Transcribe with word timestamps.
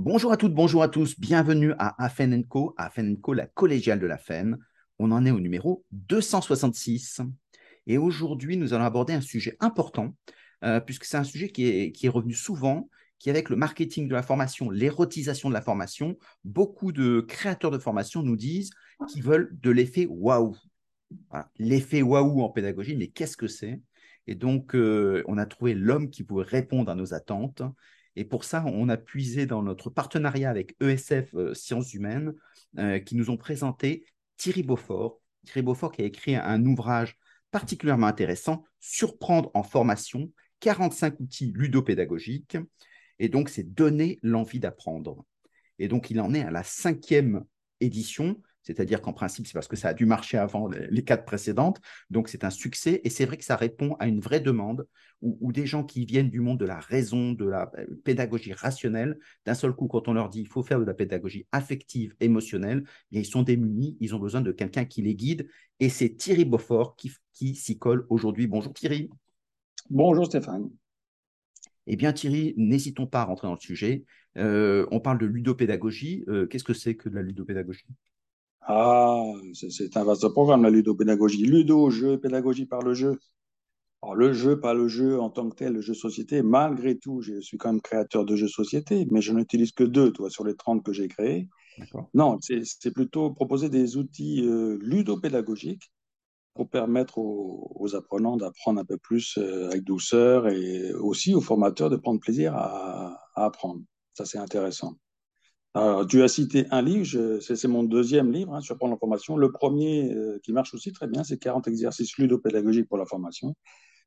Bonjour 0.00 0.30
à 0.30 0.36
toutes, 0.36 0.54
bonjour 0.54 0.84
à 0.84 0.88
tous, 0.88 1.18
bienvenue 1.18 1.72
à 1.76 2.04
Afen 2.04 2.46
Co, 2.46 2.72
Afen 2.76 3.20
Co, 3.20 3.34
la 3.34 3.48
collégiale 3.48 3.98
de 3.98 4.06
la 4.06 4.16
FEN. 4.16 4.56
On 5.00 5.10
en 5.10 5.26
est 5.26 5.32
au 5.32 5.40
numéro 5.40 5.84
266. 5.90 7.20
Et 7.88 7.98
aujourd'hui, 7.98 8.56
nous 8.56 8.74
allons 8.74 8.84
aborder 8.84 9.12
un 9.12 9.20
sujet 9.20 9.56
important, 9.58 10.14
euh, 10.62 10.78
puisque 10.78 11.04
c'est 11.04 11.16
un 11.16 11.24
sujet 11.24 11.48
qui 11.48 11.66
est, 11.66 12.08
revenu 12.08 12.32
souvent, 12.32 12.88
qui 13.18 13.28
avec 13.28 13.50
le 13.50 13.56
marketing 13.56 14.06
de 14.06 14.14
la 14.14 14.22
formation, 14.22 14.70
l'érotisation 14.70 15.48
de 15.48 15.54
la 15.54 15.62
formation. 15.62 16.16
Beaucoup 16.44 16.92
de 16.92 17.20
créateurs 17.20 17.72
de 17.72 17.78
formation 17.78 18.22
nous 18.22 18.36
disent 18.36 18.70
qu'ils 19.08 19.24
veulent 19.24 19.50
de 19.60 19.70
l'effet 19.72 20.06
waouh. 20.08 20.54
L'effet 21.56 22.02
waouh 22.02 22.40
en 22.42 22.50
pédagogie, 22.50 22.94
mais 22.94 23.08
qu'est-ce 23.08 23.36
que 23.36 23.48
c'est? 23.48 23.80
Et 24.28 24.36
donc, 24.36 24.76
euh, 24.76 25.24
on 25.26 25.38
a 25.38 25.46
trouvé 25.46 25.74
l'homme 25.74 26.08
qui 26.08 26.22
pouvait 26.22 26.44
répondre 26.44 26.88
à 26.88 26.94
nos 26.94 27.14
attentes. 27.14 27.62
Et 28.16 28.24
pour 28.24 28.44
ça, 28.44 28.64
on 28.66 28.88
a 28.88 28.96
puisé 28.96 29.46
dans 29.46 29.62
notre 29.62 29.90
partenariat 29.90 30.50
avec 30.50 30.74
ESF 30.80 31.34
euh, 31.34 31.54
Sciences 31.54 31.94
Humaines, 31.94 32.34
euh, 32.78 32.98
qui 32.98 33.16
nous 33.16 33.30
ont 33.30 33.36
présenté 33.36 34.04
Thierry 34.36 34.62
Beaufort. 34.62 35.20
Thierry 35.44 35.62
Beaufort 35.62 35.92
qui 35.92 36.02
a 36.02 36.04
écrit 36.04 36.36
un 36.36 36.64
ouvrage 36.64 37.18
particulièrement 37.50 38.06
intéressant, 38.06 38.64
Surprendre 38.80 39.50
en 39.54 39.62
formation, 39.62 40.30
45 40.60 41.20
outils 41.20 41.52
ludopédagogiques. 41.54 42.56
Et 43.18 43.28
donc, 43.28 43.48
c'est 43.48 43.74
donner 43.74 44.18
l'envie 44.22 44.60
d'apprendre. 44.60 45.24
Et 45.78 45.88
donc, 45.88 46.10
il 46.10 46.20
en 46.20 46.34
est 46.34 46.42
à 46.42 46.50
la 46.50 46.62
cinquième 46.62 47.44
édition. 47.80 48.40
C'est-à-dire 48.68 49.00
qu'en 49.00 49.14
principe, 49.14 49.46
c'est 49.46 49.54
parce 49.54 49.66
que 49.66 49.76
ça 49.76 49.88
a 49.88 49.94
dû 49.94 50.04
marcher 50.04 50.36
avant 50.36 50.68
les 50.68 51.02
quatre 51.02 51.24
précédentes. 51.24 51.80
Donc, 52.10 52.28
c'est 52.28 52.44
un 52.44 52.50
succès. 52.50 53.00
Et 53.02 53.08
c'est 53.08 53.24
vrai 53.24 53.38
que 53.38 53.44
ça 53.44 53.56
répond 53.56 53.94
à 53.98 54.06
une 54.06 54.20
vraie 54.20 54.40
demande 54.40 54.86
où, 55.22 55.52
des 55.52 55.64
gens 55.64 55.84
qui 55.84 56.04
viennent 56.04 56.28
du 56.28 56.40
monde 56.40 56.60
de 56.60 56.66
la 56.66 56.78
raison, 56.78 57.32
de 57.32 57.46
la 57.46 57.72
euh, 57.78 57.86
pédagogie 58.04 58.52
rationnelle, 58.52 59.18
d'un 59.46 59.54
seul 59.54 59.72
coup, 59.72 59.88
quand 59.88 60.06
on 60.06 60.12
leur 60.12 60.28
dit 60.28 60.42
il 60.42 60.48
faut 60.48 60.62
faire 60.62 60.78
de 60.78 60.84
la 60.84 60.92
pédagogie 60.92 61.46
affective, 61.50 62.14
émotionnelle, 62.20 62.84
eh 63.12 63.20
ils 63.20 63.24
sont 63.24 63.42
démunis. 63.42 63.96
Ils 64.00 64.14
ont 64.14 64.18
besoin 64.18 64.42
de 64.42 64.52
quelqu'un 64.52 64.84
qui 64.84 65.00
les 65.00 65.14
guide. 65.14 65.48
Et 65.80 65.88
c'est 65.88 66.10
Thierry 66.10 66.44
Beaufort 66.44 66.94
qui, 66.94 67.10
qui 67.32 67.54
s'y 67.54 67.78
colle 67.78 68.06
aujourd'hui. 68.10 68.48
Bonjour 68.48 68.74
Thierry. 68.74 69.08
Bonjour 69.88 70.26
Stéphane. 70.26 70.68
Eh 71.86 71.96
bien 71.96 72.12
Thierry, 72.12 72.52
n'hésitons 72.58 73.06
pas 73.06 73.22
à 73.22 73.24
rentrer 73.24 73.48
dans 73.48 73.54
le 73.54 73.60
sujet. 73.60 74.04
Euh, 74.36 74.86
on 74.90 75.00
parle 75.00 75.18
de 75.18 75.24
ludopédagogie. 75.24 76.22
Euh, 76.28 76.46
qu'est-ce 76.46 76.64
que 76.64 76.74
c'est 76.74 76.96
que 76.96 77.08
de 77.08 77.14
la 77.14 77.22
ludopédagogie? 77.22 77.86
Ah, 78.70 79.32
c'est 79.54 79.96
un 79.96 80.04
vaste 80.04 80.28
programme, 80.28 80.62
la 80.62 80.68
ludopédagogie. 80.68 81.42
Ludo, 81.44 81.88
jeu, 81.88 82.20
pédagogie 82.20 82.66
par 82.66 82.82
le 82.82 82.92
jeu. 82.92 83.18
Alors, 84.02 84.14
le 84.14 84.34
jeu, 84.34 84.60
pas 84.60 84.74
le 84.74 84.88
jeu 84.88 85.18
en 85.18 85.30
tant 85.30 85.48
que 85.48 85.56
tel, 85.56 85.72
le 85.72 85.80
jeu 85.80 85.94
société, 85.94 86.42
malgré 86.42 86.98
tout, 86.98 87.22
je 87.22 87.40
suis 87.40 87.56
quand 87.56 87.72
même 87.72 87.80
créateur 87.80 88.26
de 88.26 88.36
jeux 88.36 88.46
société, 88.48 89.08
mais 89.10 89.22
je 89.22 89.32
n'utilise 89.32 89.72
que 89.72 89.84
deux, 89.84 90.12
toi, 90.12 90.28
sur 90.28 90.44
les 90.44 90.54
30 90.54 90.84
que 90.84 90.92
j'ai 90.92 91.08
créés. 91.08 91.48
Non, 92.12 92.38
c'est 92.40 92.90
plutôt 92.92 93.30
proposer 93.30 93.70
des 93.70 93.96
outils 93.96 94.44
euh, 94.44 94.78
ludopédagogiques 94.82 95.90
pour 96.54 96.68
permettre 96.68 97.18
aux, 97.18 97.94
apprenants 97.94 98.36
d'apprendre 98.36 98.80
un 98.80 98.84
peu 98.84 98.98
plus 98.98 99.38
euh, 99.38 99.68
avec 99.68 99.84
douceur 99.84 100.48
et 100.48 100.92
aussi 100.92 101.34
aux 101.34 101.40
formateurs 101.40 101.88
de 101.88 101.96
prendre 101.96 102.20
plaisir 102.20 102.54
à 102.54 103.18
apprendre. 103.34 103.80
Ça, 104.12 104.26
c'est 104.26 104.38
intéressant. 104.38 104.98
Alors, 105.74 106.06
tu 106.06 106.22
as 106.22 106.28
cité 106.28 106.66
un 106.70 106.82
livre, 106.82 107.38
c'est 107.40 107.68
mon 107.68 107.84
deuxième 107.84 108.32
livre 108.32 108.54
hein, 108.54 108.60
sur 108.60 108.76
prendre 108.76 108.94
la 108.94 108.98
formation. 108.98 109.36
Le 109.36 109.52
premier 109.52 110.12
euh, 110.14 110.38
qui 110.42 110.52
marche 110.52 110.74
aussi 110.74 110.92
très 110.92 111.06
bien, 111.06 111.24
c'est 111.24 111.38
40 111.38 111.68
exercices 111.68 112.16
ludopédagogiques 112.16 112.88
pour 112.88 112.98
la 112.98 113.06
formation. 113.06 113.54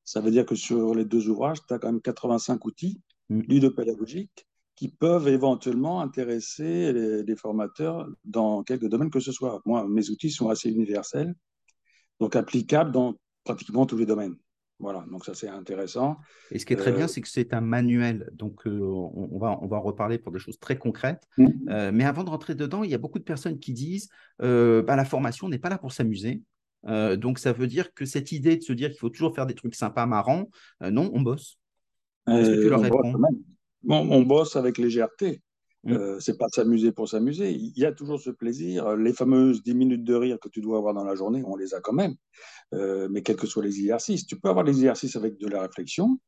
Ça 0.03 0.21
veut 0.21 0.31
dire 0.31 0.45
que 0.45 0.55
sur 0.55 0.95
les 0.95 1.05
deux 1.05 1.29
ouvrages, 1.29 1.59
tu 1.67 1.73
as 1.73 1.79
quand 1.79 1.91
même 1.91 2.01
85 2.01 2.65
outils 2.65 3.01
mm. 3.29 3.41
ludopédagogiques 3.41 4.47
qui 4.75 4.89
peuvent 4.89 5.27
éventuellement 5.27 6.01
intéresser 6.01 6.91
les, 6.91 7.35
formateurs 7.35 8.09
dans 8.25 8.63
quelques 8.63 8.87
domaines 8.87 9.11
que 9.11 9.19
ce 9.19 9.31
soit. 9.31 9.61
Moi, 9.65 9.87
mes 9.87 10.09
outils 10.09 10.31
sont 10.31 10.49
assez 10.49 10.71
universels, 10.71 11.35
donc 12.19 12.35
applicables 12.35 12.91
dans 12.91 13.13
pratiquement 13.43 13.85
tous 13.85 13.97
les 13.97 14.07
domaines. 14.07 14.35
Voilà, 14.81 15.05
donc 15.11 15.23
ça 15.23 15.35
c'est 15.35 15.47
intéressant. 15.47 16.17
Et 16.49 16.57
ce 16.57 16.65
qui 16.65 16.73
est 16.73 16.75
très 16.75 16.91
bien, 16.91 17.05
euh, 17.05 17.07
c'est 17.07 17.21
que 17.21 17.29
c'est 17.29 17.53
un 17.53 17.61
manuel. 17.61 18.29
Donc 18.33 18.65
euh, 18.65 18.79
on, 18.81 19.37
va, 19.37 19.59
on 19.61 19.67
va 19.67 19.77
en 19.77 19.81
reparler 19.81 20.17
pour 20.17 20.31
des 20.31 20.39
choses 20.39 20.59
très 20.59 20.75
concrètes. 20.75 21.27
Mmh. 21.37 21.47
Euh, 21.69 21.91
mais 21.93 22.03
avant 22.03 22.23
de 22.23 22.29
rentrer 22.29 22.55
dedans, 22.55 22.83
il 22.83 22.89
y 22.89 22.95
a 22.95 22.97
beaucoup 22.97 23.19
de 23.19 23.23
personnes 23.23 23.59
qui 23.59 23.73
disent 23.73 24.09
bah, 24.39 24.95
la 24.95 25.05
formation 25.05 25.47
n'est 25.49 25.59
pas 25.59 25.69
là 25.69 25.77
pour 25.77 25.91
s'amuser. 25.91 26.41
donc 26.83 27.37
ça 27.37 27.53
veut 27.53 27.67
dire 27.67 27.93
que 27.93 28.05
cette 28.05 28.31
idée 28.31 28.57
de 28.57 28.63
se 28.63 28.73
dire 28.73 28.89
qu'il 28.89 28.97
faut 28.97 29.09
toujours 29.09 29.35
faire 29.35 29.45
des 29.45 29.53
trucs 29.53 29.75
sympas, 29.75 30.07
marrants, 30.07 30.49
non, 30.81 31.11
on 31.13 31.21
bosse. 31.21 31.59
Est-ce 32.27 32.49
que 32.49 32.63
tu 32.63 32.69
leur 32.69 32.81
réponds? 32.81 33.13
bon, 33.83 34.07
On 34.09 34.21
bosse 34.23 34.55
avec 34.55 34.79
légèreté. 34.79 35.41
Ce 35.83 35.89
mmh. 35.89 35.97
Euh, 35.97 36.19
c'est 36.19 36.37
pas 36.37 36.47
s'amuser 36.49 36.91
pour 36.91 37.09
s'amuser. 37.09 37.51
Il 37.51 37.77
y 37.77 37.85
a 37.85 37.91
toujours 37.91 38.19
ce 38.19 38.29
plaisir. 38.29 38.95
Les 38.95 39.13
fameuses 39.13 39.63
10 39.63 39.73
minutes 39.73 40.03
de 40.03 40.13
rire 40.13 40.37
que 40.39 40.49
tu 40.49 40.61
dois 40.61 40.77
avoir 40.77 40.93
dans 40.93 41.03
la 41.03 41.15
journée, 41.15 41.43
on 41.45 41.55
les 41.55 41.73
a 41.73 41.81
quand 41.81 41.93
même. 41.93 42.15
Euh, 42.73 43.07
mais 43.09 43.23
quels 43.23 43.35
que 43.35 43.47
soient 43.47 43.63
les 43.63 43.79
exercices, 43.79 44.25
tu 44.25 44.39
peux 44.39 44.49
avoir 44.49 44.63
les 44.63 44.73
exercices 44.73 45.15
avec 45.15 45.37
de 45.37 45.47
la 45.47 45.61
réflexion 45.61 46.19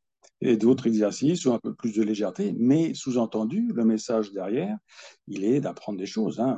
et 0.42 0.58
d'autres 0.58 0.88
exercices 0.88 1.46
ou 1.46 1.54
un 1.54 1.60
peu 1.60 1.74
plus 1.76 1.94
de 1.94 2.02
légèreté. 2.02 2.56
Mais 2.58 2.94
sous-entendu, 2.96 3.70
le 3.74 3.86
message 3.86 4.32
derrière, 4.32 4.76
il 5.28 5.44
est 5.44 5.62
d'apprendre 5.62 6.00
des 6.00 6.06
choses. 6.08 6.40
Hein. 6.40 6.58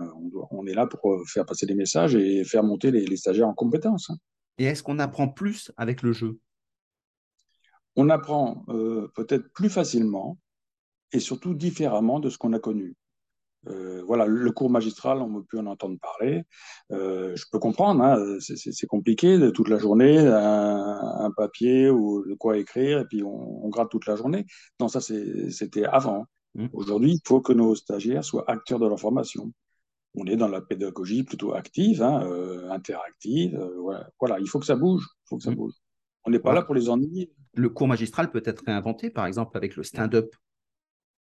On, 0.51 0.66
est 0.66 0.73
là 0.73 0.88
pour 0.88 1.12
euh, 1.12 1.23
faire 1.25 1.45
passer 1.45 1.66
des 1.66 1.75
messages 1.75 2.16
et 2.16 2.45
faire 2.45 2.63
monter 2.63 2.91
les, 2.91 3.17
stagiaires 3.17 3.50
en 3.50 3.53
compétences. 3.53 4.09
Hein. 4.09 4.17
Et 4.57 4.66
est-ce 4.66 4.83
qu'on 4.83 5.00
apprend 5.00 5.27
plus 5.27 5.72
avec 5.75 6.01
le 6.01 6.13
jeu? 6.13 6.39
On 7.97 8.09
apprend 8.09 8.66
peut-être 9.16 9.53
plus 9.53 9.69
facilement 9.69 10.38
et 11.11 11.19
surtout 11.19 11.53
différemment 11.53 12.19
de 12.19 12.29
ce 12.29 12.38
qu'on 12.38 12.53
a 12.53 12.59
connu. 12.59 12.95
Euh, 13.67 14.03
voilà, 14.05 14.25
le 14.25 14.51
cours 14.51 14.69
magistral, 14.69 15.21
on 15.21 15.29
ne 15.29 15.39
peut 15.39 15.45
plus 15.45 15.59
en 15.59 15.66
entendre 15.66 15.97
parler. 15.99 16.43
Euh, 16.91 17.35
je 17.35 17.45
peux 17.51 17.59
comprendre, 17.59 18.03
hein, 18.03 18.38
c'est 18.39 18.88
compliqué 18.88 19.38
de 19.38 19.49
toute 19.49 19.69
la 19.69 19.77
journée, 19.77 20.19
un, 20.19 21.31
papier 21.35 21.89
ou 21.89 22.23
de 22.27 22.33
quoi 22.35 22.57
écrire, 22.57 22.99
et 22.99 23.05
puis 23.05 23.23
on, 23.23 23.67
gratte 23.69 23.89
toute 23.89 24.05
la 24.05 24.15
journée. 24.15 24.45
Non, 24.79 24.88
ça 24.88 25.01
c'était 25.01 25.85
avant. 25.85 26.25
Mmh. 26.53 26.67
Aujourd'hui, 26.73 27.13
il 27.13 27.21
faut 27.25 27.41
que 27.41 27.53
nos 27.53 27.75
stagiaires 27.75 28.23
soient 28.23 28.49
acteurs 28.49 28.79
de 28.79 28.88
leur 28.88 28.99
formation. 28.99 29.51
On 30.15 30.25
est 30.27 30.38
dans 30.38 30.47
la 30.47 30.61
pédagogie 30.61 31.23
plutôt 31.23 31.53
active, 31.53 32.01
hein, 32.01 32.23
euh, 32.23 32.69
interactive. 32.69 33.59
Voilà. 33.79 34.09
voilà. 34.19 34.39
il 34.39 34.47
faut 34.47 34.59
que 34.59 34.65
ça 34.65 34.75
bouge. 34.75 35.05
faut 35.25 35.38
que 35.38 35.44
ça 35.44 35.51
mmh. 35.51 35.55
bouge. 35.55 35.73
On 36.25 36.31
n'est 36.31 36.39
pas 36.39 36.53
là 36.53 36.61
pour 36.61 36.75
les 36.75 36.89
ennuyer. 36.89 37.33
Le 37.53 37.69
cours 37.69 37.88
magistral 37.88 38.31
peut 38.31 38.41
être 38.45 38.63
réinventé, 38.65 39.09
par 39.09 39.25
exemple, 39.25 39.57
avec 39.57 39.75
le 39.75 39.83
stand-up 39.83 40.33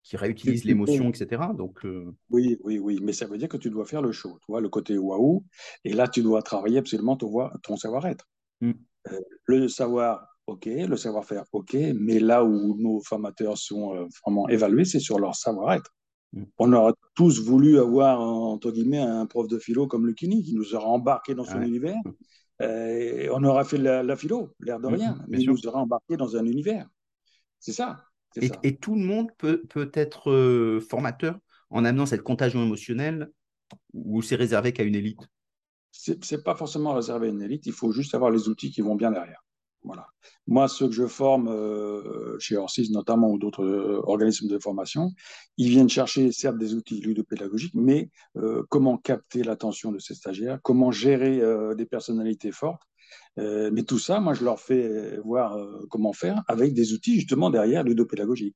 qui 0.03 0.17
réutilise 0.17 0.65
l'émotion, 0.65 1.09
etc. 1.09 1.41
Donc, 1.55 1.85
euh, 1.85 2.13
Oui, 2.29 2.57
oui, 2.63 2.79
oui, 2.79 2.99
mais 3.01 3.13
ça 3.13 3.27
veut 3.27 3.37
dire 3.37 3.47
que 3.47 3.57
tu 3.57 3.69
dois 3.69 3.85
faire 3.85 4.01
le 4.01 4.11
show, 4.11 4.37
tu 4.39 4.45
vois, 4.51 4.61
le 4.61 4.69
côté 4.69 4.97
waouh, 4.97 5.43
et 5.83 5.93
là, 5.93 6.07
tu 6.07 6.23
dois 6.23 6.41
travailler 6.41 6.79
absolument 6.79 7.15
ton, 7.15 7.49
ton 7.63 7.75
savoir-être. 7.77 8.27
Mm. 8.61 8.71
Euh, 9.11 9.19
le 9.45 9.67
savoir, 9.67 10.27
ok, 10.47 10.65
le 10.65 10.97
savoir-faire, 10.97 11.43
ok, 11.51 11.75
mais 11.95 12.19
là 12.19 12.43
où 12.43 12.75
nos 12.77 13.01
formateurs 13.01 13.57
sont 13.57 13.95
euh, 13.95 14.05
vraiment 14.23 14.49
évalués, 14.49 14.85
c'est 14.85 14.99
sur 14.99 15.19
leur 15.19 15.35
savoir-être. 15.35 15.93
Mm. 16.33 16.43
On 16.57 16.73
aurait 16.73 16.93
tous 17.13 17.39
voulu 17.39 17.79
avoir, 17.79 18.21
entre 18.21 18.71
guillemets, 18.71 18.99
un 18.99 19.27
prof 19.27 19.47
de 19.47 19.59
philo 19.59 19.87
comme 19.87 20.07
Lucini, 20.07 20.43
qui 20.43 20.55
nous 20.55 20.73
aurait 20.73 20.85
embarqué 20.85 21.35
dans 21.35 21.45
son 21.45 21.61
univers. 21.61 21.97
Et 22.59 23.27
on 23.31 23.43
aurait 23.43 23.65
fait 23.65 23.77
la, 23.77 24.15
philo, 24.15 24.53
l'air 24.59 24.79
de 24.79 24.87
mm, 24.87 24.93
rien, 24.93 25.25
mais 25.27 25.39
il 25.39 25.49
nous 25.49 25.67
aurait 25.67 25.79
embarqué 25.79 26.17
dans 26.17 26.35
un 26.35 26.45
univers. 26.45 26.87
C'est 27.59 27.73
ça. 27.73 28.03
Et, 28.35 28.77
tout 28.77 28.95
le 28.95 29.01
monde 29.01 29.29
peut, 29.37 29.63
peut 29.69 29.91
être 29.93 30.31
euh, 30.31 30.79
formateur 30.79 31.37
en 31.69 31.83
amenant 31.85 32.05
cette 32.05 32.23
contagion 32.23 32.63
émotionnelle 32.63 33.31
ou 33.93 34.21
c'est 34.21 34.35
réservé 34.35 34.73
qu'à 34.73 34.83
une 34.83 34.95
élite? 34.95 35.19
C'est 35.91 36.43
pas 36.43 36.55
forcément 36.55 36.93
réservé 36.93 37.27
à 37.27 37.31
une 37.31 37.41
élite, 37.41 37.65
il 37.65 37.73
faut 37.73 37.91
juste 37.91 38.15
avoir 38.15 38.31
les 38.31 38.47
outils 38.47 38.71
qui 38.71 38.81
vont 38.81 38.95
bien 38.95 39.11
derrière. 39.11 39.43
Voilà. 39.83 40.07
Moi, 40.47 40.67
ceux 40.67 40.87
que 40.87 40.93
je 40.93 41.07
forme 41.07 41.47
euh, 41.49 42.37
chez 42.39 42.55
Orsis 42.55 42.91
notamment 42.91 43.31
ou 43.31 43.39
d'autres 43.39 43.65
euh, 43.65 43.99
organismes 44.03 44.47
de 44.47 44.59
formation, 44.59 45.11
ils 45.57 45.69
viennent 45.69 45.89
chercher 45.89 46.31
certes 46.31 46.57
des 46.57 46.75
outils 46.75 47.01
ludopédagogiques, 47.01 47.73
mais 47.73 48.09
comment 48.69 48.97
capter 48.97 49.43
l'attention 49.43 49.91
de 49.91 49.99
ces 49.99 50.13
stagiaires, 50.13 50.59
comment 50.61 50.91
gérer 50.91 51.41
des 51.75 51.85
personnalités 51.85 52.51
fortes 52.51 52.83
mais 53.37 53.83
tout 53.83 53.99
ça, 53.99 54.19
moi, 54.19 54.33
je 54.33 54.43
leur 54.43 54.59
fais 54.59 55.17
voir 55.23 55.55
euh, 55.55 55.85
comment 55.89 56.13
faire 56.13 56.43
avec 56.47 56.73
des 56.73 56.93
outils 56.93 57.15
justement 57.15 57.49
derrière 57.49 57.83
ludopédagogie. 57.83 58.55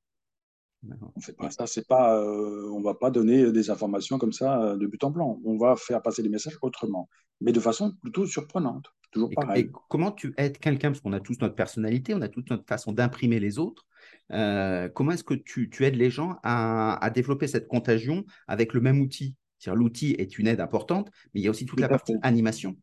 On 1.16 1.20
fait 1.20 1.32
pas 1.32 1.50
ça, 1.50 1.66
c'est 1.66 1.86
pas, 1.86 2.20
euh, 2.20 2.70
on 2.70 2.80
va 2.80 2.94
pas 2.94 3.10
donner 3.10 3.50
des 3.50 3.70
informations 3.70 4.18
comme 4.18 4.32
ça 4.32 4.76
de 4.76 4.86
but 4.86 5.02
en 5.02 5.10
blanc. 5.10 5.40
On 5.44 5.56
va 5.56 5.74
faire 5.74 6.00
passer 6.00 6.22
des 6.22 6.28
messages 6.28 6.56
autrement, 6.62 7.08
mais 7.40 7.50
de 7.50 7.58
façon 7.58 7.92
plutôt 8.02 8.24
surprenante. 8.26 8.86
Toujours 9.10 9.30
pareil. 9.34 9.64
Et 9.64 9.72
comment 9.88 10.12
tu 10.12 10.32
aides 10.36 10.58
quelqu'un, 10.58 10.90
parce 10.90 11.00
qu'on 11.00 11.12
a 11.12 11.20
tous 11.20 11.40
notre 11.40 11.56
personnalité, 11.56 12.14
on 12.14 12.20
a 12.20 12.28
toute 12.28 12.50
notre 12.50 12.66
façon 12.66 12.92
d'imprimer 12.92 13.40
les 13.40 13.58
autres. 13.58 13.84
comment 14.28 15.10
est-ce 15.10 15.24
que 15.24 15.34
tu, 15.34 15.70
tu, 15.70 15.84
aides 15.84 15.96
les 15.96 16.10
gens 16.10 16.36
à, 16.44 17.04
à, 17.04 17.10
développer 17.10 17.48
cette 17.48 17.66
contagion 17.66 18.24
avec 18.46 18.72
le 18.72 18.80
même 18.80 19.00
outil? 19.00 19.34
L'outil 19.66 20.14
est 20.18 20.38
une 20.38 20.46
aide 20.46 20.60
importante, 20.60 21.10
mais 21.34 21.40
il 21.40 21.44
y 21.44 21.48
a 21.48 21.50
aussi 21.50 21.66
toute 21.66 21.80
la 21.80 21.88
partie 21.88 22.14
animation. 22.22 22.76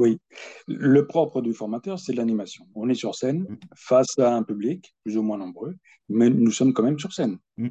Oui, 0.00 0.18
le 0.66 1.06
propre 1.06 1.42
du 1.42 1.52
formateur, 1.52 1.98
c'est 1.98 2.14
l'animation. 2.14 2.64
On 2.74 2.88
est 2.88 2.94
sur 2.94 3.14
scène 3.14 3.42
mm. 3.42 3.58
face 3.76 4.18
à 4.18 4.34
un 4.34 4.42
public 4.42 4.94
plus 5.04 5.18
ou 5.18 5.22
moins 5.22 5.36
nombreux, 5.36 5.76
mais 6.08 6.30
nous 6.30 6.50
sommes 6.50 6.72
quand 6.72 6.82
même 6.82 6.98
sur 6.98 7.12
scène. 7.12 7.36
Mm. 7.58 7.68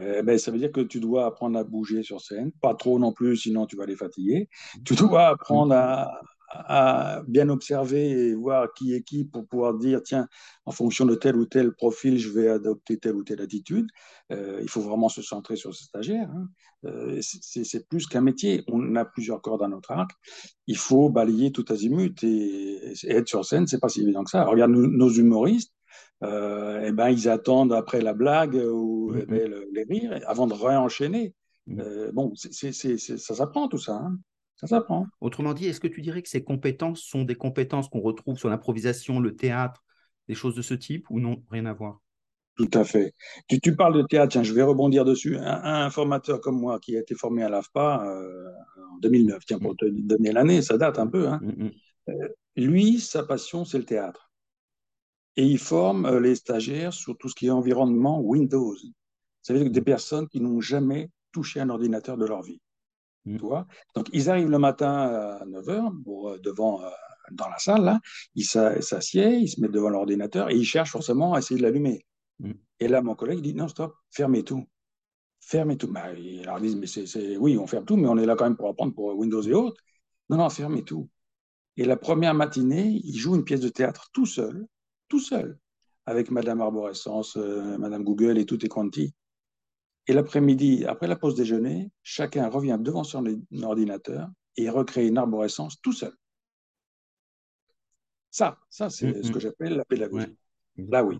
Eh 0.00 0.22
ben, 0.22 0.36
ça 0.36 0.50
veut 0.50 0.58
dire 0.58 0.72
que 0.72 0.80
tu 0.80 0.98
dois 0.98 1.26
apprendre 1.26 1.56
à 1.56 1.62
bouger 1.62 2.02
sur 2.02 2.20
scène, 2.20 2.50
pas 2.60 2.74
trop 2.74 2.98
non 2.98 3.12
plus, 3.12 3.36
sinon 3.36 3.66
tu 3.66 3.76
vas 3.76 3.86
les 3.86 3.94
fatiguer. 3.94 4.48
Tu 4.84 4.96
dois 4.96 5.28
apprendre 5.28 5.74
à, 5.74 6.10
à 6.50 7.22
bien 7.28 7.48
observer 7.48 8.10
et 8.10 8.34
voir 8.34 8.72
qui 8.74 8.94
est 8.94 9.02
qui 9.02 9.24
pour 9.24 9.46
pouvoir 9.46 9.74
dire, 9.74 10.02
tiens, 10.02 10.28
en 10.66 10.72
fonction 10.72 11.06
de 11.06 11.14
tel 11.14 11.36
ou 11.36 11.46
tel 11.46 11.72
profil, 11.72 12.18
je 12.18 12.28
vais 12.28 12.48
adopter 12.48 12.98
telle 12.98 13.14
ou 13.14 13.22
telle 13.22 13.40
attitude. 13.40 13.86
Euh, 14.32 14.58
il 14.60 14.68
faut 14.68 14.80
vraiment 14.80 15.08
se 15.08 15.22
centrer 15.22 15.56
sur 15.56 15.74
ce 15.74 15.84
stagiaire. 15.84 16.28
Hein. 16.30 16.48
Euh, 16.86 17.20
c'est 17.22 17.88
plus 17.88 18.06
qu'un 18.06 18.20
métier. 18.20 18.64
On 18.66 18.96
a 18.96 19.04
plusieurs 19.04 19.40
cordes 19.40 19.62
à 19.62 19.68
notre 19.68 19.92
arc. 19.92 20.10
Il 20.66 20.76
faut 20.76 21.08
balayer 21.08 21.52
tout 21.52 21.64
azimut 21.68 22.22
et, 22.24 22.94
et 23.04 23.10
être 23.12 23.28
sur 23.28 23.44
scène, 23.44 23.66
c'est 23.66 23.80
pas 23.80 23.88
si 23.88 24.02
évident 24.02 24.24
que 24.24 24.30
ça. 24.30 24.44
Regarde 24.44 24.72
nos, 24.72 25.10
humoristes. 25.10 25.72
Euh, 26.22 26.82
eh 26.84 26.92
ben, 26.92 27.08
ils 27.08 27.28
attendent 27.28 27.72
après 27.72 28.02
la 28.02 28.12
blague 28.12 28.54
ou 28.54 29.14
eh 29.16 29.24
ben, 29.24 29.50
les 29.72 29.84
rires 29.84 30.20
avant 30.26 30.46
de 30.46 30.54
réenchaîner. 30.54 31.34
Mm. 31.66 31.80
Euh, 31.80 32.12
bon, 32.12 32.32
c'est, 32.34 32.72
ça 32.72 33.34
s'apprend 33.34 33.68
tout 33.68 33.78
ça. 33.78 33.94
Hein. 33.94 34.18
Ça 34.60 34.66
s'apprend. 34.66 35.06
Autrement 35.22 35.54
dit, 35.54 35.68
est-ce 35.68 35.80
que 35.80 35.88
tu 35.88 36.02
dirais 36.02 36.20
que 36.20 36.28
ces 36.28 36.44
compétences 36.44 37.00
sont 37.00 37.24
des 37.24 37.34
compétences 37.34 37.88
qu'on 37.88 38.02
retrouve 38.02 38.36
sur 38.36 38.50
l'improvisation, 38.50 39.18
le 39.18 39.34
théâtre, 39.34 39.82
des 40.28 40.34
choses 40.34 40.54
de 40.54 40.60
ce 40.60 40.74
type 40.74 41.08
ou 41.08 41.18
non 41.18 41.42
Rien 41.50 41.64
à 41.64 41.72
voir? 41.72 42.02
Tout 42.56 42.68
à 42.74 42.84
fait. 42.84 43.14
Tu, 43.48 43.58
tu 43.58 43.74
parles 43.74 43.96
de 43.96 44.02
théâtre, 44.06 44.32
tiens, 44.32 44.42
je 44.42 44.52
vais 44.52 44.62
rebondir 44.62 45.06
dessus. 45.06 45.38
Un, 45.38 45.88
formateur 45.88 46.42
comme 46.42 46.60
moi 46.60 46.78
qui 46.78 46.94
a 46.94 47.00
été 47.00 47.14
formé 47.14 47.42
à 47.42 47.48
l'AFPA 47.48 48.04
euh, 48.04 48.50
en 48.92 48.98
2009, 48.98 49.46
tiens, 49.46 49.58
pour 49.58 49.74
te 49.76 49.86
donner 49.86 50.30
l'année, 50.30 50.60
ça 50.60 50.76
date 50.76 50.98
un 50.98 51.06
peu. 51.06 51.26
Hein. 51.26 51.40
Mm, 51.42 51.64
mm. 51.64 51.70
Euh, 52.10 52.28
lui, 52.56 53.00
sa 53.00 53.22
passion, 53.22 53.64
c'est 53.64 53.78
le 53.78 53.86
théâtre. 53.86 54.30
Et 55.36 55.46
il 55.46 55.58
forme 55.58 56.04
euh, 56.04 56.20
les 56.20 56.34
stagiaires 56.34 56.92
sur 56.92 57.16
tout 57.16 57.30
ce 57.30 57.34
qui 57.34 57.46
est 57.46 57.50
environnement 57.50 58.20
Windows. 58.20 58.76
Ça 59.40 59.54
veut 59.54 59.60
dire 59.60 59.68
que 59.68 59.72
des 59.72 59.80
personnes 59.80 60.28
qui 60.28 60.42
n'ont 60.42 60.60
jamais 60.60 61.08
touché 61.32 61.60
un 61.60 61.70
ordinateur 61.70 62.18
de 62.18 62.26
leur 62.26 62.42
vie. 62.42 62.60
Mm. 63.24 63.38
Donc, 63.94 64.08
ils 64.12 64.30
arrivent 64.30 64.50
le 64.50 64.58
matin 64.58 65.38
à 65.40 65.44
9h 65.46 66.02
pour, 66.04 66.30
euh, 66.30 66.38
devant, 66.38 66.82
euh, 66.82 66.88
dans 67.32 67.48
la 67.48 67.58
salle, 67.58 67.84
là, 67.84 68.00
ils 68.34 68.44
s'assiedent, 68.44 69.40
ils 69.40 69.48
se 69.48 69.60
mettent 69.60 69.72
devant 69.72 69.90
l'ordinateur 69.90 70.50
et 70.50 70.56
ils 70.56 70.64
cherchent 70.64 70.92
forcément 70.92 71.34
à 71.34 71.38
essayer 71.38 71.58
de 71.58 71.62
l'allumer. 71.62 72.04
Mm. 72.38 72.52
Et 72.80 72.88
là, 72.88 73.02
mon 73.02 73.14
collègue 73.14 73.40
dit 73.40 73.54
non, 73.54 73.68
stop, 73.68 73.94
fermez 74.10 74.42
tout. 74.42 74.66
Fermez 75.40 75.76
tout. 75.76 75.90
Bah, 75.90 76.12
ils 76.14 76.44
leur 76.44 76.60
disent, 76.60 76.76
mais 76.76 76.86
c'est, 76.86 77.36
oui, 77.36 77.56
on 77.58 77.66
ferme 77.66 77.84
tout, 77.84 77.96
mais 77.96 78.08
on 78.08 78.16
est 78.18 78.26
là 78.26 78.36
quand 78.36 78.44
même 78.44 78.56
pour 78.56 78.68
apprendre 78.68 78.94
pour 78.94 79.16
Windows 79.16 79.42
et 79.42 79.52
autres. 79.52 79.82
Non, 80.28 80.36
non, 80.36 80.50
fermez 80.50 80.84
tout. 80.84 81.08
Et 81.76 81.84
la 81.84 81.96
première 81.96 82.34
matinée, 82.34 83.00
il 83.04 83.16
joue 83.16 83.36
une 83.36 83.44
pièce 83.44 83.60
de 83.60 83.68
théâtre 83.68 84.10
tout 84.12 84.26
seul, 84.26 84.66
tout 85.08 85.20
seul, 85.20 85.58
avec 86.06 86.30
Madame 86.30 86.60
Arborescence, 86.60 87.36
euh, 87.36 87.78
Madame 87.78 88.04
Google 88.04 88.38
et 88.38 88.46
tout 88.46 88.64
et 88.64 88.68
quanti. 88.68 89.14
Et 90.10 90.12
l'après-midi, 90.12 90.86
après 90.86 91.06
la 91.06 91.14
pause 91.14 91.36
déjeuner, 91.36 91.88
chacun 92.02 92.48
revient 92.48 92.78
devant 92.80 93.04
son 93.04 93.24
ordinateur 93.62 94.28
et 94.56 94.68
recrée 94.68 95.06
une 95.06 95.16
arborescence 95.18 95.80
tout 95.80 95.92
seul. 95.92 96.12
Ça, 98.28 98.58
ça 98.70 98.90
c'est 98.90 99.06
mm, 99.06 99.22
ce 99.22 99.28
mm. 99.28 99.32
que 99.32 99.38
j'appelle 99.38 99.76
la 99.76 99.84
pédagogie. 99.84 100.36
Là, 100.78 101.04
oui. 101.04 101.16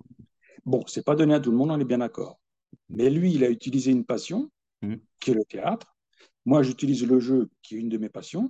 Bon, 0.64 0.82
c'est 0.88 1.04
pas 1.04 1.14
donné 1.14 1.34
à 1.34 1.38
tout 1.38 1.52
le 1.52 1.56
monde, 1.56 1.70
on 1.70 1.78
est 1.78 1.84
bien 1.84 1.98
d'accord. 1.98 2.40
Mais 2.88 3.10
lui, 3.10 3.32
il 3.32 3.44
a 3.44 3.50
utilisé 3.50 3.92
une 3.92 4.04
passion, 4.04 4.50
mm. 4.82 4.96
qui 5.20 5.30
est 5.30 5.34
le 5.34 5.44
théâtre. 5.44 5.96
Moi, 6.44 6.64
j'utilise 6.64 7.06
le 7.06 7.20
jeu, 7.20 7.48
qui 7.62 7.76
est 7.76 7.78
une 7.78 7.90
de 7.90 7.96
mes 7.96 8.08
passions. 8.08 8.46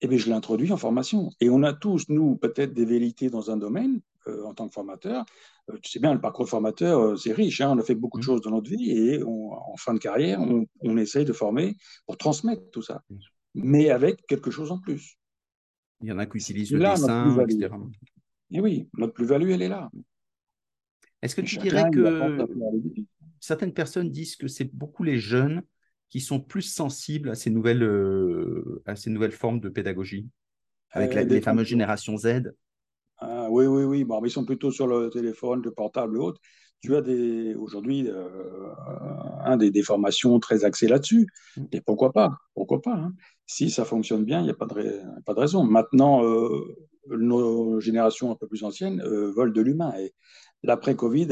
Et 0.00 0.06
eh 0.06 0.08
bien, 0.08 0.16
je 0.16 0.30
l'introduis 0.30 0.72
en 0.72 0.78
formation. 0.78 1.28
Et 1.38 1.50
on 1.50 1.62
a 1.64 1.74
tous, 1.74 2.08
nous, 2.08 2.36
peut-être 2.36 2.72
des 2.72 2.86
vérités 2.86 3.28
dans 3.28 3.50
un 3.50 3.58
domaine, 3.58 4.00
euh, 4.26 4.44
en 4.44 4.52
tant 4.52 4.68
que 4.68 4.74
formateur. 4.74 5.24
Euh, 5.70 5.78
tu 5.82 5.90
sais 5.90 5.98
bien, 5.98 6.12
le 6.12 6.20
parcours 6.20 6.46
formateur, 6.46 7.00
euh, 7.00 7.16
c'est 7.16 7.32
riche. 7.32 7.62
Hein. 7.62 7.70
on 7.70 7.78
a 7.78 7.82
fait 7.82 7.94
beaucoup 7.94 8.18
de 8.18 8.22
mmh. 8.22 8.26
choses 8.26 8.42
dans 8.42 8.50
notre 8.50 8.68
vie 8.68 8.90
et 8.90 9.22
en 9.22 9.76
fin 9.78 9.94
de 9.94 9.98
carrière, 9.98 10.40
on, 10.40 10.96
essaye 10.98 11.24
de 11.24 11.32
former 11.32 11.76
pour 12.06 12.18
transmettre 12.18 12.70
tout 12.70 12.82
ça, 12.82 13.02
mais 13.54 13.88
avec 13.88 14.26
quelque 14.26 14.50
chose 14.50 14.72
en 14.72 14.78
plus. 14.78 15.16
Il 16.02 16.08
y 16.08 16.12
en 16.12 16.18
a 16.18 16.26
qui 16.26 16.36
utilisent 16.36 16.72
le 16.72 16.80
dessin, 16.80 17.38
etc. 17.40 17.74
Et 18.50 18.60
oui, 18.60 18.90
notre 18.94 19.14
plus-value, 19.14 19.50
elle 19.50 19.62
est 19.62 19.68
là. 19.68 19.90
Est-ce 21.22 21.34
que 21.34 21.40
tu 21.40 21.56
dirais 21.56 21.90
que 21.90 22.46
certaines 23.38 23.72
personnes 23.72 24.10
disent 24.10 24.36
que 24.36 24.48
c'est 24.48 24.70
beaucoup 24.74 25.02
les 25.02 25.18
jeunes 25.18 25.62
qui 26.10 26.20
sont 26.20 26.40
plus 26.40 26.62
sensibles 26.62 27.30
à 27.30 27.34
ces 27.34 27.48
nouvelles, 27.48 27.88
à 28.84 28.96
ces 28.96 29.08
nouvelles 29.08 29.32
formes 29.32 29.60
de 29.60 29.70
pédagogie, 29.70 30.28
avec 30.90 31.14
les 31.14 31.40
fameuses 31.40 31.68
générations 31.68 32.18
Z? 32.18 32.52
Ah, 33.20 33.48
oui, 33.50 33.66
oui, 33.66 33.84
oui. 33.84 34.04
Bon, 34.04 34.24
ils 34.24 34.30
sont 34.30 34.44
plutôt 34.44 34.70
sur 34.70 34.86
le 34.86 35.10
téléphone, 35.10 35.62
le 35.62 35.72
portable 35.72 36.16
et 36.16 36.20
autres. 36.20 36.40
Tu 36.80 36.96
as 36.96 37.02
des, 37.02 37.54
aujourd'hui 37.54 38.08
euh, 38.08 39.56
des, 39.56 39.82
formations 39.82 40.38
très 40.40 40.64
axées 40.64 40.88
là-dessus. 40.88 41.26
Mm. 41.56 41.64
Et 41.72 41.80
pourquoi 41.82 42.12
pas? 42.12 42.38
Pourquoi 42.54 42.80
pas 42.80 42.94
hein? 42.94 43.12
Si 43.46 43.68
ça 43.68 43.84
fonctionne 43.84 44.24
bien, 44.24 44.40
il 44.40 44.44
n'y 44.44 44.50
a 44.50 44.54
pas 44.54 44.66
de, 44.66 45.02
pas 45.26 45.34
de 45.34 45.40
raison. 45.40 45.64
Maintenant, 45.64 46.24
euh, 46.24 46.74
nos 47.08 47.80
générations 47.80 48.30
un 48.30 48.36
peu 48.36 48.46
plus 48.46 48.64
anciennes 48.64 49.02
euh, 49.02 49.32
veulent 49.36 49.52
de 49.52 49.60
l'humain. 49.60 49.92
Et 49.98 50.14
l'après-Covid, 50.62 51.28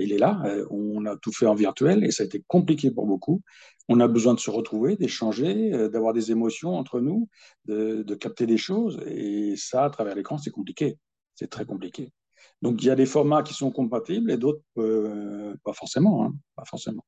il 0.00 0.12
est 0.12 0.18
là. 0.18 0.42
on 0.70 1.04
a 1.06 1.16
tout 1.16 1.32
fait 1.32 1.46
en 1.46 1.54
virtuel 1.54 2.04
et 2.04 2.10
ça 2.10 2.22
a 2.22 2.26
été 2.26 2.42
compliqué 2.46 2.90
pour 2.90 3.06
beaucoup. 3.06 3.42
On 3.88 4.00
a 4.00 4.08
besoin 4.08 4.34
de 4.34 4.40
se 4.40 4.50
retrouver, 4.50 4.96
d'échanger, 4.96 5.72
euh, 5.72 5.88
d'avoir 5.88 6.14
des 6.14 6.30
émotions 6.30 6.74
entre 6.74 7.00
nous, 7.00 7.28
de, 7.66 8.14
capter 8.14 8.46
des 8.46 8.56
choses. 8.56 9.00
Et 9.06 9.54
ça, 9.56 9.84
à 9.84 9.90
travers 9.90 10.14
l'écran, 10.14 10.38
c'est 10.38 10.50
compliqué. 10.50 10.98
C'est 11.34 11.50
très 11.50 11.66
compliqué. 11.66 12.12
Donc, 12.62 12.82
il 12.82 12.86
y 12.86 12.90
a 12.90 12.94
des 12.94 13.06
formats 13.06 13.42
qui 13.42 13.52
sont 13.52 13.70
compatibles 13.70 14.30
et 14.30 14.38
d'autres 14.38 14.62
euh, 14.78 15.54
pas 15.64 15.72
forcément. 15.72 16.24
Hein. 16.24 16.34
pas 16.56 16.64
forcément. 16.64 17.04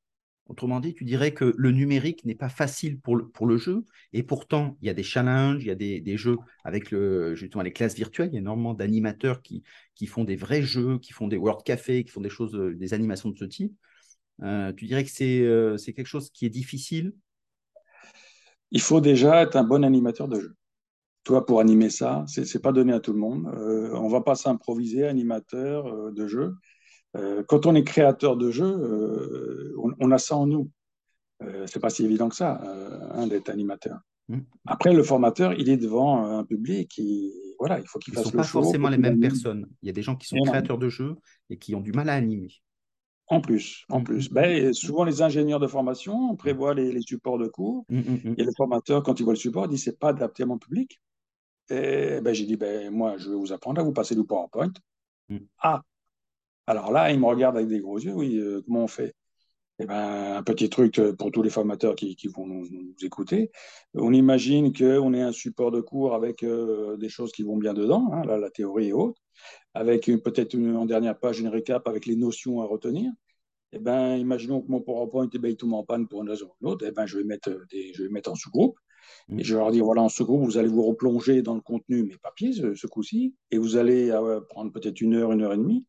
Autrement 0.49 0.79
dit, 0.79 0.95
tu 0.95 1.05
dirais 1.05 1.35
que 1.35 1.55
le 1.57 1.73
numérique 1.73 2.25
n'est 2.25 2.37
pas 2.37 2.49
facile 2.49 3.01
pour 3.01 3.17
le, 3.17 3.57
jeu, 3.57 3.85
et 4.13 4.23
pourtant, 4.23 4.77
il 4.81 4.87
y 4.87 4.91
a 4.91 4.95
des 4.95 5.03
challenges, 5.03 5.65
il 5.65 5.67
y 5.67 5.71
a 5.71 5.75
des, 5.75 6.17
jeux 6.17 6.37
avec 6.63 6.93
le, 6.93 7.35
les 7.35 7.73
classes 7.73 7.97
virtuelles, 7.97 8.29
il 8.31 8.35
y 8.35 8.37
a 8.37 8.41
énormément 8.41 8.73
d'animateurs 8.73 9.43
qui, 9.43 9.65
font 10.07 10.23
des 10.23 10.37
vrais 10.37 10.63
jeux, 10.63 10.99
qui 10.99 11.13
font 11.13 11.27
des 11.27 11.37
World 11.37 11.65
Café, 11.65 12.05
qui 12.05 12.11
font 12.11 12.21
des 12.21 12.31
choses, 12.31 12.55
euh, 12.55 12.75
des 12.77 12.95
animations 12.95 13.31
de 13.31 13.37
ce 13.37 13.45
type. 13.45 13.75
Euh, 14.43 14.73
tu 14.73 14.87
dirais 14.87 15.05
que 15.05 15.23
euh, 15.23 15.77
c'est 15.77 15.93
quelque 15.93 16.07
chose 16.07 16.31
qui 16.31 16.47
est 16.47 16.51
difficile? 16.51 17.13
Il 18.71 18.81
faut 18.81 19.01
déjà 19.01 19.43
être 19.43 19.57
un 19.57 19.65
bon 19.65 19.85
animateur 19.85 20.29
de 20.29 20.41
jeu. 20.41 20.57
Toi, 21.25 21.45
pour 21.45 21.61
animer 21.61 21.91
ça, 21.91 22.25
ce 22.29 22.41
n'est 22.41 22.63
pas 22.63 22.73
donné 22.73 22.93
à 22.93 23.01
tout 23.01 23.13
le 23.13 23.19
monde. 23.19 23.47
Euh, 23.57 23.91
on 23.95 24.09
va 24.09 24.21
pas 24.21 24.37
s'improviser 24.37 25.07
animateur 25.07 26.13
de 26.13 26.27
jeu. 26.29 26.55
Quand 27.47 27.67
on 27.67 27.75
est 27.75 27.85
créateur 27.85 28.37
de 28.37 28.51
jeu, 28.51 29.75
on, 30.01 30.11
a 30.11 30.19
ça 30.19 30.37
en 30.37 30.47
nous. 30.47 30.71
c'est 31.67 31.81
pas 31.81 31.91
si 31.91 32.05
évident 32.05 32.29
que 32.29 32.37
ça 32.37 32.61
hein, 33.13 33.27
d'être 33.27 33.49
animateur. 33.49 33.99
Mmh. 34.29 34.39
Après, 34.67 34.93
le 34.93 35.03
formateur, 35.03 35.53
il 35.55 35.69
est 35.69 35.77
devant 35.77 36.25
un 36.25 36.45
public 36.45 36.91
qui, 36.91 37.33
voilà, 37.59 37.79
il 37.79 37.87
faut 37.87 37.99
qu'il 37.99 38.13
fasse 38.13 38.25
le 38.25 38.31
show. 38.31 38.39
ne 38.39 38.43
sont 38.43 38.59
pas 38.59 38.65
forcément 38.65 38.89
les 38.89 38.99
mêmes 38.99 39.21
personnes. 39.21 39.69
Il 39.83 39.87
y 39.87 39.91
a 39.91 39.93
des 39.93 40.03
gens 40.03 40.17
qui 40.17 40.27
sont 40.27 40.37
créateurs 40.45 40.79
de 40.79 40.89
jeux 40.89 41.17
et 41.49 41.59
qui 41.59 41.75
ont 41.75 41.81
du 41.81 41.93
mal 41.93 42.09
à 42.09 42.15
animer. 42.15 42.53
En 43.29 43.41
plus, 43.41 43.85
en 43.89 44.01
mmh, 44.01 44.05
plus. 44.05 44.31
Mmh. 44.31 44.35
Ben, 44.35 44.73
souvent, 44.73 45.05
les 45.05 45.23
ingénieurs 45.23 45.59
de 45.59 45.67
formation 45.67 46.31
on 46.31 46.37
prévoit 46.37 46.75
les, 46.75 47.01
supports 47.03 47.39
de 47.39 47.49
cours. 47.49 47.85
Mmh, 47.89 48.35
et 48.37 48.45
le 48.45 48.53
formateur, 48.57 49.03
quand 49.03 49.19
il 49.19 49.25
voit 49.25 49.33
le 49.33 49.39
support, 49.39 49.67
il 49.67 49.71
dit 49.71 49.79
c'est 49.79 49.99
pas 49.99 50.11
adapté 50.11 50.43
à 50.45 50.47
mon 50.47 50.59
public. 50.59 51.01
Et 51.69 52.21
ben, 52.21 52.33
j'ai 52.33 52.47
dit 52.47 52.57
ben, 52.57 52.91
moi, 52.91 53.17
je 53.19 53.31
vais 53.31 53.37
vous 53.37 53.53
apprendre 53.53 53.81
à 53.81 53.85
vous 53.85 53.93
passer 53.93 54.15
du 54.15 54.25
PowerPoint. 54.25 54.73
Ah, 55.59 55.83
alors 56.67 56.93
là, 56.93 57.13
il 57.13 57.21
me 57.21 57.27
regarde 57.27 57.57
avec 57.57 57.69
des 57.69 57.81
gros 57.81 57.99
yeux. 57.99 58.15
Oui, 58.15 58.39
euh, 58.39 58.63
comment 58.65 58.85
on 58.85 58.89
fait? 58.89 59.15
Eh 59.79 59.87
ben, 59.87 60.37
un 60.37 60.43
petit 60.43 60.71
truc 60.71 61.01
pour 61.19 61.31
tous 61.31 61.43
les 61.43 61.51
formateurs 61.51 61.95
qui, 61.97 62.17
vont 62.29 62.47
nous, 62.47 62.67
écouter. 63.03 63.51
On 63.95 64.13
imagine 64.15 64.73
qu'on 64.73 65.13
ait 65.13 65.21
un 65.21 65.33
support 65.33 65.71
de 65.71 65.83
cours 65.83 66.15
avec 66.15 66.43
euh, 66.43 66.97
des 66.97 67.11
choses 67.11 67.31
qui 67.33 67.43
vont 67.43 67.59
bien 67.59 67.75
dedans, 67.75 68.11
hein, 68.13 68.25
la 68.25 68.51
théorie 68.51 68.89
et 68.89 68.93
autres 68.95 69.21
avec 69.75 70.07
peut-être 70.07 70.57
en 70.57 70.87
dernière 70.87 71.19
page 71.19 71.41
une 71.41 71.49
récap 71.49 71.87
avec 71.87 72.07
les 72.07 72.17
notions 72.17 72.63
à 72.63 72.67
retenir. 72.67 73.13
Eh 73.73 73.79
ben, 73.79 74.17
imaginons 74.17 74.63
que 74.63 74.71
mon 74.71 74.81
PowerPoint 74.81 75.29
est 75.29 75.55
tout 75.57 75.71
en 75.73 75.85
panne 75.85 76.09
pour 76.09 76.23
une 76.23 76.31
raison 76.31 76.47
ou 76.47 76.55
une 76.63 76.69
autre, 76.69 76.87
eh 76.89 76.93
ben, 76.93 77.05
je, 77.05 77.19
vais 77.19 77.25
mettre 77.25 77.51
des, 77.71 77.93
je 77.93 78.05
vais 78.05 78.09
mettre 78.09 78.31
en 78.31 78.35
sous-groupe. 78.35 78.79
Et 79.37 79.45
je 79.45 79.55
vais 79.55 79.61
leur 79.61 79.71
dire, 79.71 79.85
voilà, 79.85 80.03
en 80.03 80.09
sous-groupe, 80.09 80.43
vous 80.43 80.57
allez 80.57 80.69
vous 80.69 80.83
replonger 80.83 81.43
dans 81.43 81.55
le 81.55 81.61
contenu, 81.61 82.05
mais 82.05 82.17
papier, 82.17 82.53
ce, 82.53 82.87
coup-ci, 82.87 83.35
et 83.51 83.59
vous 83.59 83.77
allez 83.77 84.11
euh, 84.11 84.41
prendre 84.41 84.73
peut-être 84.73 85.01
une 85.01 85.15
heure, 85.15 85.33
une 85.33 85.43
heure 85.43 85.53
et 85.53 85.59
demie, 85.59 85.85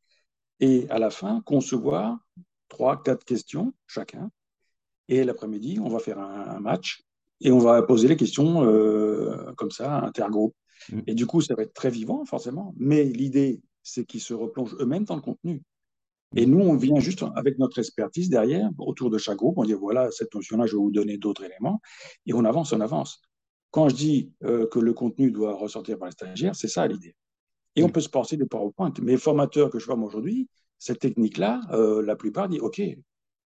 et 0.59 0.89
à 0.89 0.99
la 0.99 1.09
fin, 1.09 1.41
concevoir 1.41 2.17
trois, 2.69 3.01
quatre 3.01 3.25
questions 3.25 3.73
chacun. 3.87 4.29
Et 5.09 5.23
l'après-midi, 5.23 5.79
on 5.81 5.89
va 5.89 5.99
faire 5.99 6.19
un, 6.19 6.59
match, 6.59 7.03
et 7.39 7.51
on 7.51 7.59
va 7.59 7.81
poser 7.81 8.07
les 8.07 8.17
questions 8.17 8.65
euh, 8.65 9.53
comme 9.55 9.71
ça, 9.71 9.99
intergroupe. 9.99 10.55
Mm. 10.91 10.99
Et 11.07 11.13
du 11.13 11.25
coup, 11.25 11.41
ça 11.41 11.55
va 11.55 11.63
être 11.63 11.73
très 11.73 11.89
vivant, 11.89 12.25
forcément. 12.25 12.73
Mais 12.77 13.03
l'idée, 13.05 13.61
c'est 13.83 14.05
qu'ils 14.05 14.21
se 14.21 14.33
replongent 14.33 14.75
eux-mêmes 14.79 15.05
dans 15.05 15.15
le 15.15 15.21
contenu. 15.21 15.63
Et 16.35 16.45
nous, 16.45 16.59
on 16.59 16.75
vient 16.75 16.99
juste 16.99 17.23
avec 17.35 17.57
notre 17.57 17.79
expertise 17.79 18.29
derrière, 18.29 18.69
autour 18.79 19.09
de 19.09 19.17
chaque 19.17 19.37
groupe, 19.37 19.57
on 19.57 19.63
dit 19.63 19.73
voilà, 19.73 20.11
cette 20.11 20.33
notion-là, 20.35 20.65
je 20.65 20.73
vais 20.73 20.77
vous 20.77 20.91
donner 20.91 21.17
d'autres 21.17 21.45
éléments, 21.45 21.79
et 22.25 22.33
on 22.33 22.43
avance, 22.43 22.73
on 22.73 22.81
avance. 22.81 23.21
Quand 23.71 23.87
je 23.87 23.95
dis 23.95 24.31
euh, 24.43 24.67
que 24.67 24.79
le 24.79 24.93
contenu 24.93 25.31
doit 25.31 25.55
ressortir 25.55 25.97
par 25.97 26.07
les 26.07 26.11
stagiaires, 26.11 26.55
c'est 26.55 26.67
ça 26.67 26.85
l'idée. 26.85 27.15
Et 27.77 27.83
on 27.83 27.89
peut 27.89 28.01
se 28.01 28.09
passer 28.09 28.37
de 28.37 28.43
PowerPoint. 28.43 28.91
Mais 29.01 29.11
les 29.11 29.17
formateurs 29.17 29.69
que 29.69 29.77
je 29.77 29.85
forme 29.85 30.03
aujourd'hui, 30.03 30.49
cette 30.79 30.99
technique-là, 30.99 31.61
euh, 31.71 32.01
la 32.01 32.15
plupart 32.15 32.49
disent 32.49 32.61
OK, 32.61 32.81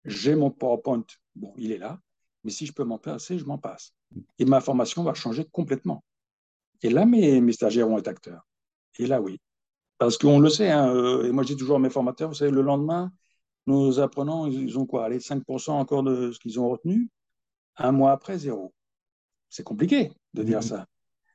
j'ai 0.05 0.35
mon 0.35 0.49
PowerPoint, 0.49 1.03
bon, 1.35 1.53
il 1.57 1.71
est 1.71 1.77
là, 1.77 1.99
mais 2.43 2.51
si 2.51 2.65
je 2.65 2.71
peux 2.71 2.85
m'en 2.85 2.97
passer, 2.97 3.37
je 3.37 3.45
m'en 3.45 3.57
passe. 3.57 3.93
Et 4.39 4.45
ma 4.45 4.61
formation 4.61 5.03
va 5.03 5.13
changer 5.13 5.45
complètement. 5.51 6.03
Et 6.81 6.89
là, 6.89 7.05
mes, 7.05 7.41
mes 7.41 7.51
stagiaires 7.51 7.87
vont 7.87 7.97
être 7.97 8.07
acteurs. 8.07 8.47
Et 8.99 9.05
là, 9.05 9.21
oui. 9.21 9.39
Parce 9.97 10.17
qu'on 10.17 10.39
le 10.39 10.49
sait, 10.49 10.71
hein, 10.71 10.95
euh, 10.95 11.25
et 11.25 11.31
moi 11.31 11.43
je 11.43 11.49
dis 11.49 11.57
toujours 11.57 11.75
à 11.75 11.79
mes 11.79 11.89
formateurs, 11.89 12.29
vous 12.29 12.35
savez, 12.35 12.51
le 12.51 12.61
lendemain, 12.61 13.11
nos 13.67 13.99
apprenants, 13.99 14.47
ils 14.47 14.79
ont 14.79 14.85
quoi 14.85 15.05
Allez, 15.05 15.19
5% 15.19 15.71
encore 15.71 16.03
de 16.03 16.31
ce 16.31 16.39
qu'ils 16.39 16.59
ont 16.59 16.69
retenu. 16.69 17.09
Un 17.77 17.91
mois 17.91 18.11
après, 18.11 18.37
zéro. 18.37 18.73
C'est 19.49 19.63
compliqué 19.63 20.11
de 20.33 20.43
dire 20.43 20.59
mmh. 20.59 20.63
ça. 20.63 20.87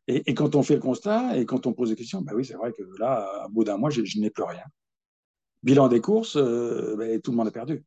Et, 0.08 0.34
quand 0.34 0.54
on 0.54 0.62
fait 0.62 0.74
le 0.74 0.80
constat 0.80 1.36
et 1.36 1.44
quand 1.46 1.66
on 1.66 1.72
pose 1.72 1.90
des 1.90 1.96
questions, 1.96 2.22
ben 2.22 2.34
oui, 2.34 2.44
c'est 2.44 2.54
vrai 2.54 2.72
que 2.72 2.82
là, 2.98 3.28
à 3.44 3.48
bout 3.48 3.64
d'un 3.64 3.76
mois, 3.76 3.90
je, 3.90 4.02
n'ai 4.18 4.30
plus 4.30 4.44
rien. 4.44 4.62
Bilan 5.62 5.88
des 5.88 6.00
courses, 6.00 6.36
euh, 6.36 6.94
ben, 6.96 7.20
tout 7.20 7.32
le 7.32 7.36
monde 7.36 7.48
a 7.48 7.50
perdu. 7.50 7.84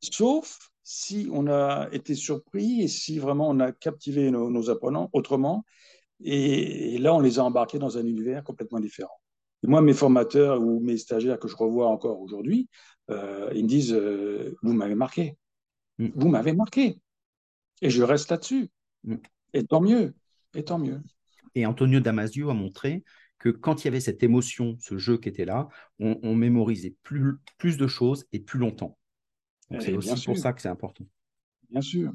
Sauf 0.00 0.70
si 0.84 1.28
on 1.32 1.48
a 1.48 1.88
été 1.90 2.14
surpris 2.14 2.82
et 2.82 2.88
si 2.88 3.18
vraiment 3.18 3.48
on 3.48 3.58
a 3.58 3.72
captivé 3.72 4.30
nos, 4.30 4.70
apprenants 4.70 5.10
autrement. 5.12 5.64
Et, 6.20 6.98
là, 6.98 7.12
on 7.12 7.18
les 7.18 7.40
a 7.40 7.44
embarqués 7.44 7.80
dans 7.80 7.98
un 7.98 8.06
univers 8.06 8.44
complètement 8.44 8.78
différent. 8.78 9.20
Et 9.64 9.66
moi, 9.66 9.80
mes 9.80 9.94
formateurs 9.94 10.60
ou 10.60 10.78
mes 10.78 10.96
stagiaires 10.96 11.40
que 11.40 11.48
je 11.48 11.56
revois 11.56 11.88
encore 11.88 12.20
aujourd'hui, 12.20 12.68
euh, 13.10 13.50
ils 13.52 13.64
me 13.64 13.68
disent 13.68 13.92
euh, 13.92 14.56
Vous 14.62 14.72
m'avez 14.74 14.94
marqué. 14.94 15.36
Mm. 15.98 16.08
Vous 16.14 16.28
m'avez 16.28 16.52
marqué. 16.52 17.00
Et 17.82 17.90
je 17.90 18.04
reste 18.04 18.30
là-dessus. 18.30 18.70
Mm. 19.02 19.16
Et 19.54 19.64
tant 19.64 19.80
mieux. 19.80 20.14
Et 20.54 20.62
tant 20.62 20.78
mieux. 20.78 21.00
Et 21.56 21.66
Antonio 21.66 22.00
Damasio 22.00 22.50
a 22.50 22.54
montré 22.54 23.02
que 23.38 23.48
quand 23.48 23.82
il 23.82 23.86
y 23.86 23.88
avait 23.88 24.00
cette 24.00 24.22
émotion, 24.22 24.76
ce 24.78 24.98
jeu 24.98 25.18
qui 25.18 25.28
était 25.28 25.46
là, 25.46 25.68
on, 25.98 26.34
mémorisait 26.34 26.94
plus, 27.02 27.34
plus 27.58 27.78
de 27.78 27.86
choses 27.86 28.26
et 28.32 28.40
plus 28.40 28.58
longtemps. 28.58 28.96
c'est 29.80 29.94
aussi 29.94 30.24
pour 30.24 30.36
ça 30.38 30.52
que 30.52 30.60
c'est 30.60 30.68
important. 30.68 31.06
Bien 31.70 31.80
sûr. 31.80 32.12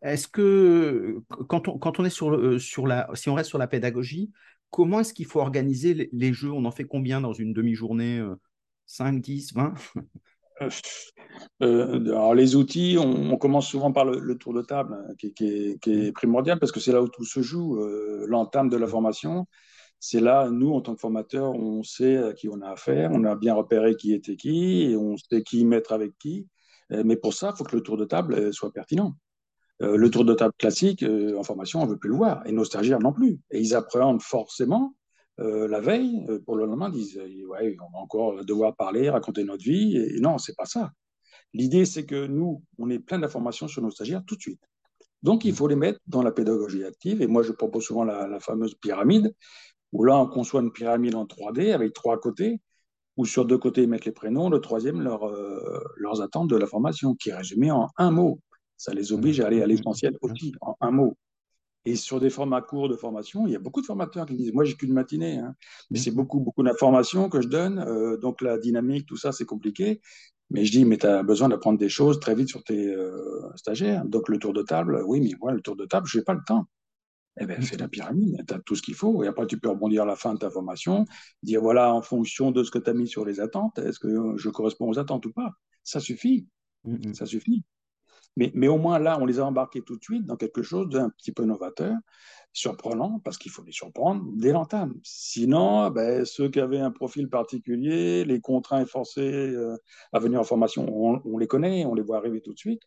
Est-ce 0.00 0.26
que 0.26 1.20
quand 1.48 1.68
on, 1.68 1.78
quand 1.78 2.00
on 2.00 2.06
est 2.06 2.10
sur, 2.10 2.34
euh, 2.34 2.58
sur 2.58 2.86
la, 2.86 3.08
si 3.12 3.28
on 3.28 3.34
reste 3.34 3.50
sur 3.50 3.58
la 3.58 3.66
pédagogie, 3.66 4.32
comment 4.70 5.00
est-ce 5.00 5.12
qu'il 5.12 5.26
faut 5.26 5.40
organiser 5.40 6.08
les, 6.10 6.32
jeux? 6.32 6.50
On 6.50 6.64
en 6.64 6.70
fait 6.70 6.84
combien 6.84 7.20
dans 7.20 7.34
une 7.34 7.52
demi-journée 7.52 8.26
5, 8.86 9.20
10, 9.20 9.52
20 9.52 9.74
alors 11.60 12.34
les 12.34 12.56
outils, 12.56 12.96
on, 12.98 13.36
commence 13.36 13.68
souvent 13.68 13.92
par 13.92 14.04
le, 14.04 14.38
tour 14.38 14.54
de 14.54 14.62
table, 14.62 14.94
hein, 14.94 15.14
qui, 15.18 15.78
est, 15.86 16.12
primordial 16.12 16.58
parce 16.58 16.72
que 16.72 16.80
c'est 16.80 16.92
là 16.92 17.02
où 17.02 17.08
tout 17.08 17.24
se 17.24 17.42
joue. 17.42 17.78
Euh, 17.80 18.24
l'entame 18.28 18.68
de 18.68 18.76
la 18.76 18.86
formation, 18.86 19.46
c'est 19.98 20.20
là, 20.20 20.48
nous, 20.50 20.72
en 20.72 20.80
tant 20.80 20.94
que 20.94 21.00
formateurs, 21.00 21.54
on 21.54 21.82
sait 21.82 22.18
à 22.18 22.32
qui 22.32 22.48
on 22.48 22.60
a 22.60 22.70
affaire, 22.70 23.10
on 23.12 23.24
a 23.24 23.34
bien 23.34 23.54
repéré 23.54 23.96
qui 23.96 24.12
était 24.12 24.36
qui, 24.36 24.82
et 24.82 24.96
on 24.96 25.16
sait 25.16 25.42
qui 25.42 25.64
mettre 25.64 25.92
avec 25.92 26.16
qui. 26.18 26.46
Euh, 26.92 27.02
mais 27.04 27.16
pour 27.16 27.34
ça, 27.34 27.50
il 27.54 27.56
faut 27.56 27.64
que 27.64 27.76
le 27.76 27.82
tour 27.82 27.96
de 27.96 28.04
table 28.04 28.34
euh, 28.34 28.52
soit 28.52 28.72
pertinent. 28.72 29.14
le 29.80 30.08
tour 30.08 30.24
de 30.24 30.34
table 30.34 30.54
classique, 30.58 31.04
en 31.04 31.42
formation, 31.42 31.80
on 31.82 31.86
ne 31.86 31.90
veut 31.90 31.98
plus 31.98 32.10
le 32.10 32.16
voir, 32.16 32.46
et 32.46 32.52
nos 32.52 32.64
stagiaires 32.64 33.00
non 33.00 33.12
plus. 33.12 33.40
Et 33.50 33.60
ils 33.60 33.74
appréhendent 33.74 34.22
forcément 34.22 34.94
euh, 35.40 35.66
la 35.66 35.80
veille, 35.80 36.24
euh, 36.28 36.38
pour 36.38 36.56
le 36.56 36.64
lendemain, 36.64 36.90
disent 36.90 37.18
euh, 37.18 37.46
ouais, 37.46 37.76
on 37.80 37.90
va 37.92 37.98
encore 37.98 38.44
devoir 38.44 38.76
parler, 38.76 39.10
raconter 39.10 39.44
notre 39.44 39.64
vie. 39.64 39.96
Et, 39.96 40.20
non, 40.20 40.38
c'est 40.38 40.56
pas 40.56 40.64
ça. 40.64 40.92
L'idée, 41.52 41.84
c'est 41.84 42.06
que 42.06 42.26
nous, 42.26 42.62
on 42.78 42.88
est 42.90 42.98
plein 42.98 43.18
d'informations 43.18 43.68
sur 43.68 43.82
nos 43.82 43.90
stagiaires 43.90 44.22
tout 44.26 44.36
de 44.36 44.40
suite. 44.40 44.60
Donc, 45.22 45.44
il 45.44 45.52
mmh. 45.52 45.56
faut 45.56 45.68
les 45.68 45.76
mettre 45.76 45.98
dans 46.06 46.22
la 46.22 46.30
pédagogie 46.30 46.84
active. 46.84 47.22
Et 47.22 47.26
moi, 47.26 47.42
je 47.42 47.52
propose 47.52 47.84
souvent 47.84 48.04
la, 48.04 48.38
fameuse 48.40 48.74
pyramide, 48.74 49.34
où 49.92 50.04
là, 50.04 50.18
on 50.18 50.26
conçoit 50.28 50.60
une 50.60 50.72
pyramide 50.72 51.14
en 51.14 51.24
3D 51.24 51.72
avec 51.72 51.92
trois 51.92 52.18
côtés, 52.20 52.60
où 53.16 53.24
sur 53.24 53.44
deux 53.44 53.58
côtés, 53.58 53.82
ils 53.82 53.88
mettent 53.88 54.04
les 54.04 54.12
prénoms, 54.12 54.50
le 54.50 54.60
troisième, 54.60 55.00
leur, 55.00 55.32
leurs 55.96 56.20
attentes 56.20 56.50
de 56.50 56.56
la 56.56 56.66
formation, 56.66 57.14
qui 57.14 57.30
est 57.30 57.34
résumée 57.34 57.70
en 57.70 57.88
un 57.96 58.10
mot. 58.10 58.40
Ça 58.76 58.92
les 58.92 59.12
oblige 59.12 59.40
à 59.40 59.46
aller 59.46 59.62
à 59.62 59.66
mmh. 59.66 59.70
l'essentiel 59.70 60.18
aussi, 60.20 60.52
en 60.60 60.76
un 60.80 60.90
mot. 60.90 61.16
Et 61.86 61.96
sur 61.96 62.18
des 62.18 62.30
formats 62.30 62.62
courts 62.62 62.88
de 62.88 62.96
formation, 62.96 63.46
il 63.46 63.52
y 63.52 63.56
a 63.56 63.58
beaucoup 63.58 63.82
de 63.82 63.86
formateurs 63.86 64.24
qui 64.26 64.34
disent 64.34 64.52
Moi, 64.52 64.64
j'ai 64.64 64.74
qu'une 64.74 64.92
matinée, 64.92 65.38
hein. 65.38 65.54
mais 65.90 65.98
c'est 65.98 66.10
beaucoup, 66.10 66.40
beaucoup 66.40 66.62
d'informations 66.62 67.28
que 67.28 67.42
je 67.42 67.48
donne. 67.48 67.78
Euh, 67.78 68.16
donc, 68.16 68.40
la 68.40 68.58
dynamique, 68.58 69.06
tout 69.06 69.16
ça, 69.16 69.32
c'est 69.32 69.44
compliqué. 69.44 70.00
Mais 70.50 70.64
je 70.64 70.72
dis 70.72 70.84
Mais 70.84 70.96
tu 70.96 71.06
as 71.06 71.22
besoin 71.22 71.48
d'apprendre 71.50 71.78
des 71.78 71.90
choses 71.90 72.20
très 72.20 72.34
vite 72.34 72.48
sur 72.48 72.64
tes 72.64 72.88
euh, 72.88 73.50
stagiaires. 73.56 74.04
Donc, 74.06 74.28
le 74.30 74.38
tour 74.38 74.54
de 74.54 74.62
table, 74.62 75.02
oui, 75.06 75.20
mais 75.20 75.32
moi, 75.40 75.52
le 75.52 75.60
tour 75.60 75.76
de 75.76 75.84
table, 75.84 76.06
je 76.06 76.18
n'ai 76.18 76.24
pas 76.24 76.34
le 76.34 76.42
temps. 76.46 76.66
Eh 77.40 77.46
bien, 77.46 77.60
fais 77.60 77.76
la 77.76 77.88
pyramide, 77.88 78.44
tu 78.46 78.54
as 78.54 78.60
tout 78.60 78.76
ce 78.76 78.82
qu'il 78.82 78.94
faut. 78.94 79.24
Et 79.24 79.26
après, 79.26 79.46
tu 79.46 79.58
peux 79.58 79.68
rebondir 79.68 80.04
à 80.04 80.06
la 80.06 80.16
fin 80.16 80.34
de 80.34 80.38
ta 80.38 80.50
formation, 80.50 81.04
dire 81.42 81.60
Voilà, 81.60 81.92
en 81.92 82.00
fonction 82.00 82.50
de 82.50 82.62
ce 82.62 82.70
que 82.70 82.78
tu 82.78 82.88
as 82.88 82.94
mis 82.94 83.08
sur 83.08 83.26
les 83.26 83.40
attentes, 83.40 83.78
est-ce 83.78 83.98
que 83.98 84.36
je 84.36 84.48
corresponds 84.48 84.88
aux 84.88 84.98
attentes 84.98 85.26
ou 85.26 85.32
pas? 85.32 85.50
Ça 85.82 86.00
suffit. 86.00 86.46
Mmh, 86.84 87.08
mmh. 87.08 87.14
Ça 87.14 87.26
suffit. 87.26 87.64
Mais, 88.36 88.68
au 88.68 88.78
moins 88.78 88.98
là, 88.98 89.16
on 89.20 89.26
les 89.26 89.38
a 89.38 89.46
embarqués 89.46 89.82
tout 89.82 89.96
de 89.96 90.02
suite 90.02 90.26
dans 90.26 90.36
quelque 90.36 90.62
chose 90.62 90.88
d'un 90.88 91.08
petit 91.10 91.30
peu 91.30 91.44
novateur, 91.44 91.96
surprenant, 92.52 93.20
parce 93.20 93.38
qu'il 93.38 93.52
faut 93.52 93.62
les 93.62 93.72
surprendre 93.72 94.24
dès 94.34 94.50
l'entame. 94.50 94.94
Sinon, 95.04 95.88
ben, 95.90 96.24
ceux 96.24 96.48
qui 96.48 96.58
avaient 96.58 96.80
un 96.80 96.90
profil 96.90 97.28
particulier, 97.28 98.24
les 98.24 98.40
contraints 98.40 98.82
et 98.82 98.86
forcés 98.86 99.20
euh, 99.20 99.76
à 100.12 100.18
venir 100.18 100.40
en 100.40 100.44
formation, 100.44 100.86
on, 101.24 101.38
les 101.38 101.46
connaît, 101.46 101.84
on 101.84 101.94
les 101.94 102.02
voit 102.02 102.16
arriver 102.16 102.40
tout 102.40 102.52
de 102.52 102.58
suite, 102.58 102.82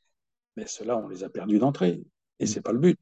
mais 0.58 0.68
ceux-là, 0.68 0.98
on 0.98 1.08
les 1.08 1.24
a 1.24 1.30
perdus 1.30 1.60
d'entrée. 1.60 2.04
Et 2.40 2.46
ce 2.46 2.56
n'est 2.56 2.62
pas 2.62 2.74
le 2.74 2.80
but. 2.80 3.00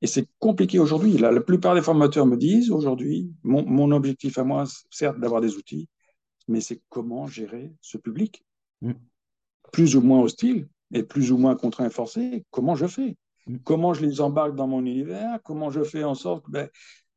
Et 0.00 0.06
c'est 0.06 0.26
compliqué 0.38 0.78
aujourd'hui. 0.78 1.18
La, 1.18 1.40
plupart 1.40 1.74
des 1.74 1.82
formateurs 1.82 2.26
me 2.26 2.36
disent 2.36 2.70
aujourd'hui, 2.70 3.30
mon, 3.42 3.90
objectif 3.90 4.38
à 4.38 4.44
moi, 4.44 4.64
certes, 4.90 5.18
d'avoir 5.20 5.42
des 5.42 5.56
outils, 5.56 5.88
mais 6.48 6.60
c'est 6.60 6.80
comment 6.88 7.26
gérer 7.26 7.74
ce 7.82 7.98
public. 7.98 8.44
Mm. 8.80 8.92
Plus 9.72 9.96
ou 9.96 10.00
moins 10.00 10.20
hostile, 10.20 10.68
et 10.92 11.02
plus 11.02 11.32
ou 11.32 11.38
moins 11.38 11.56
contraint 11.56 11.86
et 11.86 11.90
forcé, 11.90 12.44
comment 12.50 12.74
je 12.74 12.86
fais? 12.86 13.16
Mm. 13.46 13.56
Comment 13.64 13.94
je 13.94 14.04
les 14.04 14.20
embarque 14.20 14.54
dans 14.54 14.66
mon 14.66 14.84
univers? 14.84 15.38
Comment 15.44 15.70
je 15.70 15.82
fais 15.82 16.04
en 16.04 16.14
sorte 16.14 16.44
ben, 16.48 16.68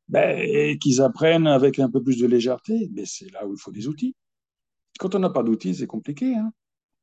ben, 0.08 0.78
qu'ils 0.78 1.00
apprennent 1.00 1.46
avec 1.46 1.78
un 1.78 1.90
peu 1.90 2.02
plus 2.02 2.18
de 2.18 2.26
légèreté? 2.26 2.90
Mais 2.92 3.04
c'est 3.06 3.30
là 3.32 3.46
où 3.46 3.54
il 3.54 3.60
faut 3.60 3.72
des 3.72 3.88
outils. 3.88 4.14
Quand 4.98 5.14
on 5.14 5.18
n'a 5.18 5.30
pas 5.30 5.42
d'outils, 5.42 5.74
c'est 5.74 5.86
compliqué. 5.86 6.34
Hein 6.34 6.52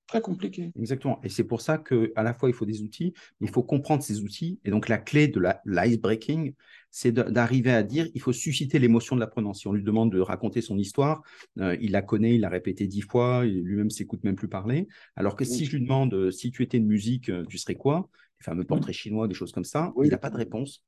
très 0.08 0.22
compliqué. 0.22 0.72
Exactement. 0.80 1.20
Et 1.24 1.30
c'est 1.30 1.44
pour 1.44 1.62
ça 1.62 1.78
qu'à 1.78 2.24
la 2.24 2.34
fois, 2.34 2.50
il 2.50 2.54
faut 2.54 2.66
des 2.66 2.82
outils, 2.82 3.14
mais 3.40 3.48
il 3.48 3.54
faut 3.54 3.64
comprendre 3.64 4.02
ces 4.02 4.22
outils. 4.22 4.60
Et 4.64 4.72
donc, 4.72 4.88
la 4.88 4.98
clé 4.98 5.28
de 5.28 5.42
l'ice 5.66 6.00
breaking, 6.00 6.54
c'est 6.90 7.12
d'arriver 7.12 7.72
à 7.72 7.84
dire 7.84 8.08
il 8.16 8.22
faut 8.22 8.34
susciter 8.34 8.80
l'émotion 8.80 9.16
de 9.16 9.20
l'apprenant. 9.20 9.54
Si 9.54 9.68
on 9.68 9.74
lui 9.74 9.84
demande 9.84 10.12
de 10.12 10.20
raconter 10.20 10.62
son 10.62 10.78
histoire, 10.78 11.22
euh, 11.60 11.78
il 11.82 11.92
la 11.92 12.02
connaît, 12.02 12.36
il 12.36 12.42
l'a 12.42 12.50
répété 12.50 12.88
dix 12.88 13.02
fois, 13.02 13.46
lui-même 13.46 13.90
s'écoute 13.90 14.24
même 14.24 14.36
plus 14.36 14.48
parler. 14.48 14.88
Alors 15.16 15.36
que 15.36 15.46
si 15.46 15.66
je 15.66 15.76
lui 15.76 15.82
demande 15.82 16.14
euh, 16.14 16.32
si 16.32 16.52
tu 16.52 16.64
étais 16.64 16.78
une 16.78 16.88
musique, 16.88 17.30
euh, 17.30 17.46
tu 17.48 17.58
serais 17.58 17.76
quoi? 17.76 18.10
Les 18.40 18.46
fameux 18.46 18.64
portraits 18.64 18.96
chinois, 18.96 19.28
des 19.28 19.34
choses 19.34 19.52
comme 19.52 19.66
ça, 19.66 19.94
il 20.04 20.10
n'a 20.10 20.18
pas 20.18 20.30
de 20.30 20.38
réponse. 20.38 20.84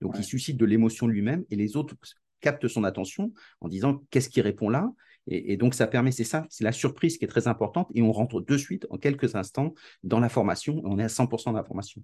Donc, 0.00 0.14
il 0.18 0.24
suscite 0.24 0.56
de 0.56 0.64
l'émotion 0.64 1.06
lui-même 1.06 1.44
et 1.50 1.56
les 1.56 1.76
autres 1.76 1.94
captent 2.40 2.68
son 2.68 2.84
attention 2.84 3.32
en 3.60 3.68
disant 3.68 4.02
qu'est-ce 4.10 4.28
qui 4.28 4.40
répond 4.40 4.68
là? 4.68 4.92
Et, 5.28 5.56
donc, 5.56 5.74
ça 5.74 5.86
permet, 5.86 6.10
c'est 6.10 6.24
ça, 6.24 6.46
c'est 6.50 6.64
la 6.64 6.72
surprise 6.72 7.16
qui 7.16 7.24
est 7.24 7.28
très 7.28 7.46
importante. 7.46 7.88
Et 7.94 8.02
on 8.02 8.12
rentre 8.12 8.40
de 8.40 8.56
suite, 8.56 8.86
en 8.90 8.98
quelques 8.98 9.34
instants, 9.36 9.74
dans 10.02 10.18
la 10.18 10.28
formation. 10.28 10.80
On 10.84 10.98
est 10.98 11.04
à 11.04 11.08
100% 11.08 11.52
de 11.52 11.56
la 11.56 11.64
formation. 11.64 12.02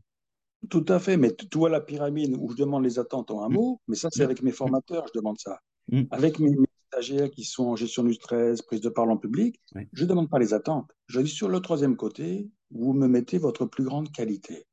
Tout 0.71 0.85
à 0.89 0.99
fait, 0.99 1.17
mais 1.17 1.35
tu 1.35 1.59
vois 1.59 1.71
la 1.71 1.81
pyramide 1.81 2.37
où 2.39 2.51
je 2.51 2.57
demande 2.57 2.85
les 2.85 2.99
attentes 2.99 3.31
en 3.31 3.43
un 3.43 3.49
mmh. 3.49 3.55
mot, 3.55 3.81
mais 3.89 3.97
ça, 3.97 4.09
c'est 4.13 4.23
mmh. 4.23 4.25
avec 4.25 4.43
mes 4.43 4.53
formateurs, 4.53 5.07
je 5.09 5.19
demande 5.19 5.39
ça. 5.39 5.61
Avec 6.11 6.39
mes, 6.39 6.55
stagiaires 6.89 7.31
qui 7.31 7.45
sont 7.45 7.67
en 7.67 7.77
gestion 7.77 8.03
du 8.03 8.15
stress, 8.15 8.63
prise 8.63 8.81
de 8.81 8.89
parole 8.89 9.13
en 9.13 9.17
public, 9.17 9.61
je 9.93 10.05
ne 10.05 10.09
demande 10.09 10.31
pas 10.31 10.39
les 10.39 10.55
attentes. 10.55 10.91
Je 11.07 11.21
dis 11.21 11.31
sur 11.31 11.49
le 11.49 11.61
troisième 11.61 11.97
côté, 11.97 12.49
vous 12.71 12.93
me 12.93 13.07
mettez 13.07 13.39
votre 13.39 13.67
plus 13.67 13.85
grande 13.85 14.11
qualité. 14.11 14.67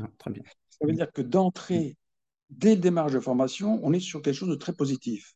Ah, 0.00 0.08
très 0.18 0.30
bien. 0.30 0.42
Ça 0.68 0.86
veut 0.86 0.92
dire 0.92 1.10
que 1.12 1.22
d'entrée, 1.22 1.96
dès 2.50 2.74
le 2.74 2.80
démarrage 2.80 3.14
de 3.14 3.20
formation, 3.20 3.80
on 3.82 3.92
est 3.92 4.00
sur 4.00 4.22
quelque 4.22 4.34
chose 4.34 4.48
de 4.48 4.54
très 4.54 4.72
positif. 4.72 5.34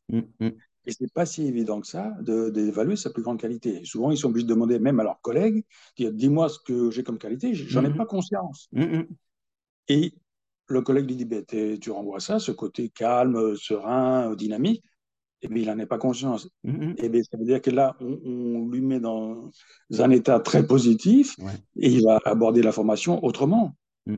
Et 0.85 0.93
ce 0.93 1.03
n'est 1.03 1.09
pas 1.09 1.27
si 1.27 1.47
évident 1.47 1.81
que 1.81 1.87
ça 1.87 2.13
d'évaluer 2.21 2.97
sa 2.97 3.11
plus 3.11 3.23
grande 3.23 3.41
qualité. 3.41 3.85
souvent, 3.85 4.11
ils 4.11 4.17
sont 4.17 4.29
obligés 4.29 4.47
de 4.47 4.53
demander 4.53 4.79
même 4.79 4.99
à 5.01 5.05
leurs 5.05 5.21
collègues, 5.21 5.65
dis-moi 5.97 6.49
ce 6.49 6.59
que 6.59 6.91
j'ai 6.91 7.03
comme 7.03 7.19
qualité, 7.19 7.55
j'en 7.55 7.85
ai 7.85 7.89
mm-hmm. 7.89 7.97
pas 7.97 8.07
conscience. 8.07 8.69
Mm-hmm. 8.75 9.07
Et 9.89 10.15
le 10.67 10.83
collègue 10.83 11.07
lui 11.07 11.17
dit, 11.17 11.25
ben, 11.25 11.45
tu 11.45 11.91
renvoies 11.91 12.21
ça, 12.21 12.39
ce 12.39 12.51
côté 12.53 12.89
calme, 12.89 13.57
serein, 13.57 14.35
dynamique, 14.35 14.83
et 15.43 15.49
bien, 15.49 15.63
il 15.63 15.67
n'en 15.67 15.79
a 15.83 15.87
pas 15.87 15.99
conscience. 15.99 16.49
Mm-hmm. 16.65 16.95
Et 16.99 17.09
bien, 17.09 17.21
ça 17.23 17.37
veut 17.37 17.45
dire 17.45 17.61
que 17.61 17.71
là, 17.71 17.97
on, 18.01 18.69
lui 18.69 18.81
met 18.81 19.01
dans 19.01 19.51
un 19.99 20.11
état 20.11 20.39
très 20.41 20.67
positif 20.67 21.37
et 21.77 21.91
il 21.91 22.05
va 22.05 22.21
aborder 22.25 22.63
la 22.63 22.73
formation 22.73 23.25
autrement. 23.25 23.75
Mm. 24.07 24.17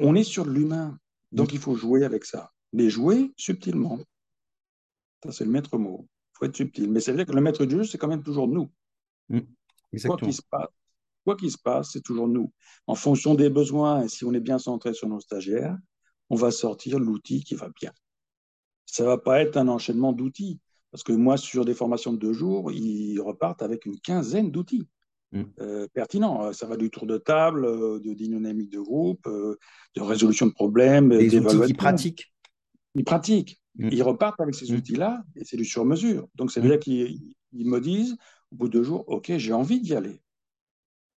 On 0.00 0.14
est 0.14 0.24
sur 0.24 0.44
l'humain, 0.46 0.98
donc 1.32 1.52
mm. 1.52 1.54
il 1.54 1.58
faut 1.58 1.74
jouer 1.74 2.04
avec 2.04 2.24
ça, 2.24 2.52
mais 2.72 2.90
jouer 2.90 3.32
subtilement 3.36 3.98
c'est 5.30 5.44
le 5.44 5.50
maître 5.50 5.78
mot. 5.78 6.06
Il 6.08 6.38
faut 6.38 6.44
être 6.46 6.56
subtil. 6.56 6.90
Mais 6.90 7.00
ça 7.00 7.12
veut 7.12 7.18
dire 7.18 7.26
que 7.26 7.32
le 7.32 7.40
maître 7.40 7.64
du 7.64 7.76
jeu, 7.76 7.84
c'est 7.84 7.98
quand 7.98 8.08
même 8.08 8.22
toujours 8.22 8.48
nous. 8.48 8.70
Mmh, 9.28 9.40
quoi 10.06 10.16
qu'il 10.16 10.34
se 10.34 10.42
passe, 10.50 10.68
quoi 11.24 11.36
qu'il 11.36 11.50
se 11.50 11.58
passe, 11.58 11.90
c'est 11.92 12.02
toujours 12.02 12.28
nous. 12.28 12.52
En 12.86 12.94
fonction 12.94 13.34
des 13.34 13.50
besoins, 13.50 14.02
et 14.02 14.08
si 14.08 14.24
on 14.24 14.32
est 14.32 14.40
bien 14.40 14.58
centré 14.58 14.92
sur 14.94 15.08
nos 15.08 15.20
stagiaires, 15.20 15.76
on 16.30 16.36
va 16.36 16.50
sortir 16.50 16.98
l'outil 16.98 17.44
qui 17.44 17.54
va 17.54 17.68
bien. 17.80 17.92
Ça 18.86 19.04
ne 19.04 19.08
va 19.08 19.18
pas 19.18 19.40
être 19.40 19.56
un 19.56 19.68
enchaînement 19.68 20.12
d'outils. 20.12 20.60
Parce 20.90 21.02
que 21.02 21.12
moi, 21.12 21.36
sur 21.36 21.64
des 21.64 21.74
formations 21.74 22.12
de 22.12 22.18
deux 22.18 22.32
jours, 22.32 22.70
ils 22.70 23.20
repartent 23.20 23.62
avec 23.62 23.84
une 23.84 23.98
quinzaine 23.98 24.50
d'outils. 24.50 24.88
mm. 25.32 25.86
pertinents. 25.92 26.52
Ça 26.52 26.66
va 26.66 26.76
du 26.76 26.90
tour 26.90 27.06
de 27.06 27.18
table, 27.18 27.62
de 28.00 28.14
dynamique 28.14 28.70
de 28.70 28.80
groupe, 28.80 29.26
de 29.26 30.00
résolution 30.00 30.46
de 30.46 30.52
problèmes, 30.52 31.08
des 31.08 31.36
outils 31.38 31.74
pratiques. 31.74 32.33
Ils 32.94 33.04
pratiquent. 33.04 33.60
Mm. 33.76 33.88
Ils 33.92 34.02
repartent 34.02 34.40
avec 34.40 34.54
ces 34.54 34.72
outils-là 34.72 35.24
et 35.36 35.44
c'est 35.44 35.56
du 35.56 35.64
sur-mesure. 35.64 36.28
Donc, 36.34 36.50
c'est 36.50 36.60
à 36.60 36.62
dire 36.62 36.78
qu'ils 36.78 37.34
me 37.52 37.80
disent, 37.80 38.16
au 38.52 38.56
bout 38.56 38.68
de 38.68 38.72
deux 38.72 38.82
jours, 38.82 39.04
OK, 39.08 39.32
j'ai 39.36 39.52
envie 39.52 39.80
d'y 39.80 39.94
aller. 39.94 40.20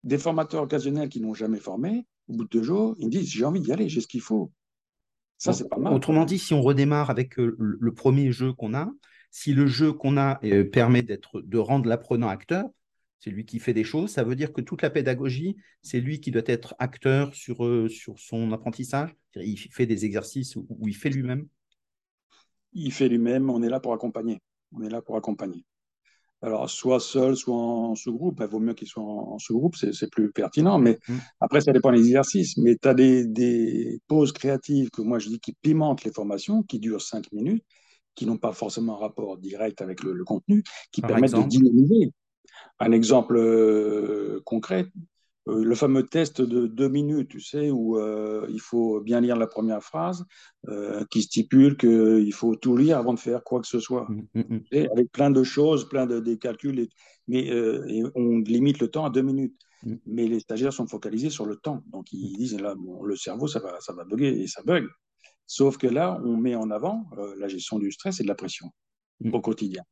Des 0.03 0.19
formateurs 0.19 0.63
occasionnels 0.63 1.09
qui 1.09 1.21
n'ont 1.21 1.35
jamais 1.35 1.59
formé, 1.59 2.07
au 2.29 2.35
bout 2.35 2.45
de 2.45 2.51
deux 2.51 2.63
jours, 2.63 2.95
ils 2.99 3.07
me 3.07 3.11
disent, 3.11 3.29
j'ai 3.29 3.45
envie 3.45 3.61
d'y 3.61 3.73
aller, 3.73 3.89
j'ai 3.89 4.01
ce 4.01 4.07
qu'il 4.07 4.21
faut. 4.21 4.53
Ça, 5.39 5.53
c'est 5.53 5.69
pas 5.69 5.79
mal. 5.79 5.93
Autrement 5.93 6.25
dit, 6.25 6.39
si 6.39 6.55
on 6.55 6.63
redémarre 6.63 7.11
avec 7.11 7.39
euh, 7.39 7.57
le 7.59 7.95
premier 7.95 8.33
jeu 8.33 8.53
qu'on 8.53 8.75
a, 8.75 8.91
si 9.31 9.53
le 9.53 9.67
jeu 9.67 9.93
qu'on 9.93 10.17
a 10.17 10.39
euh, 10.45 10.65
permet 10.65 11.03
de 11.03 11.59
rendre 11.59 11.89
l'apprenant 11.89 12.29
acteur, 12.29 12.67
c'est 13.25 13.31
lui 13.31 13.47
qui 13.47 13.59
fait 13.59 13.73
des 13.73 13.85
choses, 13.85 14.11
ça 14.11 14.23
veut 14.23 14.37
dire 14.37 14.53
que 14.53 14.61
toute 14.61 14.83
la 14.83 14.91
pédagogie, 14.91 15.57
c'est 15.81 15.99
lui 15.99 16.21
qui 16.21 16.31
doit 16.31 16.43
être 16.45 16.75
acteur 16.79 17.35
sur, 17.35 17.65
euh, 17.65 17.89
sur 17.89 18.19
son 18.19 18.53
apprentissage. 18.53 19.17
Il 19.35 19.57
fait 19.57 19.87
des 19.87 20.05
exercices 20.05 20.57
où, 20.57 20.87
il 20.87 20.95
fait 20.95 21.09
lui-même. 21.09 21.47
Il 22.75 22.93
fait 22.93 23.09
lui-même, 23.09 23.51
on 23.51 23.63
est 23.63 23.69
là 23.69 23.81
pour 23.81 23.95
accompagner. 23.95 24.41
On 24.73 24.83
est 24.83 24.91
là 24.91 25.01
pour 25.01 25.17
accompagner. 25.17 25.65
Alors, 26.43 26.69
soit 26.69 27.01
seul, 27.01 27.37
soit 27.37 27.57
en 27.57 27.95
sous-groupe. 27.95 28.39
Il 28.41 28.47
vaut 28.47 28.61
mieux 28.61 28.75
qu'il 28.75 28.87
soit 28.87 29.03
en, 29.03 29.39
sous-groupe, 29.39 29.77
c'est 29.77 30.11
plus 30.11 30.31
pertinent. 30.31 30.79
Mais 30.79 30.99
mmh. 31.09 31.15
après, 31.41 31.63
ça 31.63 31.73
dépend 31.73 31.91
des 31.91 32.01
exercices. 32.01 32.59
Mais 32.59 32.77
tu 32.77 32.87
as 32.87 32.93
des, 32.93 34.01
pauses 34.09 34.33
créatives 34.33 34.91
que 34.91 35.01
moi, 35.01 35.19
je 35.19 35.29
dis 35.29 35.41
qui 35.41 35.55
pimentent 35.63 36.05
les 36.05 36.13
formations, 36.13 36.63
qui 36.63 36.79
durent 36.81 37.01
cinq 37.01 37.33
minutes, 37.33 37.65
qui 38.15 38.27
n'ont 38.27 38.37
pas 38.37 38.53
forcément 38.53 38.97
un 38.97 39.01
rapport 39.01 39.39
direct 39.39 39.81
avec 39.81 40.03
le, 40.03 40.23
contenu, 40.25 40.63
qui 40.93 41.01
permettent 41.01 41.35
de 41.35 41.49
dynamiser. 41.49 42.13
Un 42.79 42.93
exemple 42.93 43.37
euh, 43.37 44.43
concret, 44.45 44.87
le 45.47 45.75
fameux 45.75 46.05
test 46.05 46.41
de 46.41 46.67
deux 46.67 46.89
minutes, 46.89 47.29
tu 47.29 47.41
sais, 47.41 47.71
où 47.71 47.99
euh, 47.99 48.47
il 48.49 48.61
faut 48.61 49.01
bien 49.01 49.21
lire 49.21 49.37
la 49.37 49.47
première 49.47 49.83
phrase, 49.83 50.25
qui 51.11 51.23
stipule 51.23 51.77
qu'il 51.77 52.33
faut 52.33 52.57
tout 52.57 52.77
lire 52.77 52.99
avant 52.99 53.13
de 53.13 53.19
faire 53.19 53.45
quoi 53.45 53.61
que 53.61 53.67
ce 53.67 53.81
soit. 53.81 54.07
Mmh, 54.09 54.27
mmh, 54.35 54.41
mmh. 54.73 54.87
avec 54.93 55.13
plein 55.13 55.31
de 55.31 55.43
choses, 55.43 55.89
plein 55.89 56.07
de 56.07 56.21
des 56.21 56.39
calculs, 56.39 56.89
mais 57.29 57.51
on 58.15 58.39
limite 58.39 58.79
le 58.81 58.89
temps 58.89 59.05
à 59.05 59.11
deux 59.11 59.23
minutes. 59.23 59.59
Mais 60.07 60.27
les 60.27 60.41
stagiaires 60.41 60.73
sont 60.73 60.87
focalisés 60.87 61.29
sur 61.29 61.45
le 61.45 61.57
temps, 61.57 61.83
donc 61.89 62.11
ils 62.11 62.39
disent 62.39 62.59
là, 62.59 62.75
le 63.05 63.17
cerveau, 63.17 63.47
ça 63.47 63.61
va, 63.61 63.79
ça 63.81 63.93
va 63.93 64.05
bugger 64.05 64.41
et 64.41 64.47
ça 64.47 64.63
bug. 64.63 64.87
Sauf 65.47 65.77
que 65.77 65.87
là, 65.87 66.19
on 66.25 66.39
met 66.39 66.55
en 66.55 66.71
avant 66.71 67.05
la 67.37 67.49
gestion 67.49 67.79
du 67.79 67.93
stress 67.93 68.19
et 68.21 68.23
de 68.23 68.29
la 68.29 68.35
pression 68.35 68.71
au 69.31 69.41
quotidien. 69.41 69.83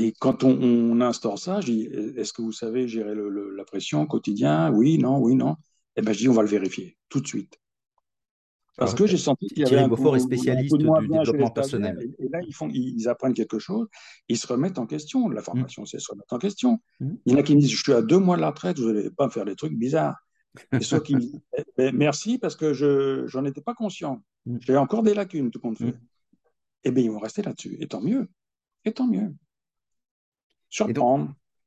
Et 0.00 0.12
quand 0.12 0.44
on, 0.44 1.00
instaure 1.00 1.40
ça, 1.40 1.60
je 1.60 1.72
dis, 1.72 1.82
est-ce 2.16 2.32
que 2.32 2.40
vous 2.40 2.52
savez 2.52 2.86
gérer 2.86 3.14
la 3.16 3.64
pression 3.64 4.02
au 4.02 4.06
quotidien? 4.06 4.70
Oui, 4.70 4.96
non, 4.96 5.18
oui, 5.18 5.34
non. 5.34 5.56
Eh 5.96 6.02
bien, 6.02 6.12
je 6.12 6.18
dis, 6.18 6.28
on 6.28 6.34
va 6.34 6.42
le 6.42 6.48
vérifier 6.48 6.96
tout 7.08 7.20
de 7.20 7.26
suite. 7.26 7.58
Parce 8.76 8.94
que 8.94 9.08
j'ai 9.08 9.16
senti 9.16 9.48
qu'il 9.48 9.58
y 9.58 9.66
avait 9.66 9.78
un 9.78 9.88
coup, 9.88 10.14
est 10.14 10.20
spécialiste 10.20 10.76
du 10.76 10.84
développement 10.84 11.50
personnel. 11.50 11.98
Et, 12.20 12.28
là, 12.28 12.38
ils, 12.46 12.54
font, 12.54 12.68
ils 12.72 13.08
apprennent 13.08 13.34
quelque 13.34 13.58
chose, 13.58 13.88
ils 14.28 14.38
se 14.38 14.46
remettent 14.46 14.78
en 14.78 14.86
question. 14.86 15.28
La 15.30 15.42
formation, 15.42 15.84
c'est 15.84 15.98
se 15.98 16.12
remettre 16.12 16.32
en 16.32 16.38
question. 16.38 16.78
Mmh. 17.00 17.10
Il 17.26 17.32
y 17.32 17.34
en 17.34 17.38
a 17.40 17.42
qui 17.42 17.56
me 17.56 17.60
disent, 17.60 17.72
je 17.72 17.82
suis 17.82 17.92
à 17.92 18.02
deux 18.02 18.18
mois 18.20 18.36
de 18.36 18.42
la 18.42 18.50
retraite, 18.50 18.78
vous 18.78 18.92
n'allez 18.92 19.10
pas 19.10 19.26
me 19.26 19.32
faire 19.32 19.46
des 19.46 19.56
trucs 19.56 19.74
bizarres. 19.74 20.16
Et 20.70 20.80
ceux 20.80 21.00
qui 21.00 21.16
me 21.16 21.20
disent, 21.20 21.40
eh 21.56 21.64
ben, 21.76 21.96
merci 21.96 22.38
parce 22.38 22.54
que 22.54 22.72
je 22.72 23.36
n'en 23.36 23.44
étais 23.44 23.62
pas 23.62 23.74
conscient. 23.74 24.22
Mmh. 24.46 24.58
J'ai 24.60 24.76
encore 24.76 25.02
des 25.02 25.14
lacunes, 25.14 25.50
tout 25.50 25.58
compte 25.58 25.78
fait. 25.78 25.86
Mmh. 25.86 26.00
Eh 26.84 26.90
bien, 26.92 27.02
ils 27.02 27.10
vont 27.10 27.18
rester 27.18 27.42
là-dessus. 27.42 27.76
Et 27.80 27.88
tant 27.88 28.00
mieux. 28.00 28.28
Et 28.84 28.92
tant 28.92 29.08
mieux. 29.08 29.34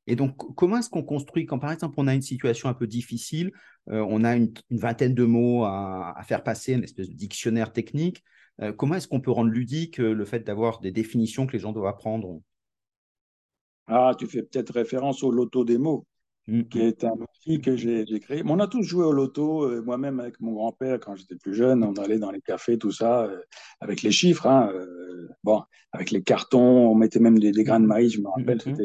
Et 0.08 0.16
donc, 0.16 0.36
comment 0.56 0.78
est-ce 0.78 0.90
qu'on 0.90 1.04
construit 1.04 1.46
quand, 1.46 1.60
par 1.60 1.72
exemple, 1.72 1.96
on 1.98 2.08
a 2.08 2.14
une 2.14 2.22
situation 2.22 2.70
un 2.70 2.74
peu 2.74 2.88
difficile, 2.88 3.52
euh, 3.90 4.06
on 4.10 4.24
a 4.24 4.36
une, 4.36 4.54
vingtaine 4.72 5.14
de 5.14 5.24
mots 5.24 5.64
à, 5.64 6.20
faire 6.26 6.44
passer, 6.44 6.74
une 6.74 6.84
espèce 6.84 7.10
de 7.10 7.16
dictionnaire 7.16 7.72
technique, 7.72 8.24
euh, 8.62 8.74
comment 8.74 8.96
est-ce 8.96 9.08
qu'on 9.08 9.22
peut 9.22 9.32
rendre 9.32 9.50
ludique 9.50 10.00
euh, 10.00 10.14
le 10.14 10.26
fait 10.26 10.42
d'avoir 10.42 10.80
des 10.80 10.92
définitions 10.92 11.48
que 11.48 11.54
les 11.54 11.60
gens 11.60 11.72
doivent 11.72 11.88
apprendre? 11.88 12.42
Ah, 13.88 14.14
tu 14.18 14.28
fais 14.28 14.44
peut-être 14.44 14.74
référence 14.74 15.24
au 15.24 15.32
loto 15.32 15.64
des 15.66 15.78
mots, 15.78 16.06
mmh, 16.52 16.64
qui 16.66 16.82
est 16.82 17.04
un 17.04 17.14
outil 17.14 17.62
que 17.62 17.76
j'ai 17.76 18.06
créé. 18.20 18.44
on 18.46 18.60
a 18.60 18.68
tous 18.68 18.84
joué 18.84 19.06
au 19.06 19.12
loto, 19.12 19.82
moi-même 19.84 20.20
avec 20.20 20.40
mon 20.40 20.54
grand-père, 20.54 21.00
quand 21.00 21.16
j'étais 21.16 21.36
plus 21.36 21.54
jeune, 21.54 21.84
on 21.84 21.94
allait 21.94 22.20
dans 22.20 22.32
les 22.32 22.42
cafés, 22.42 22.78
tout 22.78 22.92
ça, 22.92 23.30
avec 23.80 24.02
les 24.02 24.12
chiffres. 24.12 24.48
Hein, 24.48 24.72
bon, 25.44 25.64
avec 25.92 26.12
les 26.12 26.24
cartons, 26.24 26.92
on 26.92 26.96
mettait 26.96 27.20
même 27.20 27.40
des, 27.40 27.52
grains 27.64 27.80
de 27.80 27.86
maïs, 27.86 28.14
je 28.14 28.22
me 28.22 28.28
rappelle, 28.28 28.58
mm-hmm. 28.58 28.76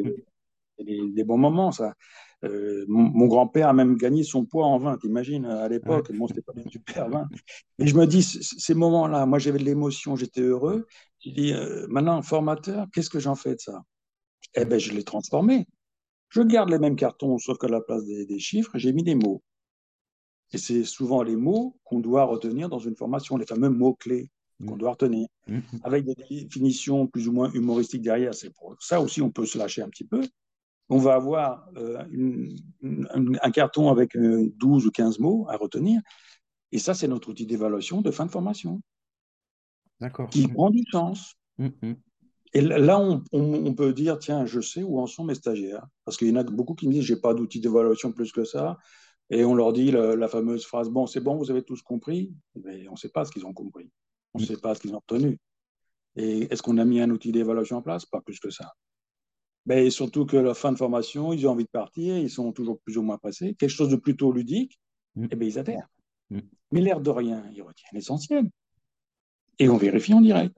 c'était 0.78 1.12
des, 1.12 1.24
bons 1.24 1.38
moments, 1.38 1.72
ça. 1.72 1.94
Euh, 2.44 2.84
mon, 2.88 3.26
grand-père 3.26 3.68
a 3.68 3.72
même 3.72 3.96
gagné 3.96 4.22
son 4.22 4.44
poids 4.44 4.66
en 4.66 4.78
vin, 4.78 4.96
t'imagines, 4.98 5.46
à 5.46 5.68
l'époque. 5.68 6.12
Bon, 6.12 6.26
c'était 6.26 6.42
pas 6.42 6.52
bien 6.52 6.68
super 6.70 7.08
vin. 7.08 7.28
Et 7.78 7.86
je 7.86 7.96
me 7.96 8.06
dis, 8.06 8.22
ces 8.22 8.74
moments-là, 8.74 9.26
moi 9.26 9.38
j'avais 9.38 9.58
de 9.58 9.64
l'émotion, 9.64 10.16
j'étais 10.16 10.42
heureux. 10.42 10.86
Je 11.24 11.30
dis, 11.30 11.52
euh, 11.52 11.86
maintenant, 11.88 12.20
formateur, 12.22 12.86
qu'est-ce 12.92 13.10
que 13.10 13.20
j'en 13.20 13.34
fais 13.34 13.54
de 13.54 13.60
ça? 13.60 13.82
Eh 14.54 14.64
bien, 14.64 14.78
je 14.78 14.92
l'ai 14.92 15.02
transformé. 15.02 15.66
Je 16.28 16.42
garde 16.42 16.70
les 16.70 16.78
mêmes 16.78 16.96
cartons, 16.96 17.38
sauf 17.38 17.58
qu'à 17.58 17.68
la 17.68 17.80
place 17.80 18.04
des, 18.04 18.26
des 18.26 18.38
chiffres, 18.38 18.76
j'ai 18.78 18.92
mis 18.92 19.02
des 19.02 19.14
mots. 19.14 19.42
Et 20.52 20.58
c'est 20.58 20.84
souvent 20.84 21.22
les 21.22 21.36
mots 21.36 21.76
qu'on 21.84 22.00
doit 22.00 22.24
retenir 22.24 22.68
dans 22.68 22.78
une 22.78 22.96
formation, 22.96 23.36
les 23.36 23.46
fameux 23.46 23.68
mots-clés 23.68 24.30
qu'on 24.66 24.76
mm. 24.76 24.78
doit 24.78 24.90
retenir, 24.92 25.28
mm. 25.48 25.58
avec 25.82 26.04
des 26.04 26.14
définitions 26.14 27.06
plus 27.06 27.28
ou 27.28 27.32
moins 27.32 27.50
humoristiques 27.52 28.02
derrière. 28.02 28.34
C'est 28.34 28.50
pour 28.54 28.76
ça 28.80 29.00
aussi, 29.00 29.20
on 29.22 29.30
peut 29.30 29.46
se 29.46 29.58
lâcher 29.58 29.82
un 29.82 29.88
petit 29.88 30.06
peu. 30.06 30.22
On 30.88 30.98
va 30.98 31.14
avoir 31.14 31.68
euh, 31.76 32.04
un 32.82 33.50
carton 33.50 33.90
avec 33.90 34.16
12 34.16 34.84
euh, 34.84 34.88
ou 34.88 34.90
15 34.90 35.18
mots 35.18 35.46
à 35.48 35.56
retenir. 35.56 36.00
Et 36.70 36.78
ça, 36.78 36.94
c'est 36.94 37.08
notre 37.08 37.28
outil 37.28 37.44
d'évaluation 37.44 38.02
de 38.02 38.10
fin 38.10 38.24
de 38.24 38.30
formation. 38.30 38.80
D'accord. 40.00 40.30
Qui 40.30 40.46
prend 40.46 40.70
du 40.70 40.84
sens. 40.90 41.34
Mm, 41.58 41.94
Et 42.52 42.60
là, 42.60 42.98
on, 43.32 43.74
peut 43.74 43.92
dire, 43.92 44.18
tiens, 44.18 44.46
je 44.46 44.60
sais 44.60 44.82
où 44.82 44.98
en 44.98 45.06
sont 45.06 45.24
mes 45.24 45.34
stagiaires. 45.34 45.86
Parce 46.04 46.16
qu'il 46.16 46.28
y 46.28 46.32
en 46.32 46.36
a 46.36 46.42
beaucoup 46.44 46.74
qui 46.74 46.88
me 46.88 46.92
disent, 46.92 47.04
j'ai 47.04 47.20
pas 47.20 47.34
d'outil 47.34 47.60
d'évaluation 47.60 48.12
plus 48.12 48.32
que 48.32 48.44
ça. 48.44 48.78
Et 49.30 49.44
on 49.44 49.54
leur 49.54 49.72
dit 49.72 49.90
la, 49.90 50.14
la 50.16 50.28
fameuse 50.28 50.64
phrase, 50.64 50.88
bon, 50.88 51.06
c'est 51.06 51.20
bon, 51.20 51.36
vous 51.36 51.50
avez 51.50 51.62
tous 51.62 51.82
compris. 51.82 52.32
Mais 52.64 52.88
on 52.88 52.92
ne 52.92 52.96
sait 52.96 53.08
pas 53.08 53.24
ce 53.24 53.32
qu'ils 53.32 53.44
ont 53.44 53.52
compris. 53.52 53.90
On 54.34 54.38
ne 54.38 54.44
sait 54.44 54.56
pas 54.56 54.74
ce 54.74 54.80
qu'ils 54.80 54.94
ont 54.94 54.98
obtenu. 54.98 55.38
Et 56.16 56.42
est-ce 56.52 56.62
qu'on 56.62 56.78
a 56.78 56.84
mis 56.84 57.00
un 57.00 57.10
outil 57.10 57.32
d'évaluation 57.32 57.76
en 57.76 57.82
place? 57.82 58.06
Pas 58.06 58.20
plus 58.20 58.38
que 58.38 58.50
ça. 58.50 58.72
Mais 59.66 59.90
surtout 59.90 60.24
que 60.24 60.36
la 60.36 60.54
fin 60.54 60.72
de 60.72 60.78
formation, 60.78 61.32
ils 61.32 61.46
ont 61.46 61.50
envie 61.50 61.64
de 61.64 61.70
partir, 61.70 62.16
ils 62.16 62.30
sont 62.30 62.52
toujours 62.52 62.80
plus 62.80 62.96
ou 62.96 63.02
moins 63.02 63.18
pressés. 63.18 63.54
Quelque 63.58 63.70
chose 63.70 63.90
de 63.90 63.96
plutôt 63.96 64.32
ludique, 64.32 64.80
mm. 65.16 65.26
eh 65.30 65.36
bien, 65.36 65.48
ils 65.48 65.58
adhèrent. 65.58 65.88
Mm. 66.30 66.40
Mais 66.70 66.80
l'air 66.80 67.00
de 67.00 67.10
rien, 67.10 67.44
ils 67.52 67.62
retiennent 67.62 67.90
l'essentiel. 67.92 68.48
Et 69.58 69.68
on 69.68 69.76
vérifie 69.76 70.14
en 70.14 70.20
direct. 70.20 70.56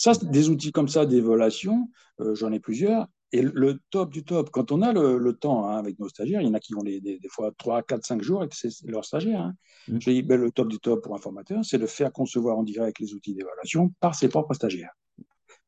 Ça, 0.00 0.12
des 0.14 0.48
outils 0.48 0.72
comme 0.72 0.88
ça 0.88 1.04
d'évaluation, 1.04 1.90
euh, 2.20 2.34
j'en 2.34 2.50
ai 2.52 2.58
plusieurs. 2.58 3.06
Et 3.32 3.42
le 3.42 3.82
top 3.90 4.10
du 4.10 4.24
top, 4.24 4.48
quand 4.48 4.72
on 4.72 4.80
a 4.80 4.94
le, 4.94 5.32
temps 5.34 5.68
hein, 5.68 5.76
avec 5.76 5.98
nos 5.98 6.08
stagiaires, 6.08 6.40
il 6.40 6.46
y 6.46 6.50
en 6.50 6.54
a 6.54 6.58
qui 6.58 6.74
ont 6.74 6.82
des, 6.82 7.02
des, 7.02 7.20
fois 7.28 7.52
3, 7.58 7.82
4, 7.82 8.06
5 8.06 8.22
jours 8.22 8.40
avec 8.40 8.54
leurs 8.86 9.04
stagiaires. 9.04 9.42
Hein. 9.42 9.54
Mm. 9.88 9.98
Je 10.00 10.10
dis, 10.10 10.22
ben, 10.22 10.40
le 10.40 10.50
top 10.52 10.68
du 10.68 10.78
top 10.78 11.04
pour 11.04 11.14
un 11.14 11.18
formateur, 11.18 11.62
c'est 11.66 11.76
de 11.76 11.84
faire 11.84 12.14
concevoir 12.14 12.56
en 12.56 12.62
direct 12.62 12.98
les 12.98 13.12
outils 13.12 13.34
d'évaluation 13.34 13.92
par 14.00 14.14
ses 14.14 14.30
propres 14.30 14.54
stagiaires. 14.54 14.94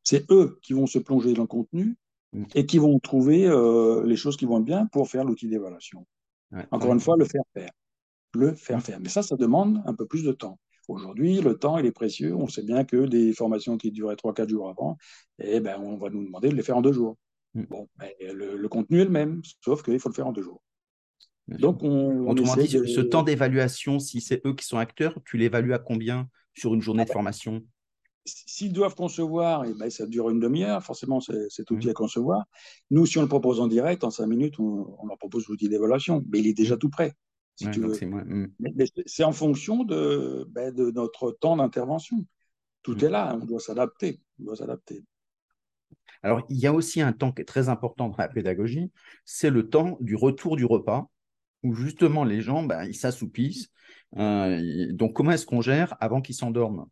C'est 0.03 0.25
eux 0.31 0.59
qui 0.63 0.73
vont 0.73 0.87
se 0.87 0.99
plonger 0.99 1.35
dans 1.35 1.43
le 1.43 1.47
contenu 1.49 1.99
mm. 2.33 2.45
et 2.55 2.65
qui 2.65 2.79
vont 2.79 2.99
trouver 3.01 3.47
euh, 3.47 4.03
les 4.07 4.17
choses 4.17 4.39
qui 4.39 4.47
vont 4.47 4.61
bien 4.61 4.87
pour 4.87 5.11
faire 5.11 5.25
l'outil 5.25 5.47
d'évaluation. 5.47 6.07
Encore 6.71 6.95
une 6.95 7.01
fois, 7.01 7.19
le 7.19 7.27
faire 7.27 7.43
faire. 7.53 7.71
Le 8.33 8.55
faire 8.55 8.79
mm. 8.79 8.81
faire. 8.81 9.01
Mais 9.01 9.11
ça, 9.11 9.23
ça 9.23 9.37
demande 9.37 9.83
un 9.85 9.93
peu 9.93 10.07
plus 10.07 10.25
de 10.25 10.33
temps. 10.33 10.59
Aujourd'hui, 10.89 11.41
le 11.41 11.57
temps, 11.57 11.79
il 11.79 11.87
est 11.87 11.93
précieux. 11.93 12.35
On 12.35 12.49
sait 12.49 12.63
bien 12.63 12.85
que 12.85 13.07
des 13.07 13.33
formations 13.33 13.77
qui 13.77 13.93
duraient 13.93 14.17
3-4 14.17 14.49
jours 14.49 14.69
avant, 14.69 14.97
eh 15.39 15.61
ben, 15.61 15.81
on 15.81 15.97
va 15.97 16.11
nous 16.11 16.25
demander 16.25 16.49
de 16.49 16.55
les 16.55 16.63
faire 16.63 16.77
en 16.77 16.83
deux 16.83 16.93
jours. 16.93 17.17
Mm. 17.55 17.65
Bon, 17.69 17.89
le, 18.21 18.67
contenu 18.69 19.01
est 19.01 19.05
le 19.05 19.11
même, 19.11 19.43
sauf 19.65 19.83
qu'il 19.83 19.99
faut 20.01 20.09
le 20.09 20.15
faire 20.15 20.27
en 20.27 20.33
deux 20.33 20.43
jours. 20.43 20.63
Donc, 21.49 21.83
on, 21.83 22.29
Autrement 22.29 22.57
dit, 22.57 22.69
ce 22.69 23.01
temps 23.01 23.23
d'évaluation, 23.23 23.99
si 23.99 24.21
c'est 24.21 24.45
eux 24.47 24.55
qui 24.55 24.65
sont 24.65 24.79
acteurs, 24.79 25.19
tu 25.25 25.37
l'évalues 25.37 25.75
à 25.75 25.79
combien 25.79 26.29
sur 26.55 26.75
une 26.75 26.81
journée 26.81 27.05
de 27.05 27.11
ah 27.11 27.13
ben, 27.13 27.15
formation? 27.15 27.63
S'ils 28.25 28.73
doivent 28.73 28.95
concevoir, 28.95 29.65
eh 29.65 29.75
ben, 29.75 29.91
ça 29.91 30.07
dure 30.07 30.31
une 30.31 30.39
demi-heure, 30.39 30.83
forcément, 30.83 31.21
cet 31.21 31.71
outil 31.71 31.89
mm. 31.89 31.91
à 31.91 31.95
concevoir. 31.95 32.45
Nous, 32.91 33.07
si 33.07 33.19
on 33.19 33.23
le 33.23 33.29
propose 33.29 33.61
en 33.61 33.67
direct, 33.67 34.05
en 34.05 34.11
cinq 34.11 34.27
minutes, 34.27 34.59
on, 34.59 35.07
leur 35.07 35.19
propose 35.19 35.47
l'outil 35.49 35.69
d'évaluation, 35.69 36.25
mais 36.31 36.39
il 36.39 36.47
est 36.47 36.55
déjà 36.55 36.77
tout 36.77 36.91
prêt. 36.91 37.13
Si 37.63 38.93
C'est 39.07 39.25
en 39.25 39.33
fonction 39.33 39.85
de, 39.85 40.47
ben, 40.51 40.75
de, 40.75 40.91
notre 40.91 41.33
temps 41.33 41.57
d'intervention. 41.57 42.25
Tout 42.83 43.05
est 43.05 43.11
là, 43.11 43.39
on 43.41 43.45
doit 43.45 43.61
s'adapter. 43.61 44.21
On 44.41 44.45
doit 44.45 44.57
s'adapter. 44.57 45.05
Alors, 46.23 46.43
il 46.49 46.59
y 46.59 46.67
a 46.67 46.73
aussi 46.73 47.01
un 47.01 47.13
temps 47.13 47.33
qui 47.33 47.43
est 47.43 47.47
très 47.47 47.69
important 47.69 48.09
dans 48.09 48.17
la 48.17 48.29
pédagogie, 48.29 48.93
c'est 49.25 49.51
le 49.51 49.69
temps 49.69 49.97
du 50.01 50.15
retour 50.15 50.57
du 50.57 50.65
repas, 50.65 51.09
où 51.63 51.75
justement 51.75 52.25
les 52.25 52.41
gens, 52.41 52.63
ben, 52.63 52.85
ils 52.85 52.95
s'assoupissent. 52.95 53.71
Euh, 54.17 54.93
donc, 54.93 55.15
comment 55.15 55.33
est-ce 55.33 55.47
qu'on 55.47 55.61
gère 55.61 55.97
avant 56.01 56.21
qu'ils 56.21 56.35
s'endorment? 56.35 56.87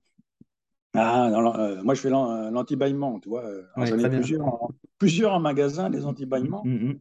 Ah, 0.94 1.28
non, 1.30 1.54
euh, 1.56 1.80
moi 1.84 1.94
je 1.94 2.00
fais 2.00 2.10
l'anti-bâillement, 2.10 3.20
tu 3.20 3.28
vois. 3.28 3.44
J'en 3.76 3.98
ai 3.98 4.10
plusieurs 4.10 4.70
plusieurs 5.00 5.32
en 5.32 5.40
magasin, 5.40 5.88
les 5.88 6.06
anti-bâillements. 6.06 6.62
Mm, 6.64 6.92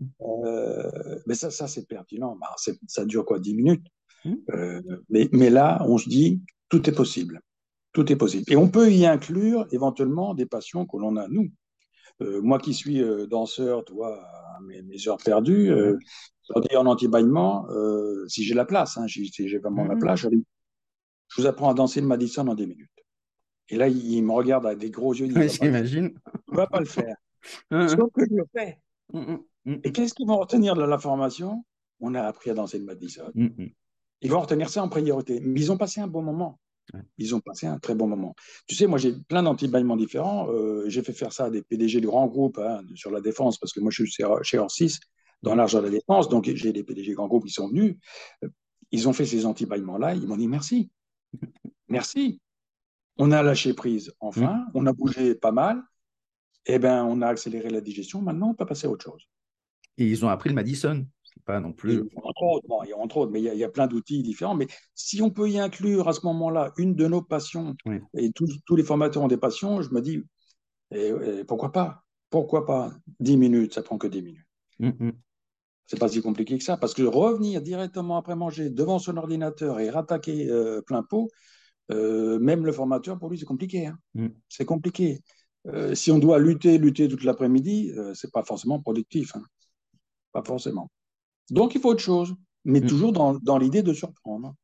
mais 1.27 1.35
ça, 1.35 1.51
ça 1.51 1.67
c'est 1.67 1.87
pertinent. 1.87 2.35
Bah, 2.41 2.55
ça 2.87 3.05
dure 3.05 3.25
quoi 3.25 3.39
10 3.39 3.53
minutes? 3.53 3.85
Mais, 5.09 5.29
mais 5.31 5.51
là, 5.51 5.85
on 5.87 5.99
se 5.99 6.09
dit, 6.09 6.41
tout 6.69 6.89
est 6.89 6.93
possible. 6.93 7.41
Tout 7.93 8.11
est 8.11 8.15
possible. 8.15 8.45
Et 8.51 8.55
on 8.55 8.69
peut 8.69 8.91
y 8.91 9.05
inclure 9.05 9.67
éventuellement 9.71 10.33
des 10.33 10.45
passions 10.45 10.85
que 10.87 10.97
l'on 10.97 11.17
a, 11.17 11.27
nous. 11.27 11.51
Euh, 12.21 12.41
moi 12.41 12.59
qui 12.59 12.73
suis 12.73 13.01
euh, 13.01 13.27
danseur, 13.27 13.85
tu 13.85 13.93
vois, 13.93 14.21
mes, 14.65 14.81
mes 14.81 15.07
heures 15.07 15.17
perdues, 15.17 15.71
euh, 15.71 15.97
en 16.55 16.85
anti-bâillement, 16.85 17.67
euh, 17.69 18.25
si 18.27 18.43
j'ai 18.43 18.53
la 18.55 18.65
place, 18.65 18.97
hein, 18.97 19.07
si 19.07 19.31
j'ai 19.31 19.57
vraiment 19.59 19.85
la 19.85 19.95
place, 19.95 20.21
je, 20.21 20.27
vous 21.37 21.45
apprends 21.45 21.69
à 21.69 21.73
danser 21.73 22.01
le 22.01 22.07
Madison 22.07 22.47
en 22.47 22.55
10 22.55 22.67
minutes. 22.67 22.89
Et 23.69 23.77
là, 23.77 23.87
il, 23.87 24.23
me 24.23 24.31
regarde 24.31 24.65
avec 24.65 24.79
des 24.79 24.89
gros 24.89 25.13
yeux. 25.13 25.27
Oui, 25.35 25.49
j'imagine. 25.49 26.09
Tu 26.09 26.51
ne 26.51 26.57
vas 26.57 26.67
pas 26.67 26.79
le 26.79 26.85
faire. 26.85 27.15
Sauf 27.71 28.11
que 28.13 28.25
je 28.29 28.35
le 28.35 28.45
fais. 28.55 28.79
Mm, 29.13 29.19
mm, 29.19 29.39
mm. 29.65 29.79
Et 29.83 29.91
qu'est-ce 29.91 30.13
qu'ils 30.13 30.27
vont 30.27 30.37
retenir 30.37 30.75
de 30.75 30.83
la 30.83 30.97
formation 30.97 31.65
On 31.99 32.15
a 32.15 32.21
appris 32.23 32.49
à 32.49 32.53
danser 32.53 32.79
le 32.79 32.85
Madison. 32.85 33.31
Ils 34.21 34.31
vont 34.31 34.41
retenir 34.41 34.69
ça 34.69 34.83
en 34.83 34.89
priorité. 34.89 35.39
Mais 35.41 35.61
ils 35.61 35.71
ont 35.71 35.77
passé 35.77 36.01
un 36.01 36.07
bon 36.07 36.21
moment. 36.21 36.59
Ils 37.17 37.35
ont 37.35 37.39
passé 37.39 37.67
un 37.67 37.77
très 37.77 37.95
bon 37.95 38.07
moment. 38.07 38.35
Tu 38.67 38.75
sais, 38.75 38.87
moi, 38.87 38.97
j'ai 38.97 39.13
plein 39.27 39.43
d'anti-bâillements 39.43 39.95
différents. 39.95 40.49
Euh, 40.49 40.83
j'ai 40.87 41.03
fait 41.03 41.13
faire 41.13 41.31
ça 41.31 41.45
à 41.45 41.49
des 41.49 41.61
PDG 41.61 42.01
de 42.01 42.07
grands 42.07 42.27
groupes 42.27 42.57
hein, 42.57 42.81
sur 42.95 43.11
la 43.11 43.21
défense, 43.21 43.57
parce 43.57 43.73
que 43.73 43.79
moi, 43.79 43.91
je 43.91 44.03
suis 44.03 44.23
chez 44.41 44.57
Orsis, 44.57 44.99
dans 45.43 45.55
l'argent 45.55 45.79
de 45.79 45.85
la 45.85 45.91
défense. 45.91 46.29
Donc, 46.29 46.49
j'ai 46.51 46.73
des 46.73 46.83
PDG 46.83 47.13
grands 47.13 47.27
groupes 47.27 47.45
qui 47.45 47.53
sont 47.53 47.69
venus. 47.69 47.95
Euh, 48.43 48.49
ils 48.91 49.07
ont 49.07 49.13
fait 49.13 49.25
ces 49.25 49.45
anti-bâillements-là. 49.45 50.15
Ils 50.15 50.27
m'ont 50.27 50.37
dit 50.37 50.47
merci. 50.47 50.89
Merci. 51.89 52.39
On 53.17 53.31
a 53.31 53.41
lâché 53.41 53.73
prise, 53.73 54.13
enfin. 54.19 54.67
On 54.75 54.85
a 54.85 54.93
bougé 54.93 55.33
pas 55.35 55.51
mal. 55.51 55.81
Eh 56.65 56.79
bien, 56.79 57.03
on 57.05 57.21
a 57.21 57.27
accéléré 57.27 57.69
la 57.69 57.81
digestion. 57.81 58.21
Maintenant, 58.21 58.49
on 58.49 58.53
peut 58.55 58.65
passer 58.65 58.87
à 58.87 58.89
autre 58.89 59.05
chose. 59.05 59.27
Et 59.97 60.05
ils 60.05 60.25
ont 60.25 60.29
appris 60.29 60.49
le 60.49 60.55
Madison 60.55 61.05
pas 61.45 61.59
non 61.59 61.73
plus. 61.73 62.01
entre 62.15 62.43
autres, 62.43 62.67
il 62.85 62.89
y 62.89 62.93
a 62.93 62.97
entre 62.97 63.17
autres, 63.17 63.31
mais 63.31 63.41
il 63.41 63.55
y, 63.55 63.63
a, 63.63 63.69
plein 63.69 63.87
d'outils 63.87 64.21
différents. 64.21 64.55
Mais 64.55 64.67
si 64.93 65.21
on 65.21 65.31
peut 65.31 65.49
y 65.49 65.59
inclure 65.59 66.07
à 66.07 66.13
ce 66.13 66.25
moment-là 66.25 66.73
une 66.77 66.95
de 66.95 67.07
nos 67.07 67.21
passions, 67.21 67.75
et 68.13 68.31
tous, 68.31 68.75
les 68.75 68.83
formateurs 68.83 69.23
ont 69.23 69.27
des 69.27 69.37
passions, 69.37 69.81
je 69.81 69.91
me 69.91 70.01
dis, 70.01 70.21
pourquoi 71.47 71.71
pas? 71.71 72.03
Pourquoi 72.29 72.65
pas? 72.65 72.91
10 73.19 73.37
minutes, 73.37 73.73
ça 73.73 73.81
prend 73.81 73.97
que 73.97 74.07
10 74.07 74.21
minutes. 74.21 74.45
Ce 74.79 74.85
mm, 74.85 74.95
mm. 74.99 75.11
C'est 75.87 75.99
pas 75.99 76.07
si 76.07 76.21
compliqué 76.21 76.55
que 76.57 76.63
ça, 76.63 76.77
parce 76.77 76.93
que 76.93 77.01
revenir 77.01 77.61
directement 77.63 78.17
après 78.17 78.35
manger 78.35 78.69
devant 78.69 78.99
son 78.99 79.17
ordinateur 79.17 79.79
et 79.79 79.89
rattaquer 79.89 80.47
euh, 80.51 80.81
plein 80.83 81.01
pot, 81.01 81.29
euh, 81.91 82.37
même 82.37 82.63
le 82.63 82.71
formateur, 82.71 83.17
pour 83.17 83.31
lui, 83.31 83.39
c'est 83.39 83.45
compliqué. 83.45 83.87
Hein. 83.87 83.97
Mm. 84.13 84.27
C'est 84.47 84.65
compliqué. 84.65 85.23
Euh, 85.73 85.95
si 85.95 86.11
on 86.11 86.19
doit 86.19 86.39
lutter, 86.39 86.77
lutter 86.77 87.07
toute 87.07 87.23
l'après-midi, 87.23 87.93
c'est 88.13 88.31
pas 88.31 88.43
forcément 88.43 88.79
productif. 88.79 89.35
Hein. 89.35 89.43
Pas 90.31 90.43
forcément. 90.43 90.89
Donc, 91.49 91.75
il 91.75 91.81
faut 91.81 91.89
autre 91.89 92.03
chose, 92.03 92.35
mais 92.65 92.81
mm. 92.81 92.87
toujours 92.87 93.11
dans, 93.11 93.57
l'idée 93.57 93.83
de 93.83 93.93
surprendre. 93.93 94.55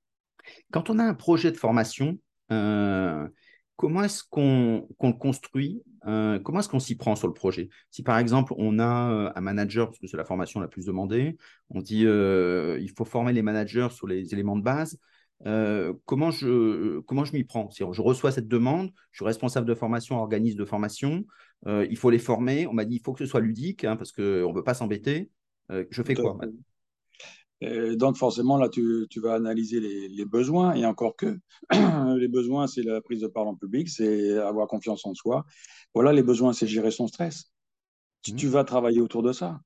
Quand 0.72 0.90
on 0.90 1.00
a 1.00 1.04
un 1.04 1.14
projet 1.14 1.52
de 1.52 1.58
formation, 1.58 2.18
euh, 2.52 3.28
comment 3.76 4.04
est-ce 4.04 4.24
qu'on 4.30 4.88
le 5.02 5.14
construit 5.14 5.82
euh, 6.06 6.40
Comment 6.40 6.60
est-ce 6.60 6.70
qu'on 6.70 6.80
s'y 6.80 6.96
prend 6.96 7.16
sur 7.16 7.28
le 7.28 7.34
projet? 7.34 7.70
Si 7.90 8.04
par 8.04 8.20
exemple, 8.20 8.54
on 8.58 8.78
a 8.78 9.12
euh, 9.12 9.32
un 9.36 9.42
manager, 9.42 9.88
parce 9.88 10.00
que 10.00 10.08
c'est 10.08 10.18
la 10.18 10.26
formation 10.26 10.60
la 10.60 10.68
plus 10.68 10.86
demandée, 10.86 11.38
on 11.70 11.82
dit 11.82 12.02
il 12.02 12.92
faut 12.96 13.06
former 13.06 13.34
les 13.34 13.42
managers 13.42 13.88
sur 13.92 14.08
les 14.08 14.34
éléments 14.34 14.56
de 14.56 14.64
base. 14.64 15.00
Comment 15.44 16.32
je, 16.32 17.00
comment 17.02 17.26
je 17.26 17.34
m'y 17.34 17.44
prends? 17.44 17.70
Je 17.72 18.02
reçois 18.02 18.32
cette 18.32 18.48
demande, 18.48 18.92
je 19.12 19.18
suis 19.18 19.26
responsable 19.26 19.68
de 19.68 19.76
formation, 19.76 20.18
organisme 20.18 20.58
de 20.58 20.66
formation, 20.66 21.26
il 21.68 21.98
faut 21.98 22.10
les 22.10 22.20
former. 22.20 22.68
On 22.68 22.74
m'a 22.74 22.86
dit 22.86 22.96
il 22.96 23.02
faut 23.02 23.14
que 23.14 23.20
ce 23.20 23.26
soit 23.26 23.42
ludique 23.42 23.84
hein, 23.84 23.96
parce 23.96 24.12
qu'on 24.12 24.22
ne 24.22 24.56
veut 24.56 24.64
pas 24.64 24.74
s'embêter. 24.74 25.30
je 25.70 26.04
fais 26.04 26.16
quoi 26.16 26.38
donc 27.96 28.18
forcément, 28.18 28.58
là, 28.58 28.70
tu, 28.70 29.08
vas 29.18 29.36
analyser 29.36 29.80
les, 29.80 30.26
besoins, 30.26 30.74
et 30.74 30.86
encore 30.86 31.16
que, 31.16 31.40
les 32.18 32.28
besoins, 32.28 32.68
c'est 32.68 32.84
la 32.84 33.02
prise 33.02 33.22
de 33.22 33.28
parole 33.28 33.50
en 33.50 33.56
public, 33.56 33.90
c'est 33.90 34.38
avoir 34.38 34.68
confiance 34.68 35.06
en 35.06 35.14
soi. 35.14 35.46
Voilà, 35.94 36.12
les 36.12 36.24
besoins, 36.24 36.54
c'est 36.54 36.68
gérer 36.68 36.92
son 36.92 37.08
stress. 37.08 37.52
Tu, 38.24 38.34
mmh. 38.34 38.36
tu, 38.36 38.48
vas 38.48 38.64
travailler 38.64 39.02
autour 39.02 39.24
de 39.24 39.32
ça, 39.32 39.62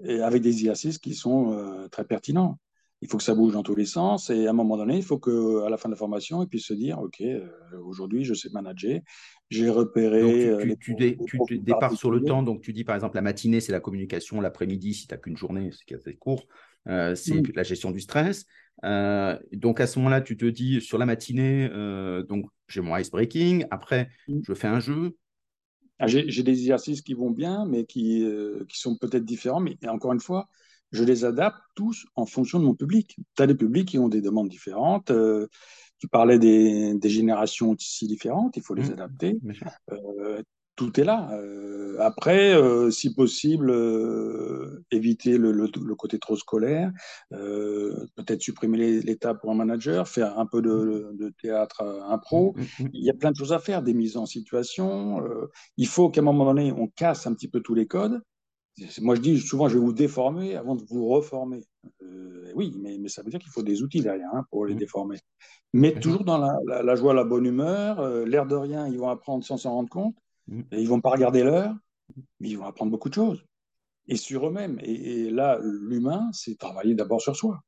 et 0.00 0.20
avec 0.20 0.42
des 0.42 0.50
exercices 0.50 0.98
qui 0.98 1.14
sont 1.14 1.52
euh, 1.52 1.88
très 1.88 2.04
pertinents. 2.04 2.58
Il 3.02 3.08
faut 3.08 3.18
que 3.18 3.22
ça 3.22 3.34
bouge 3.34 3.52
dans 3.52 3.62
tous 3.62 3.74
les 3.74 3.84
sens, 3.84 4.30
et 4.30 4.46
à 4.46 4.50
un 4.50 4.54
moment 4.54 4.76
donné, 4.76 4.96
il 4.96 5.02
faut 5.02 5.18
qu'à 5.18 5.68
la 5.68 5.76
fin 5.76 5.88
de 5.88 5.94
la 5.94 5.98
formation, 5.98 6.42
il 6.42 6.48
puisse 6.48 6.66
se 6.66 6.74
dire, 6.74 6.98
OK, 6.98 7.20
euh, 7.20 7.46
aujourd'hui, 7.84 8.24
je 8.24 8.32
sais 8.32 8.48
manager, 8.50 9.00
j'ai 9.50 9.68
repéré... 9.68 10.48
Donc, 10.48 10.78
tu, 10.78 10.96
euh, 10.98 11.14
tu, 11.46 11.58
départs 11.58 11.96
sur 11.96 12.10
le 12.10 12.22
temps, 12.22 12.42
donc 12.42 12.62
tu 12.62 12.72
dis, 12.72 12.84
par 12.84 12.94
exemple, 12.94 13.16
la 13.16 13.22
matinée, 13.22 13.60
c'est 13.60 13.72
la 13.72 13.80
communication, 13.80 14.40
l'après-midi, 14.40 14.94
si 14.94 15.06
tu 15.06 15.14
n'as 15.14 15.18
qu'une 15.18 15.36
journée, 15.36 15.70
c'est 15.72 15.94
assez 15.94 16.14
court, 16.14 16.46
euh, 16.88 17.14
c'est 17.14 17.40
mm. 17.40 17.52
la 17.54 17.62
gestion 17.62 17.90
du 17.90 18.00
stress. 18.00 18.46
Euh, 18.84 19.38
donc 19.52 19.80
à 19.80 19.86
ce 19.86 19.98
moment-là, 19.98 20.20
tu 20.20 20.36
te 20.36 20.44
dis 20.44 20.80
sur 20.80 20.98
la 20.98 21.06
matinée, 21.06 21.68
euh, 21.72 22.22
donc 22.22 22.46
j'ai 22.68 22.80
mon 22.80 22.96
ice 22.96 23.10
breaking. 23.10 23.64
Après, 23.70 24.10
mm. 24.28 24.40
je 24.46 24.54
fais 24.54 24.68
un 24.68 24.80
jeu. 24.80 25.16
Ah, 25.98 26.06
j'ai 26.06 26.42
des 26.42 26.52
exercices 26.52 27.00
qui 27.00 27.14
vont 27.14 27.30
bien, 27.30 27.64
mais 27.64 27.86
qui, 27.86 28.22
qui 28.68 28.78
sont 28.78 28.98
peut-être 28.98 29.24
différents. 29.24 29.60
Mais 29.60 29.78
encore 29.88 30.12
une 30.12 30.20
fois, 30.20 30.46
je 30.92 31.04
les 31.04 31.24
adapte 31.24 31.58
tous 31.74 32.06
en 32.14 32.26
fonction 32.26 32.58
de 32.58 32.64
mon 32.64 32.74
public. 32.74 33.16
Tu 33.36 33.42
as 33.42 33.46
des 33.46 33.54
publics 33.54 33.88
qui 33.88 33.98
ont 33.98 34.08
des 34.08 34.20
demandes 34.20 34.48
différentes. 34.48 35.12
tu 35.98 36.08
parlais 36.08 36.38
des, 36.38 36.94
des, 36.94 37.08
générations 37.08 37.70
aussi 37.70 38.06
différentes, 38.06 38.56
il 38.56 38.62
faut 38.62 38.74
les 38.74 38.88
mm. 38.88 38.92
adapter 38.92 39.38
tout 40.76 41.00
est 41.00 41.04
là. 41.04 41.30
Euh, 41.32 41.96
après, 42.00 42.54
euh, 42.54 42.90
si 42.90 43.14
possible, 43.14 43.70
euh, 43.70 44.84
éviter 44.90 45.38
le, 45.38 45.50
le, 45.50 45.94
côté 45.94 46.18
trop 46.18 46.36
scolaire, 46.36 46.92
peut-être 47.30 48.42
supprimer 48.42 49.00
l'état 49.00 49.34
pour 49.34 49.50
un 49.50 49.54
manager, 49.54 50.06
faire 50.06 50.38
un 50.38 50.46
peu 50.46 50.60
de, 50.62 51.10
de 51.14 51.32
théâtre 51.42 51.82
impro. 52.08 52.54
Mm, 52.56 52.60
mm, 52.60 52.84
mm. 52.84 52.90
Il 52.92 53.04
y 53.04 53.10
a 53.10 53.14
plein 53.14 53.32
de 53.32 53.36
choses 53.36 53.52
à 53.52 53.58
faire, 53.58 53.82
des 53.82 53.94
mises 53.94 54.16
en 54.16 54.26
situation. 54.26 55.22
il 55.76 55.88
faut 55.88 56.10
qu'à 56.10 56.20
un 56.20 56.24
moment 56.24 56.44
donné, 56.44 56.72
on 56.72 56.86
casse 56.88 57.26
un 57.26 57.34
petit 57.34 57.48
peu 57.48 57.60
tous 57.60 57.74
les 57.74 57.86
codes. 57.86 58.20
Moi, 59.00 59.14
je 59.14 59.20
dis 59.20 59.40
souvent, 59.40 59.68
je 59.68 59.78
vais 59.78 59.84
vous 59.84 59.92
déformer 59.92 60.56
avant 60.56 60.76
de 60.76 60.84
vous 60.84 61.08
reformer. 61.08 61.64
oui, 62.54 62.74
mais, 62.78 62.98
mais, 62.98 63.08
ça 63.08 63.22
veut 63.22 63.30
dire 63.30 63.40
qu'il 63.40 63.50
faut 63.50 63.62
des 63.62 63.82
outils 63.82 64.00
derrière 64.00 64.28
hein, 64.34 64.44
pour 64.50 64.66
les 64.66 64.74
déformer. 64.74 65.18
Mais 65.72 65.98
toujours 65.98 66.24
dans 66.24 66.38
la, 66.38 66.58
la, 66.66 66.82
la 66.82 66.96
joie, 66.96 67.14
la 67.14 67.24
bonne 67.24 67.46
humeur, 67.46 68.24
l'air 68.26 68.46
de 68.46 68.54
rien, 68.54 68.86
ils 68.86 68.98
vont 68.98 69.08
apprendre 69.08 69.44
sans 69.44 69.56
s'en 69.56 69.72
rendre 69.72 69.88
compte. 69.88 70.16
Mm. 70.48 70.62
Et 70.72 70.80
ils 70.80 70.88
vont 70.88 71.00
pas 71.00 71.10
regarder 71.10 71.42
l'heure, 71.42 71.74
mais 72.40 72.48
ils 72.50 72.58
vont 72.58 72.66
apprendre 72.66 72.90
beaucoup 72.90 73.08
de 73.08 73.14
choses. 73.14 73.44
Et 74.08 74.16
sur 74.16 74.46
eux-mêmes. 74.46 74.78
Et, 74.82 75.30
là, 75.30 75.58
l'humain, 75.62 76.30
c'est 76.32 76.56
travailler 76.58 76.94
d'abord 76.94 77.20
sur 77.20 77.34
soi. 77.34 77.60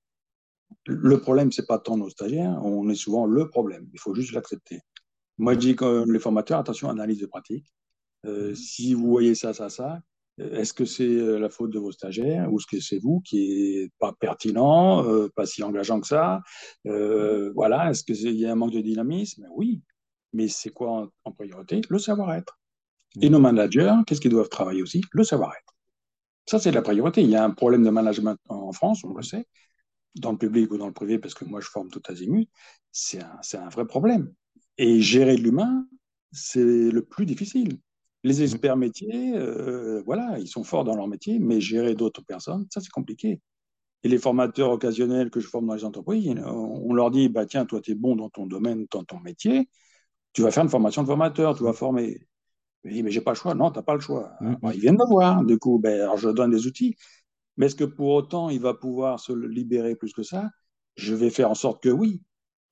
Le 0.86 1.18
problème, 1.18 1.50
c'est 1.50 1.66
pas 1.66 1.78
tant 1.78 1.96
nos 1.96 2.10
stagiaires, 2.10 2.60
on 2.62 2.88
est 2.90 2.94
souvent 2.94 3.26
le 3.26 3.48
problème. 3.48 3.88
Il 3.92 3.98
faut 3.98 4.14
juste 4.14 4.32
l'accepter. 4.32 4.80
Moi, 5.38 5.54
je 5.54 5.58
dis 5.58 5.76
comme 5.76 6.12
les 6.12 6.18
formateurs, 6.18 6.58
attention, 6.58 6.90
analyse 6.90 7.18
de 7.20 7.26
pratique. 7.26 7.66
Euh, 8.26 8.52
mm. 8.52 8.54
si 8.54 8.94
vous 8.94 9.08
voyez 9.08 9.34
ça, 9.34 9.54
ça, 9.54 9.68
ça, 9.68 10.00
est-ce 10.38 10.72
que 10.72 10.84
c'est 10.84 11.04
euh, 11.04 11.38
la 11.38 11.48
faute 11.50 11.70
de 11.70 11.78
vos 11.78 11.92
stagiaires 11.92 12.52
ou 12.52 12.58
est-ce 12.58 12.66
que 12.66 12.80
c'est 12.80 12.98
vous 12.98 13.20
qui 13.20 13.78
est 13.78 13.90
pas 13.98 14.12
pertinent, 14.12 15.04
euh, 15.06 15.28
pas 15.34 15.46
si 15.46 15.62
engageant 15.62 16.00
que 16.00 16.06
ça? 16.06 16.40
Voilà, 16.84 17.90
est-ce 17.90 18.04
qu'il 18.04 18.36
y 18.36 18.46
a 18.46 18.52
un 18.52 18.54
manque 18.54 18.72
de 18.72 18.80
dynamisme? 18.80 19.46
Oui, 19.54 19.82
mais 20.32 20.48
c'est 20.48 20.70
quoi 20.70 21.10
en 21.24 21.32
priorité? 21.32 21.80
Le 21.88 21.98
savoir-être. 21.98 22.58
Et 23.20 23.30
nos 23.30 23.40
managers, 23.40 23.94
qu'est-ce 24.06 24.20
qu'ils 24.20 24.30
doivent 24.30 24.48
travailler 24.50 24.82
aussi? 24.82 25.02
Le 25.12 25.24
savoir-être. 25.24 25.74
Ça, 26.46 26.58
c'est 26.58 26.70
la 26.70 26.82
priorité. 26.82 27.22
Il 27.22 27.30
y 27.30 27.36
a 27.36 27.44
un 27.44 27.50
problème 27.50 27.84
de 27.84 27.90
management 27.90 28.38
en 28.48 28.72
France, 28.72 29.04
on 29.04 29.14
le 29.14 29.22
sait, 29.22 29.46
dans 30.16 30.32
le 30.32 30.38
public 30.38 30.70
ou 30.72 30.78
dans 30.78 30.86
le 30.86 30.92
privé, 30.92 31.18
parce 31.18 31.34
que 31.34 31.44
moi, 31.44 31.60
je 31.60 31.68
forme 31.68 31.90
tout 31.90 32.02
azimut. 32.06 32.48
C'est 32.92 33.22
un, 33.22 33.40
un 33.54 33.68
vrai 33.68 33.86
problème. 33.86 34.32
Et 34.78 35.00
gérer 35.00 35.36
l'humain, 35.36 35.86
c'est 36.32 36.90
le 36.90 37.02
plus 37.04 37.26
difficile. 37.26 37.78
Les 38.24 38.42
experts 38.42 38.76
métiers, 38.76 39.36
euh, 39.36 40.02
voilà, 40.04 40.38
ils 40.38 40.48
sont 40.48 40.64
forts 40.64 40.84
dans 40.84 40.96
leur 40.96 41.06
métier, 41.06 41.38
mais 41.38 41.60
gérer 41.60 41.94
d'autres 41.94 42.22
personnes, 42.22 42.66
ça, 42.70 42.80
c'est 42.80 42.90
compliqué. 42.90 43.40
Et 44.02 44.08
les 44.08 44.18
formateurs 44.18 44.70
occasionnels 44.70 45.30
que 45.30 45.40
je 45.40 45.48
forme 45.48 45.66
dans 45.66 45.74
les 45.74 45.84
entreprises, 45.84 46.28
on 46.44 46.92
leur 46.94 47.10
dit, 47.10 47.28
bah, 47.28 47.46
tiens, 47.46 47.64
toi, 47.64 47.80
tu 47.80 47.92
es 47.92 47.94
bon 47.94 48.16
dans 48.16 48.28
ton 48.28 48.46
domaine, 48.46 48.86
dans 48.90 49.04
ton 49.04 49.18
métier, 49.20 49.68
tu 50.32 50.42
vas 50.42 50.50
faire 50.50 50.62
une 50.62 50.68
formation 50.68 51.02
de 51.02 51.08
formateur, 51.08 51.56
tu 51.56 51.64
vas 51.64 51.72
former. 51.72 52.28
Je 52.84 52.92
dis, 52.92 53.02
mais 53.02 53.10
j'ai 53.10 53.20
pas 53.20 53.32
le 53.32 53.36
choix. 53.36 53.54
Non, 53.54 53.70
tu 53.70 53.78
n'as 53.78 53.82
pas 53.82 53.94
le 53.94 54.00
choix. 54.00 54.32
Mm. 54.40 54.54
ils 54.74 54.80
viennent 54.80 54.96
me 54.96 55.06
voir. 55.06 55.44
Du 55.44 55.58
coup, 55.58 55.78
ben, 55.78 56.00
alors 56.00 56.16
je 56.16 56.28
donne 56.28 56.50
des 56.50 56.66
outils. 56.66 56.96
Mais 57.56 57.66
est-ce 57.66 57.74
que 57.74 57.84
pour 57.84 58.10
autant, 58.10 58.50
il 58.50 58.60
va 58.60 58.74
pouvoir 58.74 59.18
se 59.18 59.32
libérer 59.32 59.96
plus 59.96 60.12
que 60.12 60.22
ça? 60.22 60.48
Je 60.94 61.14
vais 61.14 61.30
faire 61.30 61.50
en 61.50 61.54
sorte 61.54 61.82
que 61.82 61.88
oui. 61.88 62.22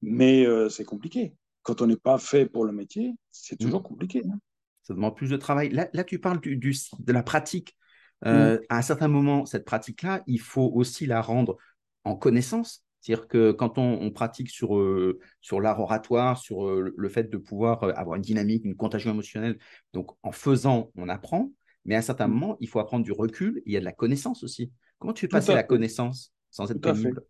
Mais 0.02 0.46
euh, 0.46 0.68
c'est 0.68 0.84
compliqué. 0.84 1.34
Quand 1.62 1.82
on 1.82 1.86
n'est 1.88 1.96
pas 1.96 2.18
fait 2.18 2.46
pour 2.46 2.64
le 2.64 2.72
métier, 2.72 3.14
c'est 3.32 3.56
toujours 3.56 3.82
compliqué. 3.82 4.22
Hein. 4.30 4.38
Ça 4.86 4.94
demande 4.94 5.16
plus 5.16 5.30
de 5.30 5.36
travail. 5.36 5.70
Là, 5.70 5.88
là 5.92 6.04
tu 6.04 6.20
parles 6.20 6.40
du, 6.40 6.56
de 6.56 7.12
la 7.12 7.24
pratique. 7.24 7.76
Euh, 8.24 8.58
mm. 8.58 8.60
À 8.68 8.78
un 8.78 8.82
certain 8.82 9.08
moment, 9.08 9.44
cette 9.44 9.64
pratique-là, 9.64 10.22
il 10.28 10.38
faut 10.38 10.70
aussi 10.72 11.06
la 11.06 11.20
rendre 11.20 11.56
en 12.04 12.14
connaissance. 12.14 12.84
C'est-à-dire 13.00 13.26
que 13.26 13.50
quand 13.50 13.78
on, 13.78 14.10
pratique 14.12 14.48
sur, 14.48 14.78
euh, 14.78 15.18
sur 15.40 15.60
l'art 15.60 15.80
oratoire, 15.80 16.38
sur 16.38 16.68
euh, 16.68 16.94
le 16.96 17.08
fait 17.08 17.24
de 17.24 17.36
pouvoir 17.36 17.82
avoir 17.98 18.14
une 18.14 18.22
dynamique, 18.22 18.64
une 18.64 18.76
contagion 18.76 19.10
émotionnelle, 19.10 19.58
donc 19.92 20.10
en 20.22 20.30
faisant, 20.30 20.92
on 20.94 21.08
apprend. 21.08 21.50
Mais 21.84 21.96
à 21.96 21.98
un 21.98 22.02
certain 22.02 22.28
moment, 22.28 22.56
il 22.60 22.68
faut 22.68 22.78
apprendre 22.78 23.04
du 23.04 23.12
recul. 23.12 23.62
Il 23.66 23.72
y 23.72 23.76
a 23.76 23.80
de 23.80 23.84
la 23.84 23.92
connaissance 23.92 24.44
aussi. 24.44 24.72
Comment 24.98 25.12
tu 25.12 25.22
fais 25.22 25.28
passer 25.28 25.52
la 25.52 25.64
connaissance 25.64 26.32
sans 26.50 26.70
être 26.70 26.80
pénible? 26.80 27.22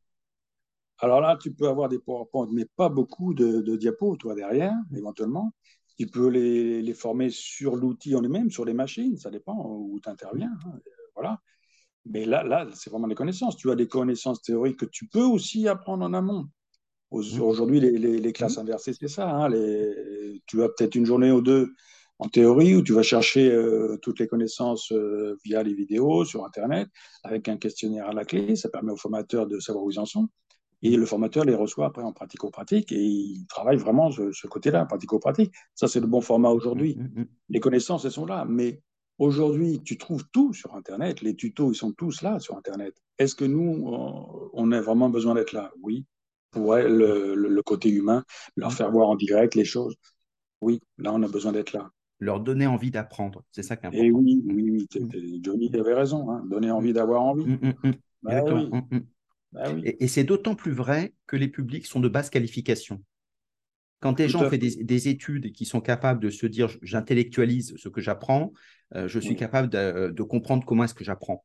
Alors 0.99 1.23
là, 1.23 1.39
tu 1.41 1.53
peux 1.53 1.69
avoir 1.69 1.89
des 1.89 1.99
PowerPoint, 1.99 2.49
mais 2.53 2.67
pas 2.77 2.89
beaucoup 2.89 3.35
de, 3.35 3.77
diapos, 3.77 4.17
toi, 4.17 4.35
derrière, 4.35 4.75
éventuellement. 4.95 5.53
Tu 5.99 6.07
peux 6.07 6.29
les, 6.29 6.95
former 6.95 7.31
sur 7.31 7.77
l'outil 7.77 8.15
en 8.15 8.21
lui-même, 8.21 8.51
sur 8.51 8.65
les 8.65 8.75
machines, 8.75 9.17
ça 9.17 9.31
dépend 9.31 9.57
où 9.57 9.99
tu 10.03 10.09
interviens. 10.09 10.53
Hein, 10.67 10.79
voilà. 11.15 11.41
Mais 12.05 12.25
là, 12.25 12.43
là 12.43 12.69
c'est 12.75 12.91
vraiment 12.91 13.09
des 13.09 13.15
connaissances. 13.15 13.57
Tu 13.57 13.71
as 13.71 13.75
des 13.75 13.89
connaissances 13.89 14.43
théoriques 14.43 14.79
que 14.79 14.87
tu 14.87 15.07
peux 15.07 15.25
aussi 15.25 15.69
apprendre 15.69 16.05
en 16.05 16.13
amont. 16.13 16.49
Mmh. 17.13 17.41
Aujourd'hui, 17.41 17.81
les, 17.81 18.33
classes 18.33 18.59
mmh. 18.59 18.61
inversées, 18.61 18.93
c'est 18.93 19.09
ça. 19.09 19.29
Hein, 19.29 19.51
tu 20.47 20.63
as 20.63 20.69
peut-être 20.69 20.95
une 20.95 21.07
journée 21.07 21.33
ou 21.33 21.41
deux 21.41 21.73
en 22.19 22.29
théorie 22.29 22.75
où 22.75 22.83
tu 22.83 22.93
vas 22.93 23.03
chercher 23.03 23.51
euh, 23.51 23.99
toutes 24.01 24.21
les 24.21 24.27
connaissances 24.27 24.91
euh, 24.93 25.37
via 25.45 25.63
les 25.63 25.75
vidéos 25.75 26.25
sur 26.25 26.45
Internet 26.45 26.89
avec 27.23 27.49
un 27.49 27.57
questionnaire 27.57 28.09
à 28.09 28.13
la 28.13 28.25
clé. 28.25 28.57
Ça 28.57 28.69
permet 28.69 28.93
aux 28.93 28.97
formateurs 28.97 29.47
de 29.47 29.61
savoir 29.61 29.85
où 29.85 29.91
ils 29.91 29.99
en 29.99 30.07
sont. 30.07 30.29
Et 30.93 30.97
le 30.97 31.07
formateur 31.07 31.45
les 31.45 31.55
reçoit 31.55 31.87
après 31.87 32.03
en 32.03 32.13
pratico-pratique 32.13 32.93
et 32.93 33.03
il 33.03 33.47
travaille 33.49 33.77
vraiment 33.77 34.11
ce, 34.11 34.47
côté-là, 34.47 34.85
pratico-pratique. 34.85 35.53
Ça, 35.75 35.89
c'est 35.89 36.01
le 36.01 36.07
bon 36.07 36.21
format 36.21 36.51
aujourd'hui. 36.51 36.97
Mmh, 36.97 37.25
les 37.49 37.61
connaissances, 37.61 38.05
elles 38.05 38.13
sont 38.13 38.27
là. 38.27 38.45
Mais 38.49 38.83
aujourd'hui, 39.19 39.81
tu 39.83 39.99
trouves 39.99 40.25
tout 40.33 40.53
sur 40.53 40.75
Internet. 40.75 41.23
Les 41.23 41.35
tutos, 41.35 41.73
ils 41.73 41.77
sont 41.77 41.93
tous 41.93 42.23
là 42.23 42.39
sur 42.39 42.57
Internet. 42.57 42.95
Est-ce 43.19 43.35
que 43.35 43.45
nous, 43.45 43.85
on 44.53 44.73
a 44.73 44.81
vraiment 44.81 45.09
besoin 45.09 45.35
d'être 45.35 45.53
là? 45.53 45.73
Oui 45.83 46.07
pour 46.57 46.75
le, 46.77 47.61
côté 47.63 47.91
humain, 47.91 48.25
leur 48.57 48.73
faire 48.73 48.91
voir 48.91 49.09
en 49.09 49.17
direct 49.17 49.55
les 49.55 49.65
choses. 49.65 49.95
Oui, 50.61 50.81
là, 50.99 51.13
on 51.13 51.23
a 51.23 51.29
besoin 51.29 51.53
d'être 51.53 51.73
là. 51.73 51.91
Leur 52.19 52.41
donner 52.41 52.67
envie 52.67 52.91
d'apprendre, 52.91 53.45
c'est 53.53 53.63
ça 53.63 53.77
qui 53.77 53.85
est 53.85 53.89
important. 53.89 54.05
Et 54.05 54.11
oui, 54.11 54.43
oui, 54.47 54.71
oui, 54.71 55.01
mm. 55.01 55.45
Johnny 55.45 55.71
avait 55.75 55.93
raison, 55.93 56.31
hein. 56.31 56.43
donner 56.49 56.71
envie 56.71 56.95
d'avoir 56.95 57.23
envie. 57.23 57.45
Mm, 57.45 57.75
mm, 57.85 59.01
bah 59.57 59.73
et, 59.83 60.07
c'est 60.07 60.25
d'autant 60.25 60.55
plus 60.55 60.73
vrai 60.73 61.15
que 61.27 61.37
les 61.37 61.49
publics 61.49 61.87
sont 61.87 62.01
de 62.01 62.09
basse 62.09 62.31
qualification. 62.31 63.03
Quand 64.01 64.13
des 64.13 64.29
gens 64.29 64.45
ont 64.45 64.51
fait 64.51 64.59
des, 64.59 65.09
études 65.09 65.47
et 65.47 65.53
qui 65.53 65.65
sont 65.65 65.81
capables 65.81 66.21
de 66.21 66.31
se 66.31 66.47
dire 66.47 66.69
j'intellectualise 66.83 67.75
ce 67.77 67.89
que 67.89 68.01
j'apprends, 68.01 68.53
euh, 68.95 69.09
je 69.09 69.19
suis 69.19 69.35
capable 69.35 69.69
de, 69.69 70.11
de 70.11 70.23
comprendre 70.23 70.65
comment 70.65 70.85
est-ce 70.85 70.95
que 70.95 71.05
j'apprends. 71.05 71.45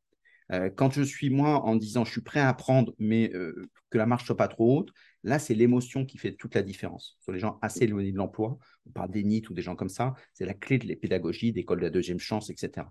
Euh, 0.52 0.68
quand 0.68 0.92
je 0.92 1.02
suis 1.02 1.30
moi 1.30 1.64
en 1.64 1.76
disant 1.76 2.04
je 2.04 2.10
suis 2.10 2.20
prêt 2.20 2.40
à 2.40 2.48
apprendre, 2.48 2.94
mais 2.98 3.32
euh, 3.34 3.70
que 3.90 3.98
la 3.98 4.06
marche 4.06 4.26
soit 4.26 4.36
pas 4.36 4.48
trop 4.48 4.78
haute, 4.78 4.92
là, 5.22 5.38
c'est 5.38 5.54
l'émotion 5.54 6.04
qui 6.04 6.18
fait 6.18 6.32
toute 6.32 6.54
la 6.54 6.62
différence. 6.62 7.16
Sur 7.20 7.32
les 7.32 7.38
gens 7.38 7.58
assez 7.62 7.84
éloignés 7.84 8.12
de 8.12 8.18
l'emploi, 8.18 8.58
on 8.86 8.90
parle 8.90 9.10
des 9.10 9.24
NIT 9.24 9.48
ou 9.48 9.54
des 9.54 9.62
gens 9.62 9.76
comme 9.76 9.88
ça, 9.88 10.14
c'est 10.34 10.44
la 10.44 10.54
clé 10.54 10.78
de 10.78 10.86
la 10.86 10.96
pédagogie, 10.96 11.52
d'école 11.52 11.78
de 11.78 11.84
la 11.84 11.90
deuxième 11.90 12.18
chance, 12.18 12.50
etc. 12.50 12.86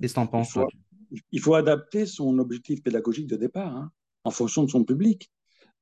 Qu'est-ce 0.00 0.14
que 0.14 0.20
tu 0.20 0.20
en 0.20 0.26
penses 0.26 0.58
il 1.30 1.40
faut, 1.40 1.54
adapter 1.54 2.04
son 2.04 2.36
objectif 2.40 2.82
pédagogique 2.82 3.28
de 3.28 3.36
départ 3.36 3.76
hein, 3.76 3.92
en 4.26 4.30
fonction 4.30 4.64
de 4.64 4.70
son 4.70 4.84
public. 4.84 5.30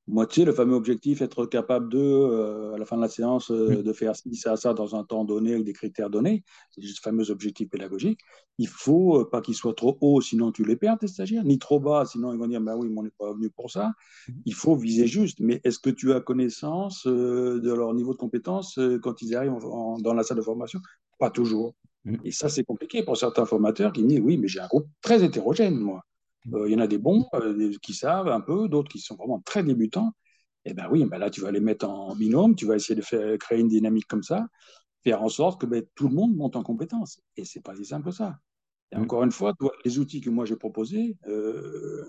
Moi, 0.06 0.26
tu 0.26 0.40
sais, 0.40 0.44
le 0.44 0.52
fameux 0.52 0.74
objectif, 0.74 1.22
être 1.22 1.46
capable 1.46 1.88
de, 1.90 1.98
euh, 1.98 2.74
à 2.74 2.78
la 2.78 2.84
fin 2.84 2.96
de 2.96 3.00
la 3.00 3.08
séance, 3.08 3.50
euh, 3.50 3.82
de 3.82 3.92
faire 3.94 4.14
ci, 4.14 4.36
ça, 4.36 4.54
ça 4.54 4.74
dans 4.74 4.94
un 4.94 5.02
temps 5.02 5.24
donné 5.24 5.52
avec 5.52 5.64
des 5.64 5.72
critères 5.72 6.10
donnés, 6.10 6.44
c'est 6.72 6.82
le 6.82 6.88
fameux 7.02 7.30
objectif 7.30 7.70
pédagogique. 7.70 8.20
Il 8.58 8.68
faut 8.68 9.22
euh, 9.22 9.30
pas 9.30 9.40
qu'il 9.40 9.54
soit 9.54 9.72
trop 9.72 9.96
haut, 10.02 10.20
sinon 10.20 10.52
tu 10.52 10.62
les 10.62 10.76
perds, 10.76 10.98
tes 10.98 11.06
stagiaires, 11.08 11.42
ni 11.44 11.58
trop 11.58 11.80
bas, 11.80 12.04
sinon 12.04 12.34
ils 12.34 12.38
vont 12.38 12.46
dire, 12.46 12.60
bah 12.60 12.76
oui, 12.76 12.88
mais 12.90 13.00
on 13.00 13.02
n'est 13.04 13.12
pas 13.18 13.32
venu 13.32 13.48
pour 13.48 13.70
ça. 13.70 13.92
Il 14.44 14.52
faut 14.52 14.76
viser 14.76 15.06
juste. 15.06 15.40
Mais 15.40 15.62
est-ce 15.64 15.78
que 15.78 15.88
tu 15.88 16.12
as 16.12 16.20
connaissance 16.20 17.06
de 17.06 17.72
leur 17.72 17.94
niveau 17.94 18.12
de 18.12 18.18
compétence 18.18 18.78
quand 19.02 19.22
ils 19.22 19.34
arrivent 19.34 19.56
dans 20.00 20.12
la 20.12 20.22
salle 20.22 20.36
de 20.36 20.42
formation? 20.42 20.80
Pas 21.18 21.30
toujours. 21.30 21.74
Mm. 22.04 22.16
Et 22.24 22.30
ça, 22.30 22.50
c'est 22.50 22.64
compliqué 22.64 23.02
pour 23.04 23.16
certains 23.16 23.46
formateurs 23.46 23.90
qui 23.90 24.04
disent, 24.04 24.20
oui, 24.20 24.36
mais 24.36 24.48
j'ai 24.48 24.60
un 24.60 24.66
groupe 24.66 24.88
très 25.00 25.24
hétérogène, 25.24 25.78
moi. 25.78 26.04
Euh, 26.52 26.68
il 26.68 26.72
y 26.72 26.76
en 26.76 26.80
a 26.80 26.86
des 26.86 26.98
bons 26.98 27.26
euh, 27.34 27.72
qui 27.82 27.94
savent 27.94 28.28
un 28.28 28.40
peu, 28.40 28.68
d'autres 28.68 28.90
qui 28.90 28.98
sont 28.98 29.16
vraiment 29.16 29.40
très 29.40 29.62
débutants. 29.62 30.12
Et 30.66 30.70
eh 30.70 30.74
ben 30.74 30.88
oui, 30.90 31.04
ben 31.04 31.18
là, 31.18 31.28
tu 31.28 31.42
vas 31.42 31.50
les 31.50 31.60
mettre 31.60 31.88
en 31.88 32.14
binôme, 32.16 32.54
tu 32.54 32.64
vas 32.64 32.76
essayer 32.76 32.94
de 32.94 33.04
faire, 33.04 33.36
créer 33.38 33.60
une 33.60 33.68
dynamique 33.68 34.06
comme 34.06 34.22
ça, 34.22 34.46
faire 35.02 35.22
en 35.22 35.28
sorte 35.28 35.60
que 35.60 35.66
ben, 35.66 35.82
tout 35.94 36.08
le 36.08 36.14
monde 36.14 36.34
monte 36.34 36.56
en 36.56 36.62
compétence. 36.62 37.20
Et 37.36 37.44
c'est 37.44 37.60
pas 37.60 37.76
si 37.76 37.84
simple 37.84 38.06
que 38.06 38.10
ça. 38.14 38.38
Et 38.90 38.96
mm. 38.96 39.02
encore 39.02 39.24
une 39.24 39.30
fois, 39.30 39.52
les 39.84 39.98
outils 39.98 40.22
que 40.22 40.30
moi 40.30 40.46
j'ai 40.46 40.56
proposés, 40.56 41.18
euh, 41.28 42.02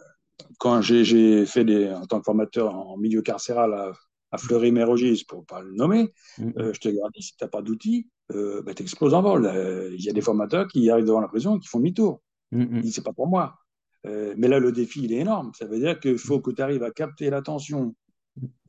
quand 0.58 0.82
j'ai 0.82 1.46
fait 1.46 1.66
des, 1.66 1.92
en 1.92 2.06
tant 2.06 2.20
que 2.20 2.26
formateur 2.26 2.74
en 2.74 2.98
milieu 2.98 3.22
carcéral 3.22 3.74
à, 3.74 3.92
à 4.32 4.38
Fleury-Mérogis, 4.38 5.26
pour 5.28 5.42
ne 5.42 5.46
pas 5.46 5.62
le 5.62 5.74
nommer, 5.74 6.14
mm. 6.38 6.52
je 6.74 6.80
te 6.80 6.88
garantis, 6.88 7.24
si 7.24 7.36
tu 7.36 7.44
n'as 7.44 7.50
pas 7.50 7.62
d'outils, 7.62 8.10
ben, 8.30 8.74
tu 8.74 8.84
exploses 8.84 9.14
en 9.14 9.22
vol. 9.22 9.52
Il 9.94 10.04
y 10.04 10.10
a 10.10 10.14
des 10.14 10.22
formateurs 10.22 10.68
qui 10.70 10.90
arrivent 10.90 11.06
devant 11.06 11.22
la 11.22 11.28
prison 11.28 11.58
et 11.58 11.60
qui 11.60 11.68
font 11.68 11.80
demi-tour. 11.80 12.22
Mm, 12.52 12.78
Ils 12.78 12.82
disent, 12.84 12.96
c'est 12.96 13.04
pas 13.04 13.14
pour 13.14 13.28
moi. 13.28 13.58
Euh, 14.06 14.34
mais 14.38 14.48
là, 14.48 14.60
le 14.60 14.72
défi, 14.72 15.04
il 15.04 15.14
est 15.14 15.18
énorme. 15.18 15.52
Ça 15.54 15.66
veut 15.66 15.80
dire 15.80 16.00
qu'il 16.00 16.18
faut 16.18 16.40
que 16.40 16.52
tu 16.52 16.62
arrives 16.62 16.84
à 16.84 16.92
capter 16.92 17.30
l'attention 17.30 17.96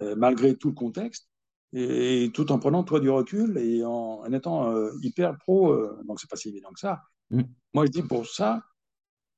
euh, 0.02 0.14
malgré 0.16 0.56
tout 0.56 0.68
le 0.68 0.74
contexte, 0.74 1.28
et, 1.72 2.30
tout 2.32 2.52
en 2.52 2.58
prenant 2.58 2.84
toi 2.84 3.00
du 3.00 3.10
recul 3.10 3.58
et 3.58 3.84
en, 3.84 4.24
étant 4.32 4.72
euh, 4.72 4.92
hyper 5.02 5.36
pro. 5.38 5.76
donc, 6.04 6.20
c'est 6.20 6.30
pas 6.30 6.36
si 6.36 6.48
évident 6.48 6.70
que 6.72 6.80
ça. 6.80 7.02
Mm. 7.30 7.42
Moi, 7.74 7.86
je 7.86 7.90
dis 7.90 8.02
pour 8.02 8.26
ça, 8.26 8.62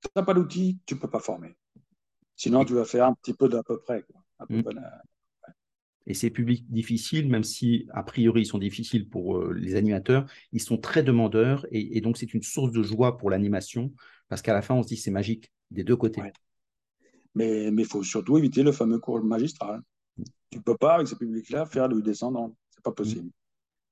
tu 0.03 0.09
n'as 0.15 0.23
pas 0.23 0.35
d'outils, 0.35 0.79
tu 0.87 0.95
ne 0.95 1.01
peux 1.01 1.11
pas 1.11 1.21
former. 1.21 1.57
Sinon, 2.37 2.65
tu 2.65 2.75
vas 2.75 2.85
faire 2.85 3.07
un 3.07 3.15
petit 3.15 3.35
peu 3.35 3.49
d'à 3.49 3.63
peu 3.63 3.81
près. 3.81 4.05
Mm. 4.49 4.63
Et 6.07 6.15
ces 6.15 6.31
publics 6.31 6.71
difficiles, 6.71 7.29
même 7.29 7.45
si 7.45 7.87
a 7.93 8.03
priori 8.03 8.43
ils 8.43 8.47
sont 8.47 8.59
difficiles 8.59 9.11
pour 9.11 9.45
les 9.53 9.75
animateurs, 9.75 10.27
ils 10.53 10.61
sont 10.61 10.79
très 10.79 11.03
demandeurs 11.03 11.67
et 11.71 12.01
donc 12.01 12.17
c'est 12.17 12.33
une 12.33 12.43
source 12.43 12.73
de 12.73 12.83
joie 12.83 13.19
pour 13.19 13.29
l'animation 13.29 13.93
parce 14.31 14.41
qu'à 14.41 14.55
la 14.55 14.63
fin 14.63 14.75
on 14.75 14.83
se 14.83 14.89
dit 14.89 14.97
c'est 14.97 15.11
magique, 15.11 15.53
des 15.71 15.85
deux 15.85 15.97
côtés. 15.97 16.23
Mais 17.35 17.67
il 17.67 17.85
faut 17.85 18.03
surtout 18.03 18.39
éviter 18.39 18.63
le 18.63 18.73
fameux 18.73 18.99
cours 18.99 19.23
magistral. 19.23 19.81
Mm. 20.17 20.23
Tu 20.51 20.59
ne 20.59 20.63
peux 20.63 20.77
pas, 20.77 20.95
avec 20.95 21.09
ce 21.09 21.15
public-là, 21.15 21.67
faire 21.67 21.89
du 21.89 22.03
descendant. 22.03 22.55
Ce 22.71 22.79
n'est 22.79 22.83
pas 22.83 22.93
possible. 22.93 23.27
Mm. 23.27 23.33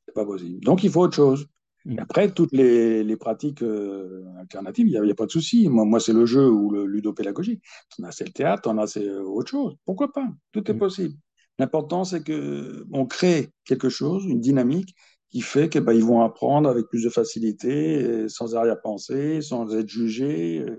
C'est 0.06 0.14
pas 0.14 0.24
possible. 0.24 0.60
Donc, 0.60 0.84
il 0.84 0.90
faut 0.90 1.02
autre 1.02 1.16
chose. 1.16 1.46
Mm. 1.84 1.98
après, 2.00 2.32
toutes 2.32 2.52
les, 2.52 3.16
pratiques 3.16 3.62
euh, 3.62 4.24
alternatives, 4.38 4.88
il 4.88 5.00
n'y 5.00 5.10
a, 5.10 5.14
pas 5.14 5.26
de 5.26 5.30
souci. 5.30 5.68
Moi, 5.68 5.84
moi 5.84 6.00
c'est 6.00 6.12
le 6.12 6.26
jeu 6.26 6.48
ou 6.48 6.70
le 6.70 6.84
ludopédagogie. 6.86 7.60
On 7.98 8.04
a, 8.04 8.10
c'est 8.10 8.26
le 8.26 8.32
théâtre, 8.32 8.68
on 8.68 8.78
a, 8.78 8.86
c'est 8.86 9.08
autre 9.08 9.50
chose. 9.50 9.76
Pourquoi 9.84 10.12
pas? 10.12 10.28
Tout 10.52 10.68
est 10.70 10.74
possible. 10.74 11.14
L'important, 11.58 12.04
c'est 12.04 12.22
qu'on 12.22 13.06
crée 13.06 13.50
quelque 13.64 13.88
chose, 13.88 14.24
une 14.26 14.40
dynamique 14.40 14.94
qui 15.30 15.40
fait 15.40 15.68
qu'ils 15.68 15.80
ben, 15.82 15.98
vont 16.00 16.22
apprendre 16.22 16.68
avec 16.68 16.86
plus 16.86 17.04
de 17.04 17.08
facilité, 17.08 18.28
sans 18.28 18.54
arrière-pensée, 18.54 19.40
sans 19.40 19.74
être 19.74 19.88
jugés, 19.88 20.60
euh, 20.60 20.76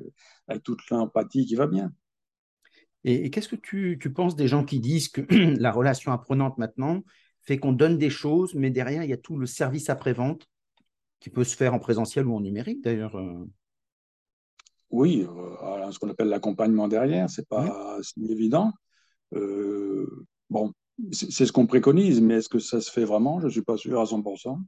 avec 0.48 0.64
toute 0.64 0.90
l'empathie 0.90 1.46
qui 1.46 1.56
va 1.56 1.68
bien. 1.68 1.92
Et, 3.04 3.30
qu'est-ce 3.30 3.48
que 3.48 3.56
tu, 3.56 3.98
penses 4.14 4.36
des 4.36 4.48
gens 4.48 4.66
qui 4.66 4.80
disent 4.80 5.10
que 5.10 5.22
la 5.60 5.72
relation 5.72 6.12
apprenante 6.12 6.58
maintenant 6.58 7.04
fait 7.42 7.58
qu'on 7.58 7.72
donne 7.72 7.98
des 7.98 8.10
choses, 8.10 8.54
mais 8.54 8.70
derrière, 8.70 9.04
il 9.04 9.10
y 9.10 9.14
a 9.14 9.18
tout 9.18 9.38
le 9.38 9.46
service 9.46 9.90
après-vente 9.90 10.48
qui 11.20 11.30
peut 11.30 11.44
se 11.44 11.56
faire 11.56 11.74
en 11.74 11.80
présentiel 11.80 12.28
ou 12.28 12.36
en 12.36 12.42
numérique 12.42 12.84
d'ailleurs 12.84 13.16
euh? 13.18 13.46
Oui, 14.90 15.26
euh, 15.28 15.92
ce 15.92 16.00
qu'on 16.00 16.10
appelle 16.10 16.30
l'accompagnement 16.30 16.88
derrière, 16.88 17.30
c'est 17.30 17.48
pas 17.48 17.98
si 18.02 18.26
évident. 18.32 18.72
Euh, 19.36 20.26
bon, 20.50 20.72
c'est 21.12 21.46
ce 21.46 21.52
qu'on 21.52 21.68
préconise, 21.68 22.22
mais 22.22 22.36
est-ce 22.36 22.50
que 22.50 22.60
ça 22.60 22.80
se 22.80 22.92
fait 22.92 23.04
vraiment? 23.04 23.40
Je 23.40 23.48
ne 23.48 23.52
suis 23.52 23.62
pas 23.62 23.78
sûr 23.78 24.00
à 24.00 24.06
100%. 24.06 24.60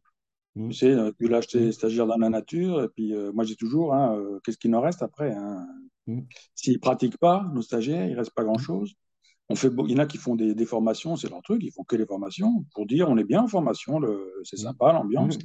Mmh. 0.55 0.69
Tu 0.69 0.75
sais, 0.75 0.91
euh, 0.91 1.11
tu 1.17 1.27
lâches 1.27 1.47
tes 1.47 1.67
mmh. 1.67 1.71
stagiaires 1.71 2.07
dans 2.07 2.17
la 2.17 2.29
nature, 2.29 2.83
et 2.83 2.89
puis 2.89 3.13
euh, 3.13 3.31
moi 3.33 3.43
je 3.43 3.49
dis 3.49 3.57
toujours, 3.57 3.93
hein, 3.93 4.15
euh, 4.17 4.39
qu'est-ce 4.43 4.57
qu'il 4.57 4.73
en 4.75 4.81
reste 4.81 5.01
après 5.01 5.31
hein? 5.31 5.65
Mmh. 6.07 6.21
S'ils 6.55 6.73
ne 6.73 6.79
pratiquent 6.79 7.17
pas, 7.17 7.45
nos 7.53 7.61
stagiaires, 7.61 8.05
il 8.05 8.13
ne 8.13 8.17
reste 8.17 8.33
pas 8.33 8.43
grand-chose. 8.43 8.95
On 9.49 9.55
fait, 9.55 9.69
il 9.85 9.91
y 9.91 9.95
en 9.95 9.99
a 9.99 10.05
qui 10.05 10.17
font 10.17 10.35
des, 10.35 10.65
formations, 10.65 11.15
c'est 11.15 11.29
leur 11.29 11.41
truc, 11.41 11.63
ils 11.63 11.71
font 11.71 11.83
que 11.83 11.95
les 11.95 12.05
formations 12.05 12.65
pour 12.73 12.85
dire 12.85 13.09
on 13.09 13.17
est 13.17 13.23
bien 13.23 13.41
en 13.41 13.47
formation, 13.47 13.99
c'est 14.43 14.57
sympa 14.57 14.93
l'ambiance. 14.93 15.39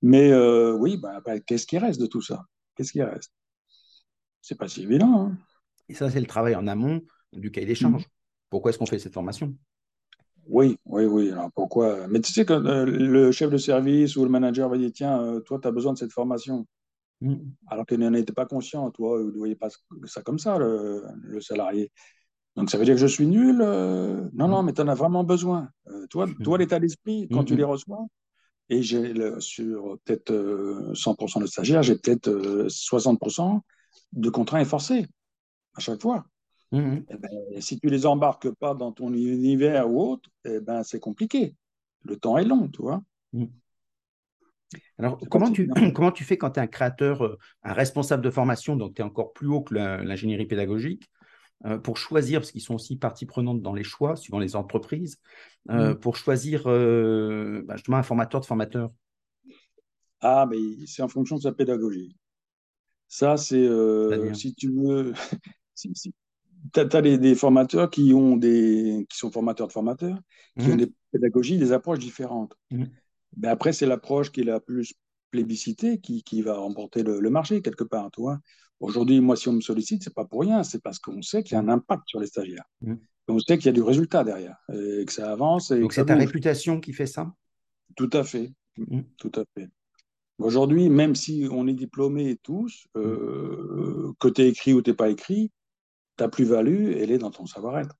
Mais 0.00 0.34
oui, 0.72 0.96
bah, 0.96 1.20
qu'est-ce 1.46 1.66
qui 1.66 1.76
reste 1.76 2.00
de 2.00 2.06
tout 2.06 2.22
ça? 2.22 2.46
Qu'est-ce 2.76 2.92
qui 2.92 3.02
reste? 3.02 3.32
C'est 4.40 4.58
pas 4.58 4.68
si 4.68 4.82
évident. 4.82 5.26
Hein. 5.26 5.38
Et 5.88 5.94
ça, 5.94 6.10
c'est 6.10 6.20
le 6.20 6.26
travail 6.26 6.54
en 6.54 6.66
amont 6.66 7.02
du 7.34 7.50
cahier 7.50 7.66
d'échange. 7.66 8.06
Pourquoi 8.48 8.70
est-ce 8.70 8.78
qu'on 8.78 8.86
fait 8.86 8.98
cette 8.98 9.14
formation? 9.14 9.54
Oui, 10.46 10.76
oui, 10.86 11.04
oui. 11.04 11.30
Alors 11.30 11.50
pourquoi? 11.54 12.06
Mais 12.08 12.20
tu 12.20 12.32
sais 12.32 12.44
que 12.44 12.52
euh, 12.52 12.84
le 12.84 13.32
chef 13.32 13.50
de 13.50 13.56
service 13.56 14.16
ou 14.16 14.24
le 14.24 14.30
manager 14.30 14.68
va 14.68 14.76
dire 14.76 14.90
tiens, 14.92 15.22
euh, 15.22 15.40
toi, 15.40 15.58
tu 15.60 15.68
as 15.68 15.70
besoin 15.70 15.92
de 15.92 15.98
cette 15.98 16.12
formation. 16.12 16.66
Mm. 17.20 17.36
Alors 17.68 17.86
qu'il 17.86 17.98
n'en 18.00 18.12
était 18.14 18.32
pas 18.32 18.46
conscient, 18.46 18.90
toi, 18.90 19.18
vous 19.22 19.30
ne 19.30 19.38
voyez 19.38 19.54
pas 19.54 19.68
ça 20.04 20.22
comme 20.22 20.38
ça, 20.38 20.58
le, 20.58 21.40
salarié. 21.40 21.92
Donc 22.56 22.70
ça 22.70 22.76
veut 22.76 22.84
dire 22.84 22.94
que 22.94 23.00
je 23.00 23.06
suis 23.06 23.26
nul 23.26 23.58
Non, 23.58 24.48
non, 24.48 24.62
mm. 24.62 24.66
mais 24.66 24.72
tu 24.72 24.80
en 24.80 24.88
as 24.88 24.94
vraiment 24.94 25.24
besoin. 25.24 25.68
Euh, 25.88 26.06
toi, 26.08 26.26
mm. 26.26 26.42
toi 26.42 26.58
l'état 26.58 26.80
d'esprit, 26.80 27.28
quand 27.30 27.44
tu 27.44 27.56
les 27.56 27.64
reçois, 27.64 28.06
et 28.68 28.82
j'ai 28.82 29.12
sur 29.38 29.98
peut-être 30.04 30.32
100% 30.94 31.40
de 31.40 31.46
stagiaires, 31.46 31.82
j'ai 31.82 31.96
peut-être 31.96 32.30
60% 32.68 33.60
de 34.12 34.30
contraintes 34.30 34.66
forcés 34.66 35.06
à 35.74 35.80
chaque 35.80 36.00
fois. 36.00 36.24
Mhm. 36.72 37.04
Eh 37.08 37.16
ben, 37.16 37.60
si 37.60 37.78
tu 37.78 37.88
les 37.88 38.06
embarques 38.06 38.50
pas 38.50 38.74
dans 38.74 38.92
ton 38.92 39.12
univers 39.12 39.90
ou 39.90 40.00
autre, 40.00 40.30
eh 40.44 40.60
ben, 40.60 40.82
c'est 40.82 41.00
compliqué. 41.00 41.54
Le 42.04 42.16
temps 42.16 42.38
est 42.38 42.44
long, 42.44 42.68
tu 42.68 42.82
vois. 42.82 43.02
Mhm. 43.32 43.50
Alors, 44.98 45.18
comment 45.30 45.50
tu, 45.50 45.68
comment 45.94 46.12
tu 46.12 46.24
fais 46.24 46.38
quand 46.38 46.50
tu 46.50 46.60
es 46.60 46.62
un 46.62 46.66
créateur, 46.66 47.24
euh, 47.24 47.38
un 47.62 47.72
responsable 47.72 48.22
de 48.22 48.30
formation, 48.30 48.76
donc 48.76 48.94
tu 48.94 49.02
es 49.02 49.04
encore 49.04 49.32
plus 49.32 49.48
haut 49.48 49.62
que 49.62 49.74
l'ingénierie 49.74 50.46
pédagogique, 50.46 51.10
euh, 51.66 51.78
pour 51.78 51.96
choisir, 51.96 52.40
parce 52.40 52.50
qu'ils 52.50 52.62
sont 52.62 52.74
aussi 52.74 52.96
partie 52.96 53.26
prenante 53.26 53.60
dans 53.60 53.74
les 53.74 53.84
choix, 53.84 54.16
suivant 54.16 54.38
les 54.38 54.56
entreprises, 54.56 55.18
euh, 55.70 55.94
mm. 55.94 55.98
pour 55.98 56.16
choisir 56.16 56.64
bah, 56.64 57.76
justement 57.76 57.98
un 57.98 58.02
formateur 58.02 58.40
de 58.40 58.46
formateur? 58.46 58.90
Ah, 60.20 60.46
mais 60.48 60.56
c'est 60.86 61.02
en 61.02 61.08
fonction 61.08 61.36
de 61.36 61.42
sa 61.42 61.52
pédagogie. 61.52 62.16
Ça, 63.08 63.36
c'est, 63.36 63.68
si 64.34 64.54
tu 64.54 64.72
veux, 64.72 65.12
si, 65.74 65.92
tu 66.72 66.80
as, 66.80 67.02
des, 67.02 67.34
formateurs 67.34 67.90
qui, 67.90 68.12
ont 68.12 68.36
des, 68.36 69.06
qui 69.08 69.18
sont 69.18 69.30
formateurs 69.30 69.66
de 69.66 69.72
formateurs, 69.72 70.18
qui 70.58 70.66
ont 70.66 70.74
mm. 70.74 70.78
des 70.78 70.92
pédagogies, 71.12 71.58
des 71.58 71.72
approches 71.72 71.98
différentes. 71.98 72.54
Mm. 72.70 72.84
Ben 73.36 73.50
après, 73.50 73.72
c'est 73.72 73.86
l'approche 73.86 74.30
qui 74.30 74.42
est 74.42 74.44
la 74.44 74.60
plus 74.60 74.94
plébiscitée 75.30 75.98
qui, 75.98 76.22
qui 76.22 76.42
va 76.42 76.54
remporter 76.54 77.02
le, 77.02 77.30
marché 77.30 77.62
quelque 77.62 77.84
part. 77.84 78.10
Toi. 78.10 78.38
Aujourd'hui, 78.80 79.20
moi, 79.20 79.36
si 79.36 79.48
on 79.48 79.54
me 79.54 79.60
sollicite, 79.60 80.04
c'est 80.04 80.14
pas 80.14 80.24
pour 80.24 80.42
rien, 80.42 80.62
c'est 80.62 80.82
parce 80.82 80.98
qu'on 80.98 81.22
sait 81.22 81.42
qu'il 81.42 81.54
y 81.54 81.56
a 81.56 81.60
un 81.60 81.68
impact 81.68 82.02
sur 82.06 82.20
les 82.20 82.26
stagiaires. 82.26 82.64
Mmh. 82.82 82.94
On 83.28 83.38
sait 83.38 83.56
qu'il 83.56 83.66
y 83.66 83.68
a 83.70 83.72
du 83.72 83.82
résultat 83.82 84.24
derrière, 84.24 84.56
et 84.72 85.04
que 85.04 85.12
ça 85.12 85.32
avance. 85.32 85.70
Et 85.70 85.80
Donc 85.80 85.92
c'est 85.92 86.04
ta 86.04 86.16
réputation 86.16 86.80
qui 86.80 86.92
fait 86.92 87.06
ça? 87.06 87.32
Tout 87.96 88.10
à 88.12 88.24
fait, 88.24 88.52
mmh. 88.76 89.00
tout 89.16 89.32
à 89.36 89.44
fait. 89.54 89.68
Aujourd'hui, 90.38 90.90
même 90.90 91.14
si 91.14 91.46
on 91.50 91.66
est 91.68 91.72
diplômés 91.72 92.36
tous, 92.42 92.86
euh, 92.96 94.08
mmh. 94.08 94.14
que 94.18 94.28
tu 94.28 94.42
es 94.42 94.48
écrit 94.48 94.74
ou 94.74 94.82
tu 94.82 94.90
n'es 94.90 94.96
pas 94.96 95.08
écrit, 95.08 95.50
ta 96.22 96.28
plus-value, 96.28 96.92
elle 96.98 97.10
est 97.10 97.18
dans 97.18 97.32
ton 97.32 97.46
savoir-être. 97.46 97.96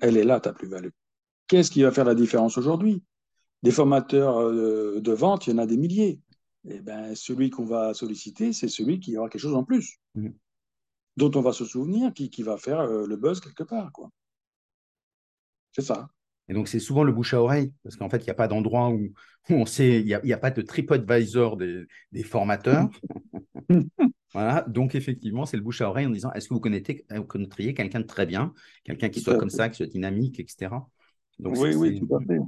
Elle 0.00 0.16
est 0.16 0.24
là, 0.24 0.40
ta 0.40 0.54
plus-value. 0.54 0.88
Qu'est-ce 1.46 1.70
qui 1.70 1.82
va 1.82 1.90
faire 1.90 2.06
la 2.06 2.14
différence 2.14 2.56
aujourd'hui? 2.56 3.02
Des 3.62 3.72
formateurs 3.72 4.40
euh, 4.40 4.98
de 4.98 5.12
vente, 5.12 5.46
il 5.46 5.50
y 5.50 5.52
en 5.52 5.58
a 5.58 5.66
des 5.66 5.76
milliers. 5.76 6.18
Eh 6.64 6.80
ben, 6.80 7.14
celui 7.14 7.50
qu'on 7.50 7.66
va 7.66 7.92
solliciter, 7.92 8.54
c'est 8.54 8.68
celui 8.68 9.00
qui 9.00 9.18
aura 9.18 9.28
quelque 9.28 9.42
chose 9.42 9.54
en 9.54 9.64
plus, 9.64 9.98
mmh. 10.14 10.28
dont 11.18 11.30
on 11.34 11.42
va 11.42 11.52
se 11.52 11.66
souvenir, 11.66 12.14
qui, 12.14 12.30
qui 12.30 12.42
va 12.42 12.56
faire 12.56 12.80
euh, 12.80 13.06
le 13.06 13.16
buzz 13.16 13.38
quelque 13.40 13.64
part. 13.64 13.92
quoi. 13.92 14.08
C'est 15.72 15.82
ça. 15.82 16.08
Et 16.48 16.54
donc, 16.54 16.68
c'est 16.68 16.80
souvent 16.80 17.04
le 17.04 17.12
bouche 17.12 17.34
à 17.34 17.42
oreille, 17.42 17.70
parce 17.82 17.96
qu'en 17.96 18.08
fait, 18.08 18.20
il 18.20 18.24
n'y 18.24 18.30
a 18.30 18.34
pas 18.34 18.48
d'endroit 18.48 18.88
où, 18.88 19.12
on 19.50 19.66
sait, 19.66 20.00
il 20.00 20.20
n'y 20.24 20.32
a, 20.32 20.38
pas 20.38 20.50
de 20.50 20.62
TripAdvisor 20.62 21.58
des, 21.58 21.84
des 22.12 22.22
formateurs. 22.22 22.88
voilà, 24.34 24.62
donc 24.68 24.94
effectivement, 24.94 25.46
c'est 25.46 25.56
le 25.56 25.62
bouche 25.62 25.80
à 25.80 25.88
oreille 25.88 26.06
en 26.06 26.10
disant 26.10 26.30
est-ce 26.32 26.48
que 26.48 26.54
vous, 26.54 26.60
connaîtriez, 26.60 27.06
vous 27.10 27.24
connaîtriez 27.24 27.72
quelqu'un 27.72 28.00
de 28.00 28.06
très 28.06 28.26
bien, 28.26 28.52
quelqu'un 28.84 29.08
qui 29.08 29.20
soit 29.20 29.38
comme 29.38 29.50
ça, 29.50 29.68
qui 29.68 29.76
soit 29.76 29.86
dynamique, 29.86 30.38
etc. 30.38 30.70
Donc, 31.38 31.56
oui, 31.56 31.74
oui, 31.74 31.98
tout 31.98 32.14
à 32.14 32.20
fait. 32.20 32.38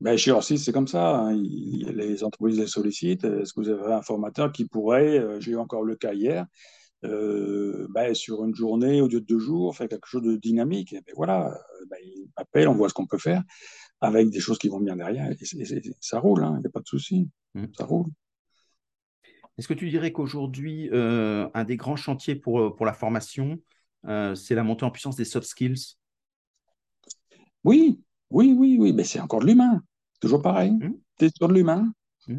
Ben, 0.00 0.16
chez 0.16 0.30
Orsis, 0.30 0.58
c'est 0.58 0.72
comme 0.72 0.88
ça. 0.88 1.16
Hein. 1.16 1.34
les 1.34 2.22
entreprises 2.22 2.58
les 2.58 2.66
sollicitent. 2.66 3.24
Est-ce 3.24 3.52
que 3.52 3.60
vous 3.60 3.68
avez 3.70 3.94
un 3.94 4.02
formateur 4.02 4.52
qui 4.52 4.66
pourrait, 4.66 5.18
euh, 5.18 5.40
j'ai 5.40 5.52
eu 5.52 5.56
encore 5.56 5.82
le 5.82 5.96
cas 5.96 6.12
hier, 6.12 6.46
euh, 7.04 7.86
ben, 7.90 8.14
sur 8.14 8.44
une 8.44 8.54
journée 8.54 9.00
au 9.00 9.08
lieu 9.08 9.20
de 9.20 9.26
deux 9.26 9.38
jours, 9.38 9.74
faire 9.74 9.88
quelque 9.88 10.06
chose 10.06 10.22
de 10.22 10.36
dynamique? 10.36 10.92
Et 10.92 11.00
ben, 11.00 11.12
Voilà, 11.16 11.48
euh, 11.48 11.86
ben, 11.90 11.96
il 12.04 12.28
m'appelle, 12.36 12.68
on 12.68 12.74
voit 12.74 12.88
ce 12.90 12.94
qu'on 12.94 13.06
peut 13.06 13.18
faire 13.18 13.42
avec 14.02 14.28
des 14.28 14.40
choses 14.40 14.58
qui 14.58 14.68
vont 14.68 14.80
bien 14.80 14.96
derrière. 14.96 15.30
Et, 15.30 15.36
ça 16.00 16.20
roule, 16.20 16.44
hein. 16.44 16.54
il 16.58 16.60
n'y 16.60 16.66
a 16.66 16.70
pas 16.70 16.80
de 16.80 16.86
souci. 16.86 17.28
Mmh. 17.54 17.64
Ça 17.78 17.86
roule. 17.86 18.10
Est-ce 19.58 19.68
que 19.68 19.74
tu 19.74 19.88
dirais 19.88 20.12
qu'aujourd'hui, 20.12 20.90
un 20.92 21.64
des 21.64 21.76
grands 21.76 21.96
chantiers 21.96 22.34
pour, 22.34 22.76
pour 22.76 22.86
la 22.86 22.92
formation, 22.92 23.58
c'est 24.04 24.54
la 24.54 24.62
montée 24.62 24.84
en 24.84 24.90
puissance 24.90 25.16
des 25.16 25.24
soft 25.24 25.46
skills? 25.46 25.96
Oui, 27.66 28.00
oui, 28.30 28.54
oui, 28.56 28.76
oui, 28.78 28.92
mais 28.92 29.02
c'est 29.02 29.18
encore 29.18 29.40
de 29.40 29.46
l'humain. 29.46 29.82
Toujours 30.20 30.40
pareil. 30.40 30.70
Mmh. 30.70 30.94
Tu 31.18 31.24
es 31.24 31.30
sur 31.34 31.48
de 31.48 31.54
l'humain. 31.54 31.92
Mmh. 32.28 32.38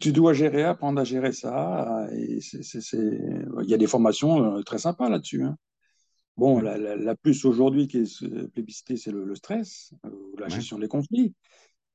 Tu, 0.00 0.12
dois 0.12 0.32
gérer, 0.32 0.64
apprendre 0.64 1.00
à 1.00 1.04
gérer 1.04 1.32
ça. 1.32 2.08
Et 2.12 2.38
Il 2.52 3.68
y 3.68 3.74
a 3.74 3.78
des 3.78 3.86
formations 3.86 4.56
euh, 4.56 4.62
très 4.62 4.78
sympas 4.78 5.08
là-dessus. 5.08 5.44
Hein. 5.44 5.56
Bon, 6.36 6.60
mmh. 6.60 6.64
la, 6.64 7.14
plus 7.14 7.44
aujourd'hui 7.44 7.86
qui 7.86 7.98
est 7.98 8.48
plébiscitée, 8.48 8.96
c'est 8.96 9.12
le, 9.12 9.34
stress, 9.34 9.94
euh, 10.06 10.10
la 10.38 10.48
gestion 10.48 10.78
des 10.78 10.88
conflits. 10.88 11.34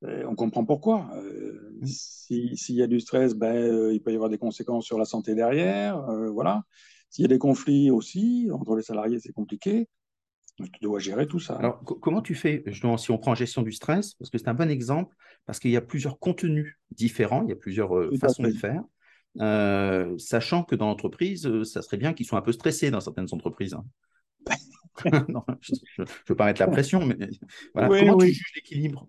On 0.04 0.36
comprend 0.36 0.66
pourquoi. 0.66 1.10
Euh, 1.16 1.80
s'il 1.84 2.76
y 2.76 2.82
a 2.82 2.88
du 2.88 3.00
stress, 3.00 3.34
ben, 3.34 3.92
il 3.92 4.02
peut 4.02 4.12
y 4.12 4.16
avoir 4.16 4.30
des 4.30 4.38
conséquences 4.38 4.86
sur 4.86 4.98
la 4.98 5.06
santé 5.06 5.36
derrière. 5.36 6.02
voilà. 6.32 6.64
S'il 7.10 7.24
y 7.24 7.26
a 7.26 7.30
des 7.30 7.40
conflits 7.40 7.90
aussi, 7.90 8.50
entre 8.52 8.76
les 8.76 8.84
salariés, 8.84 9.20
c'est 9.20 9.34
compliqué. 9.34 9.88
Tu 10.58 10.70
dois 10.82 10.98
gérer 10.98 11.28
tout 11.28 11.40
ça. 11.40 11.56
Alors, 11.56 11.84
comment 11.84 12.22
tu 12.22 12.34
fais, 12.34 12.64
si 12.72 13.12
on 13.12 13.18
prend 13.20 13.36
gestion 13.36 13.62
du 13.62 13.72
stress, 13.72 14.16
parce 14.16 14.32
que 14.32 14.40
c'est 14.40 14.48
un 14.48 14.56
bon 14.56 14.72
exemple, 14.72 15.16
parce 15.46 15.60
qu'il 15.60 15.70
y 15.70 15.78
a 15.78 15.82
plusieurs 15.82 16.18
contenus 16.18 16.78
différents, 16.90 17.44
il 17.44 17.50
y 17.50 17.52
a 17.52 17.56
plusieurs 17.56 17.96
euh, 17.96 18.12
façons 18.20 18.44
de 18.44 18.52
faire, 18.52 18.84
euh, 19.40 20.18
sachant 20.18 20.64
que 20.64 20.74
dans 20.74 20.88
l'entreprise, 20.88 21.46
euh, 21.46 21.64
ça 21.64 21.84
serait 21.84 21.98
bien 21.98 22.14
qu'ils 22.14 22.26
soient 22.26 22.40
un 22.40 22.44
peu 22.44 22.52
stressés 22.52 22.90
dans 22.90 23.02
certaines 23.02 23.28
entreprises. 23.32 23.76
Hein. 23.76 23.86
je 25.62 26.02
ne 26.02 26.08
veux 26.28 26.36
pas 26.36 26.46
mettre 26.46 26.62
la 26.62 26.68
pression, 26.68 27.06
mais 27.06 27.18
comment 27.76 28.18
tu 28.18 28.28
juges 28.28 28.54
l'équilibre? 28.56 29.08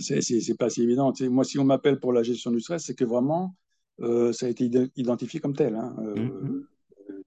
C'est 0.00 0.58
pas 0.58 0.70
si 0.70 0.82
évident. 0.82 1.12
moi, 1.30 1.44
si 1.44 1.58
on 1.58 1.64
m'appelle 1.64 2.00
pour 2.00 2.12
la 2.12 2.22
gestion 2.22 2.50
du 2.50 2.60
stress, 2.60 2.84
c'est 2.84 2.94
que 2.94 3.04
vraiment, 3.04 3.56
ça 3.98 4.46
a 4.46 4.48
été 4.48 4.70
identifié 4.96 5.40
comme 5.40 5.54
tel. 5.54 5.74
Hein. 5.74 5.94
Mmh, 5.98 6.20
mmh. 6.20 6.66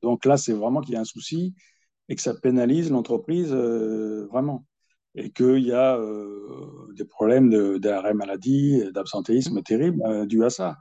Donc 0.01 0.25
là, 0.25 0.37
c'est 0.37 0.53
vraiment 0.53 0.81
qu'il 0.81 0.93
y 0.93 0.97
a 0.97 1.01
un 1.01 1.05
souci 1.05 1.55
et 2.09 2.15
que 2.15 2.21
ça 2.21 2.33
pénalise 2.35 2.91
l'entreprise 2.91 3.51
euh, 3.51 4.27
vraiment. 4.27 4.65
Et 5.15 5.31
qu'il 5.31 5.59
y 5.59 5.71
a 5.71 5.97
euh, 5.97 6.91
des 6.93 7.05
problèmes 7.05 7.79
d'arrêt 7.79 8.13
maladie, 8.13 8.83
d'absentéisme 8.93 9.61
terrible 9.63 10.01
euh, 10.05 10.25
dû 10.25 10.43
à 10.43 10.49
ça. 10.49 10.77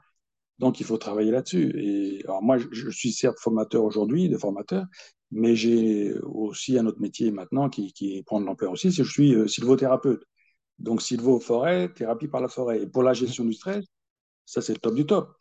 Donc, 0.59 0.79
il 0.79 0.85
faut 0.85 0.97
travailler 0.97 1.31
là-dessus. 1.31 1.73
Et 1.77 2.21
alors, 2.25 2.43
moi, 2.43 2.57
je, 2.57 2.89
suis 2.89 3.11
certes 3.11 3.39
formateur 3.39 3.83
aujourd'hui, 3.83 4.29
de 4.29 4.37
formateur, 4.37 4.85
mais 5.31 5.55
j'ai 5.55 6.13
aussi 6.21 6.77
un 6.77 6.85
autre 6.85 6.99
métier 6.99 7.31
maintenant 7.31 7.69
qui, 7.69 7.93
qui 7.93 8.21
prend 8.23 8.39
de 8.39 8.45
l'ampleur 8.45 8.71
aussi, 8.71 8.91
c'est 8.91 9.01
que 9.03 9.07
je 9.07 9.11
suis 9.11 9.49
sylvothérapeute. 9.49 10.23
Donc, 10.79 11.01
sylvo-forêt, 11.01 11.93
thérapie 11.93 12.27
par 12.27 12.41
la 12.41 12.47
forêt. 12.47 12.81
Et 12.83 12.87
pour 12.87 13.03
la 13.03 13.13
gestion 13.13 13.45
du 13.45 13.53
stress, 13.53 13.85
ça, 14.45 14.61
c'est 14.61 14.73
le 14.73 14.79
top 14.79 14.95
du 14.95 15.05
top. 15.05 15.35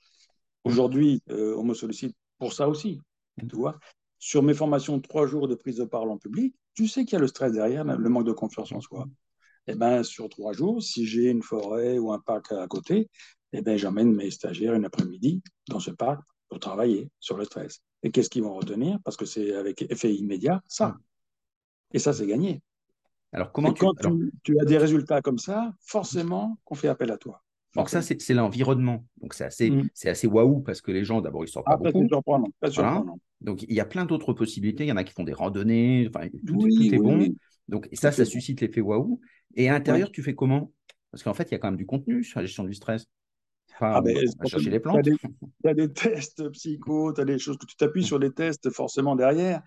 Aujourd'hui, 0.65 1.23
on 1.29 1.65
me 1.65 1.75
sollicite 1.75 2.17
pour 2.39 2.53
ça 2.53 2.69
aussi. 2.69 3.01
Tu 3.39 3.57
vois 3.57 3.79
sur 4.25 4.43
mes 4.43 4.55
formations 4.55 4.99
trois 5.01 5.27
jours 5.27 5.49
de 5.49 5.55
prise 5.55 5.77
de 5.77 5.85
parole 5.85 6.09
en 6.09 6.17
public, 6.17 6.55
tu 6.73 6.89
sais 6.89 7.05
qu'il 7.05 7.13
y 7.13 7.17
a 7.17 7.19
le 7.19 7.27
stress 7.27 7.53
derrière, 7.53 7.85
le 7.85 8.09
manque 8.09 8.25
de 8.25 8.33
confiance 8.33 8.73
en 8.73 8.81
soi. 8.81 9.07
Eh 9.67 9.75
ben, 9.75 10.03
sur 10.03 10.31
trois 10.31 10.55
jours, 10.55 10.83
si 10.83 11.07
j'ai 11.07 11.29
une 11.29 11.43
forêt 11.43 11.99
ou 11.99 12.11
un 12.11 12.19
parc 12.19 12.51
à 12.53 12.67
côté, 12.67 13.11
eh 13.53 13.61
ben, 13.61 13.77
j'emmène 13.77 14.15
mes 14.15 14.31
stagiaires 14.31 14.73
une 14.73 14.87
après-midi 14.87 15.43
dans 15.69 15.79
ce 15.79 15.91
parc 15.91 16.23
pour 16.49 16.59
travailler 16.59 17.11
sur 17.21 17.37
le 17.37 17.45
stress. 17.45 17.83
Et 18.03 18.11
qu'est-ce 18.11 18.31
qu'ils 18.31 18.45
vont 18.45 18.55
retenir? 18.55 18.99
Parce 19.05 19.19
que 19.19 19.27
c'est 19.27 19.55
avec 19.55 19.83
effet 19.91 20.15
immédiat, 20.15 20.63
ça. 20.69 20.97
Et 21.93 21.99
ça, 21.99 22.15
c'est 22.15 22.27
gagné. 22.27 22.63
Alors, 23.35 23.51
comment 23.51 23.73
tu... 23.73 23.85
quand 23.85 23.95
tu, 24.45 24.59
as 24.61 24.65
des 24.65 24.79
résultats 24.79 25.21
comme 25.21 25.39
ça, 25.39 25.75
forcément 25.81 26.57
qu'on 26.65 26.77
fait 26.77 26.89
appel 26.89 27.11
à 27.11 27.19
toi. 27.19 27.43
Donc 27.75 27.89
ça, 27.89 28.01
c'est 28.03 28.35
l'environnement. 28.35 29.05
Donc 29.21 29.35
c'est 29.35 29.45
assez, 29.45 29.71
mm. 29.71 29.89
assez 30.05 30.29
waouh 30.29 30.61
parce 30.61 30.81
que 30.81 30.93
les 30.93 31.05
gens, 31.05 31.21
d'abord, 31.21 31.45
ils 31.45 31.49
sortent 31.49 31.67
pas 31.67 31.77
beaucoup. 31.77 32.07
Donc 33.41 33.63
il 33.65 33.75
y 33.75 33.81
a 33.81 33.85
plein 33.85 34.05
d'autres 34.05 34.33
possibilités. 34.33 34.85
Il 34.85 34.89
y 34.89 34.93
en 34.93 34.97
a 34.97 35.03
qui 35.03 35.13
font 35.13 35.25
des 35.25 35.33
randonnées. 35.33 36.09
Enfin, 36.09 36.29
tout, 36.47 36.67
est 36.69 36.97
bon. 36.99 37.27
Donc 37.69 37.89
ça, 37.93 38.13
ça 38.13 38.25
suscite 38.25 38.61
l'effet 38.61 38.81
waouh. 38.81 39.21
Et 39.57 39.69
à 39.69 39.73
l'intérieur, 39.73 40.13
tu 40.13 40.23
fais 40.23 40.37
comment? 40.37 40.73
Parce 41.11 41.25
qu'en 41.25 41.35
fait, 41.35 41.51
il 41.51 41.53
y 41.53 41.55
a 41.57 41.59
quand 41.59 41.69
même 41.69 41.77
du 41.77 41.87
contenu 41.87 42.23
sur 42.23 42.39
la 42.39 42.47
gestion 42.47 42.63
du 42.63 42.75
stress. 42.75 43.07
Enfin, 43.75 43.93
ah 43.97 44.01
ben, 44.01 44.17
chercher 44.45 44.71
les 44.71 44.79
plantes. 44.79 45.05
Tu 45.05 45.69
as, 45.69 45.75
des 45.75 45.93
tests 45.93 46.49
psycho, 46.51 47.13
tu 47.13 47.21
as 47.21 47.25
des 47.25 47.41
choses 47.41 47.59
que 47.59 47.67
tu 47.67 47.77
t'appuies 47.77 48.05
sur 48.05 48.21
les 48.21 48.33
tests 48.33 48.71
forcément 48.71 49.17
derrière. 49.17 49.63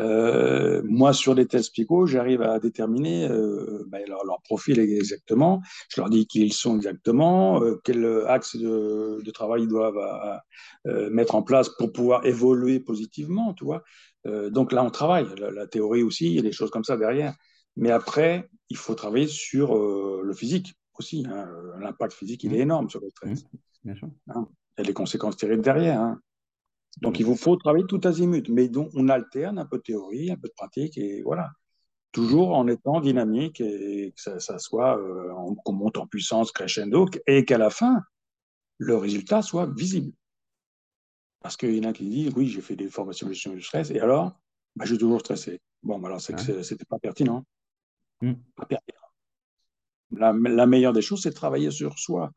Euh, 0.00 0.82
moi, 0.84 1.12
sur 1.12 1.34
les 1.34 1.46
tests 1.46 1.74
PICO, 1.74 2.06
j'arrive 2.06 2.42
à 2.42 2.58
déterminer 2.58 3.28
euh, 3.28 3.84
ben, 3.88 4.02
leur, 4.06 4.42
profil 4.42 4.78
exactement. 4.78 5.62
Je 5.88 6.00
leur 6.00 6.10
dis 6.10 6.26
qui 6.26 6.42
ils 6.42 6.52
sont 6.52 6.76
exactement, 6.76 7.62
euh, 7.62 7.80
quel 7.84 8.04
axe 8.26 8.56
de, 8.56 9.22
de, 9.24 9.30
travail 9.30 9.62
ils 9.62 9.68
doivent 9.68 9.98
mettre 11.10 11.34
en 11.34 11.42
place 11.42 11.68
pour 11.70 11.92
pouvoir 11.92 12.24
évoluer 12.26 12.80
positivement, 12.80 13.54
tu 13.54 13.64
vois. 13.64 13.82
donc 14.24 14.72
là, 14.72 14.84
on 14.84 14.90
travaille. 14.90 15.26
La, 15.38 15.66
théorie 15.66 16.02
aussi, 16.02 16.26
il 16.26 16.32
y 16.32 16.38
a 16.38 16.42
des 16.42 16.52
choses 16.52 16.70
comme 16.70 16.84
ça 16.84 16.96
derrière. 16.96 17.34
Mais 17.76 17.90
après, 17.90 18.48
il 18.70 18.76
faut 18.76 18.94
travailler 18.94 19.26
sur 19.26 19.76
le 19.76 20.34
physique 20.34 20.74
aussi. 20.98 21.26
Hein. 21.28 21.48
L'impact 21.80 22.14
physique, 22.14 22.44
il 22.44 22.54
est 22.54 22.58
mmh. 22.58 22.62
énorme 22.62 22.90
sur 22.90 23.00
le 23.00 23.10
stress. 23.10 23.44
Mmh, 23.44 23.58
bien 23.84 23.94
sûr. 23.96 24.08
Hein. 24.28 24.48
Il 24.76 24.82
y 24.82 24.84
a 24.84 24.86
des 24.86 24.94
conséquences 24.94 25.36
terribles 25.36 25.62
derrière. 25.62 26.00
Hein. 26.00 26.20
Donc, 27.02 27.20
il 27.20 27.26
vous 27.26 27.36
faut 27.36 27.56
travailler 27.56 27.84
tout 27.86 28.00
azimut, 28.04 28.48
mais 28.48 28.68
donc 28.68 28.90
on 28.94 29.08
alterne 29.08 29.58
un 29.58 29.66
peu 29.66 29.78
de 29.78 29.82
théorie, 29.82 30.30
un 30.30 30.36
peu 30.36 30.48
de 30.48 30.54
pratique, 30.54 30.96
et 30.96 31.22
voilà. 31.22 31.50
Toujours 32.12 32.56
en 32.56 32.66
étant 32.66 33.00
dynamique 33.00 33.60
et 33.60 34.14
que 34.16 34.38
ça, 34.38 34.58
soit, 34.58 34.98
euh, 34.98 35.34
qu'on 35.64 35.72
monte 35.74 35.98
en 35.98 36.06
puissance 36.06 36.52
crescendo, 36.52 37.06
et 37.26 37.44
qu'à 37.44 37.58
la 37.58 37.68
fin, 37.68 38.00
le 38.78 38.96
résultat 38.96 39.42
soit 39.42 39.66
visible. 39.66 40.12
Parce 41.40 41.58
qu'il 41.58 41.76
y 41.76 41.86
en 41.86 41.90
a 41.90 41.92
qui 41.92 42.08
disent, 42.08 42.32
oui, 42.34 42.48
j'ai 42.48 42.62
fait 42.62 42.76
des 42.76 42.88
formations 42.88 43.26
de 43.26 43.34
gestion 43.34 43.52
du 43.52 43.60
stress, 43.60 43.90
et 43.90 44.00
alors, 44.00 44.32
bah, 44.74 44.86
j'ai 44.86 44.96
toujours 44.96 45.20
stressé. 45.20 45.60
Bon, 45.82 45.98
bah, 45.98 46.08
alors, 46.08 46.20
c'est 46.20 46.34
que 46.34 46.62
c'était 46.62 46.86
pas 46.86 46.98
pertinent. 46.98 47.44
Hmm. 48.22 48.34
Pas 48.54 48.64
pertinent. 48.64 48.98
La, 50.12 50.32
la 50.32 50.66
meilleure 50.66 50.94
des 50.94 51.02
choses, 51.02 51.22
c'est 51.22 51.30
de 51.30 51.34
travailler 51.34 51.70
sur 51.70 51.98
soi. 51.98 52.30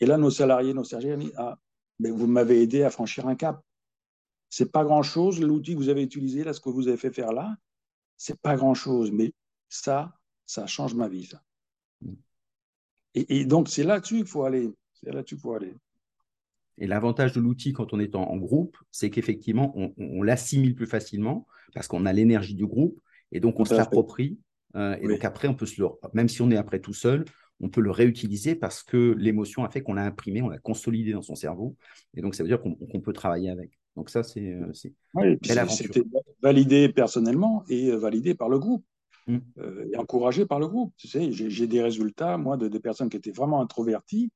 Et 0.00 0.06
là, 0.06 0.18
nos 0.18 0.30
salariés, 0.30 0.74
nos 0.74 0.84
sergents, 0.84 1.16
disent 1.16 1.32
Ah, 1.36 1.56
mais 1.98 2.10
vous 2.10 2.26
m'avez 2.26 2.60
aidé 2.62 2.82
à 2.82 2.90
franchir 2.90 3.26
un 3.26 3.36
cap. 3.36 3.62
C'est 4.56 4.70
pas 4.70 4.84
grand-chose, 4.84 5.40
l'outil 5.40 5.72
que 5.72 5.78
vous 5.78 5.88
avez 5.88 6.04
utilisé, 6.04 6.44
là, 6.44 6.52
ce 6.52 6.60
que 6.60 6.68
vous 6.68 6.86
avez 6.86 6.96
fait 6.96 7.10
faire 7.10 7.32
là, 7.32 7.56
c'est 8.16 8.40
pas 8.40 8.54
grand-chose, 8.54 9.10
mais 9.10 9.32
ça, 9.68 10.16
ça 10.46 10.68
change 10.68 10.94
ma 10.94 11.08
vie. 11.08 11.24
Ça. 11.24 11.42
Et, 13.16 13.40
et 13.40 13.44
donc, 13.46 13.68
c'est 13.68 13.82
là-dessus 13.82 14.18
qu'il 14.18 14.26
faut 14.26 14.44
aller. 14.44 14.70
C'est 14.92 15.12
là-dessus 15.12 15.34
qu'il 15.34 15.42
faut 15.42 15.54
aller. 15.54 15.74
Et 16.78 16.86
l'avantage 16.86 17.32
de 17.32 17.40
l'outil 17.40 17.72
quand 17.72 17.92
on 17.94 17.98
est 17.98 18.14
en, 18.14 18.22
en 18.22 18.36
groupe, 18.36 18.76
c'est 18.92 19.10
qu'effectivement, 19.10 19.72
on, 19.74 19.92
on 19.96 20.22
l'assimile 20.22 20.76
plus 20.76 20.86
facilement 20.86 21.48
parce 21.74 21.88
qu'on 21.88 22.06
a 22.06 22.12
l'énergie 22.12 22.54
du 22.54 22.66
groupe 22.66 23.00
et 23.32 23.40
donc 23.40 23.58
on 23.58 23.64
se 23.64 23.74
l'approprie. 23.74 24.38
Euh, 24.76 24.94
et 25.00 25.06
Oui. 25.06 25.14
donc 25.14 25.24
après, 25.24 25.48
on 25.48 25.56
peut 25.56 25.66
se 25.66 25.82
le, 25.82 25.88
même 26.12 26.28
si 26.28 26.42
on 26.42 26.50
est 26.52 26.56
après 26.56 26.78
tout 26.78 26.94
seul, 26.94 27.24
on 27.58 27.70
peut 27.70 27.80
le 27.80 27.90
réutiliser 27.90 28.54
parce 28.54 28.84
que 28.84 29.16
l'émotion 29.18 29.64
a 29.64 29.68
fait 29.68 29.82
qu'on 29.82 29.94
l'a 29.94 30.04
imprimé, 30.04 30.42
on 30.42 30.48
l'a 30.48 30.58
consolidé 30.58 31.10
dans 31.10 31.22
son 31.22 31.34
cerveau. 31.34 31.76
Et 32.14 32.22
donc, 32.22 32.36
ça 32.36 32.44
veut 32.44 32.48
dire 32.48 32.60
qu'on 32.60 32.76
qu'on 32.76 33.00
peut 33.00 33.12
travailler 33.12 33.50
avec. 33.50 33.72
Donc 33.96 34.10
ça, 34.10 34.22
c'est 34.22 34.52
euh, 34.52 34.72
Oui, 35.14 35.38
c'était 35.68 36.02
validé 36.42 36.88
personnellement 36.88 37.64
et 37.68 37.90
euh, 37.90 37.96
validé 37.96 38.34
par 38.34 38.48
le 38.48 38.58
groupe 38.58 38.84
Mm. 39.26 39.38
euh, 39.58 39.88
et 39.90 39.96
encouragé 39.96 40.44
par 40.44 40.60
le 40.60 40.68
groupe. 40.68 40.92
Tu 40.98 41.08
sais, 41.08 41.32
j'ai 41.32 41.66
des 41.66 41.80
résultats, 41.82 42.36
moi, 42.36 42.58
de, 42.58 42.68
de 42.68 42.78
personnes 42.78 43.08
qui 43.08 43.16
étaient 43.16 43.30
vraiment 43.30 43.62
introverties 43.62 44.30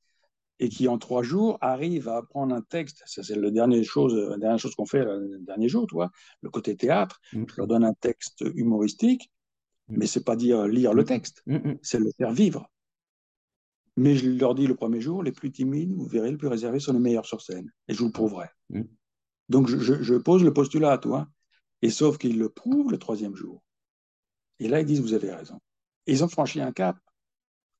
et 0.60 0.70
qui, 0.70 0.88
en 0.88 0.96
trois 0.96 1.22
jours, 1.22 1.58
arrivent 1.60 2.08
à 2.08 2.16
apprendre 2.16 2.54
un 2.54 2.62
texte. 2.62 3.02
Ça, 3.04 3.22
c'est 3.22 3.36
le 3.36 3.50
dernier 3.50 3.84
chose, 3.84 4.14
la 4.14 4.38
dernière 4.38 4.58
chose 4.58 4.74
qu'on 4.74 4.86
fait 4.86 5.04
le 5.04 5.40
dernier 5.40 5.68
jour, 5.68 5.86
toi, 5.86 6.10
le 6.40 6.48
côté 6.48 6.74
théâtre. 6.74 7.20
Mm. 7.34 7.44
Je 7.48 7.54
leur 7.58 7.66
donne 7.66 7.84
un 7.84 7.94
texte 7.94 8.44
humoristique, 8.54 9.30
Mm. 9.88 9.96
mais 9.98 10.06
c'est 10.06 10.24
pas 10.24 10.36
dire 10.36 10.66
lire 10.66 10.94
le 10.94 11.04
texte, 11.04 11.42
Mm, 11.46 11.56
mm. 11.56 11.78
c'est 11.82 11.98
le 12.00 12.10
faire 12.16 12.32
vivre. 12.32 12.70
Mais 13.96 14.14
je 14.16 14.30
leur 14.30 14.54
dis 14.54 14.66
le 14.66 14.74
premier 14.74 15.00
jour, 15.00 15.22
les 15.22 15.32
plus 15.32 15.50
timides, 15.50 15.92
vous 15.92 16.06
verrez, 16.06 16.30
les 16.30 16.36
plus 16.36 16.48
réservés 16.48 16.78
sont 16.80 16.92
les 16.92 16.98
meilleurs 16.98 17.26
sur 17.26 17.42
scène. 17.42 17.70
Et 17.88 17.94
je 17.94 17.98
vous 17.98 18.06
le 18.06 18.12
prouverai. 18.12 18.46
Donc, 19.48 19.68
je, 19.68 20.14
pose 20.16 20.44
le 20.44 20.52
postulat 20.52 20.92
à 20.92 20.98
toi. 20.98 21.28
Et 21.80 21.90
sauf 21.90 22.18
qu'ils 22.18 22.38
le 22.38 22.48
prouvent 22.48 22.90
le 22.90 22.98
troisième 22.98 23.36
jour. 23.36 23.62
Et 24.58 24.68
là, 24.68 24.80
ils 24.80 24.86
disent, 24.86 25.00
vous 25.00 25.14
avez 25.14 25.32
raison. 25.32 25.60
Ils 26.06 26.24
ont 26.24 26.28
franchi 26.28 26.60
un 26.60 26.72
cap. 26.72 26.98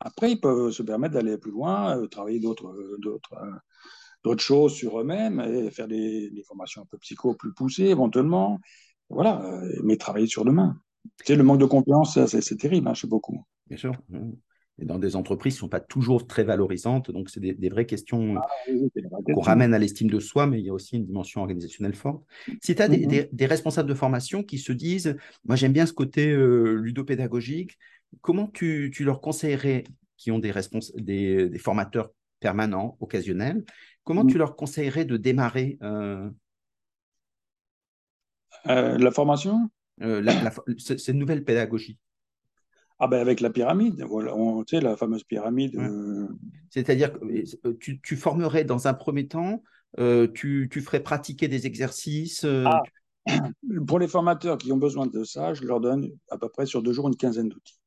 Après, 0.01 0.33
ils 0.33 0.41
peuvent 0.41 0.71
se 0.71 0.83
permettre 0.83 1.15
d'aller 1.15 1.37
plus 1.39 1.51
loin, 1.51 1.99
euh, 1.99 2.07
travailler 2.07 2.39
d'autres, 2.39 2.69
euh, 2.69 2.99
euh, 3.05 3.51
d'autres 4.23 4.43
choses 4.43 4.75
sur 4.75 5.01
eux-mêmes 5.01 5.41
et 5.41 5.71
faire 5.71 5.89
des, 5.89 6.31
formations 6.47 6.83
un 6.83 6.87
peu 6.87 6.99
psycho 6.99 7.35
plus 7.35 7.53
poussées 7.53 7.87
éventuellement. 7.87 8.61
Voilà, 9.11 9.61
mais 9.83 9.97
travailler 9.97 10.27
sur 10.27 10.45
demain. 10.45 10.79
Tu 11.21 11.27
sais, 11.27 11.37
le 11.37 11.43
manque 11.43 11.59
de 11.59 11.65
confiance, 11.65 12.25
c'est, 12.27 12.57
terrible 12.57 12.87
hein, 12.89 12.95
chez 12.95 13.09
beaucoup. 13.09 13.43
Bien 13.67 13.79
sûr. 13.79 13.93
Et 14.81 14.85
dans 14.85 14.99
des 14.99 15.17
entreprises 15.17 15.55
qui 15.55 15.59
ne 15.59 15.61
sont 15.61 15.69
pas 15.69 15.81
toujours 15.81 16.27
très 16.27 16.45
valorisantes. 16.45 17.11
Donc, 17.11 17.31
c'est 17.31 17.41
des, 17.41 17.53
des 17.53 17.69
vraies 17.69 17.87
questions 17.87 18.37
euh, 18.67 18.89
qu'on 19.25 19.41
ramène 19.41 19.75
à 19.75 19.79
l'estime 19.79 20.09
de 20.09 20.21
soi, 20.21 20.47
mais 20.47 20.61
il 20.61 20.67
y 20.67 20.71
a 20.71 20.73
aussi 20.73 20.97
une 20.97 21.05
dimension 21.05 21.41
organisationnelle 21.41 21.95
forte. 21.95 22.23
Si 22.63 22.75
tu 22.77 22.83
as 22.83 22.89
des, 22.89 22.99
Mhm. 22.99 23.07
des- 23.09 23.29
des 23.33 23.47
responsables 23.47 23.89
de 23.89 23.95
formation 23.95 24.43
qui 24.45 24.59
se 24.59 24.73
disent, 24.73 25.17
moi 25.45 25.57
j'aime 25.57 25.73
bien 25.73 25.87
ce 25.87 25.93
côté 25.93 26.31
euh, 26.31 26.75
ludopédagogique, 26.75 27.77
comment 28.21 28.47
tu, 28.47 28.91
tu 28.95 29.05
leur 29.05 29.21
conseillerais, 29.21 29.85
qui 30.17 30.31
ont 30.31 30.39
des, 30.39 30.53
respons- 30.53 30.93
des, 30.97 31.49
formateurs 31.59 32.11
permanents, 32.41 32.97
occasionnels, 33.01 33.65
comment 34.05 34.23
Mhm. 34.25 34.31
tu 34.31 34.39
leur 34.39 34.55
conseillerais 34.55 35.05
de 35.05 35.17
démarrer 35.17 35.77
euh, 35.83 36.31
Euh, 38.69 38.97
la 38.99 39.11
formation? 39.11 39.71
la- 40.01 40.21
la- 40.21 40.53
ce- 40.77 40.97
cette 40.97 41.17
nouvelle 41.17 41.43
pédagogie? 41.43 41.99
Ah 42.99 43.07
ben 43.09 43.21
avec 43.21 43.41
la 43.41 43.51
pyramide, 43.51 44.03
voilà, 44.03 44.35
on, 44.35 44.65
tu 44.65 44.77
sais, 44.77 44.83
la 44.83 44.97
fameuse 44.97 45.25
pyramide. 45.25 45.77
Ouais. 45.77 45.85
euh, 45.87 46.27
C'est-à-dire 46.71 47.13
que 47.13 47.25
euh, 47.67 47.77
tu, 47.81 48.01
tu 48.01 48.17
formerais 48.17 48.65
dans 48.65 48.89
un 48.89 48.95
premier 48.95 49.29
temps, 49.29 49.63
euh, 49.99 50.29
tu, 50.33 50.69
tu 50.71 50.81
ferais 50.81 51.03
pratiquer 51.03 51.49
des 51.49 51.67
exercices. 51.67 52.45
euh, 52.45 52.65
Ah. 52.67 52.83
pour 53.87 53.99
les 53.99 54.09
formateurs 54.09 54.59
qui 54.59 54.73
ont 54.73 54.79
besoin 54.79 55.07
de 55.07 55.23
ça, 55.25 55.55
je 55.55 55.65
leur 55.65 55.81
donne 55.81 56.11
à 56.31 56.39
peu 56.39 56.49
près 56.49 56.67
sur 56.67 56.83
deux 56.83 56.93
jours 56.93 57.09
une 57.09 57.17
quinzaine 57.17 57.49
d'outils. 57.49 57.79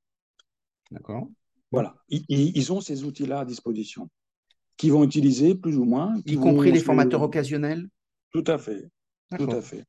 D'accord. 0.91 1.27
Voilà, 1.71 1.95
ils, 2.09 2.23
ils- 2.29 2.71
ont 2.73 2.81
ces 2.81 3.05
outils-là 3.05 3.39
à 3.39 3.45
disposition, 3.45 4.09
qu'ils 4.75 4.91
vont 4.91 5.03
utiliser 5.05 5.55
plus 5.55 5.77
ou 5.77 5.85
moins. 5.85 6.15
Y 6.25 6.35
compris 6.35 6.71
les 6.71 6.79
formateurs 6.81 7.21
occasionnels? 7.21 7.87
Tout 8.31 8.43
à 8.47 8.57
fait, 8.57 8.89
tout 9.37 9.49
à 9.49 9.61
fait. 9.61 9.85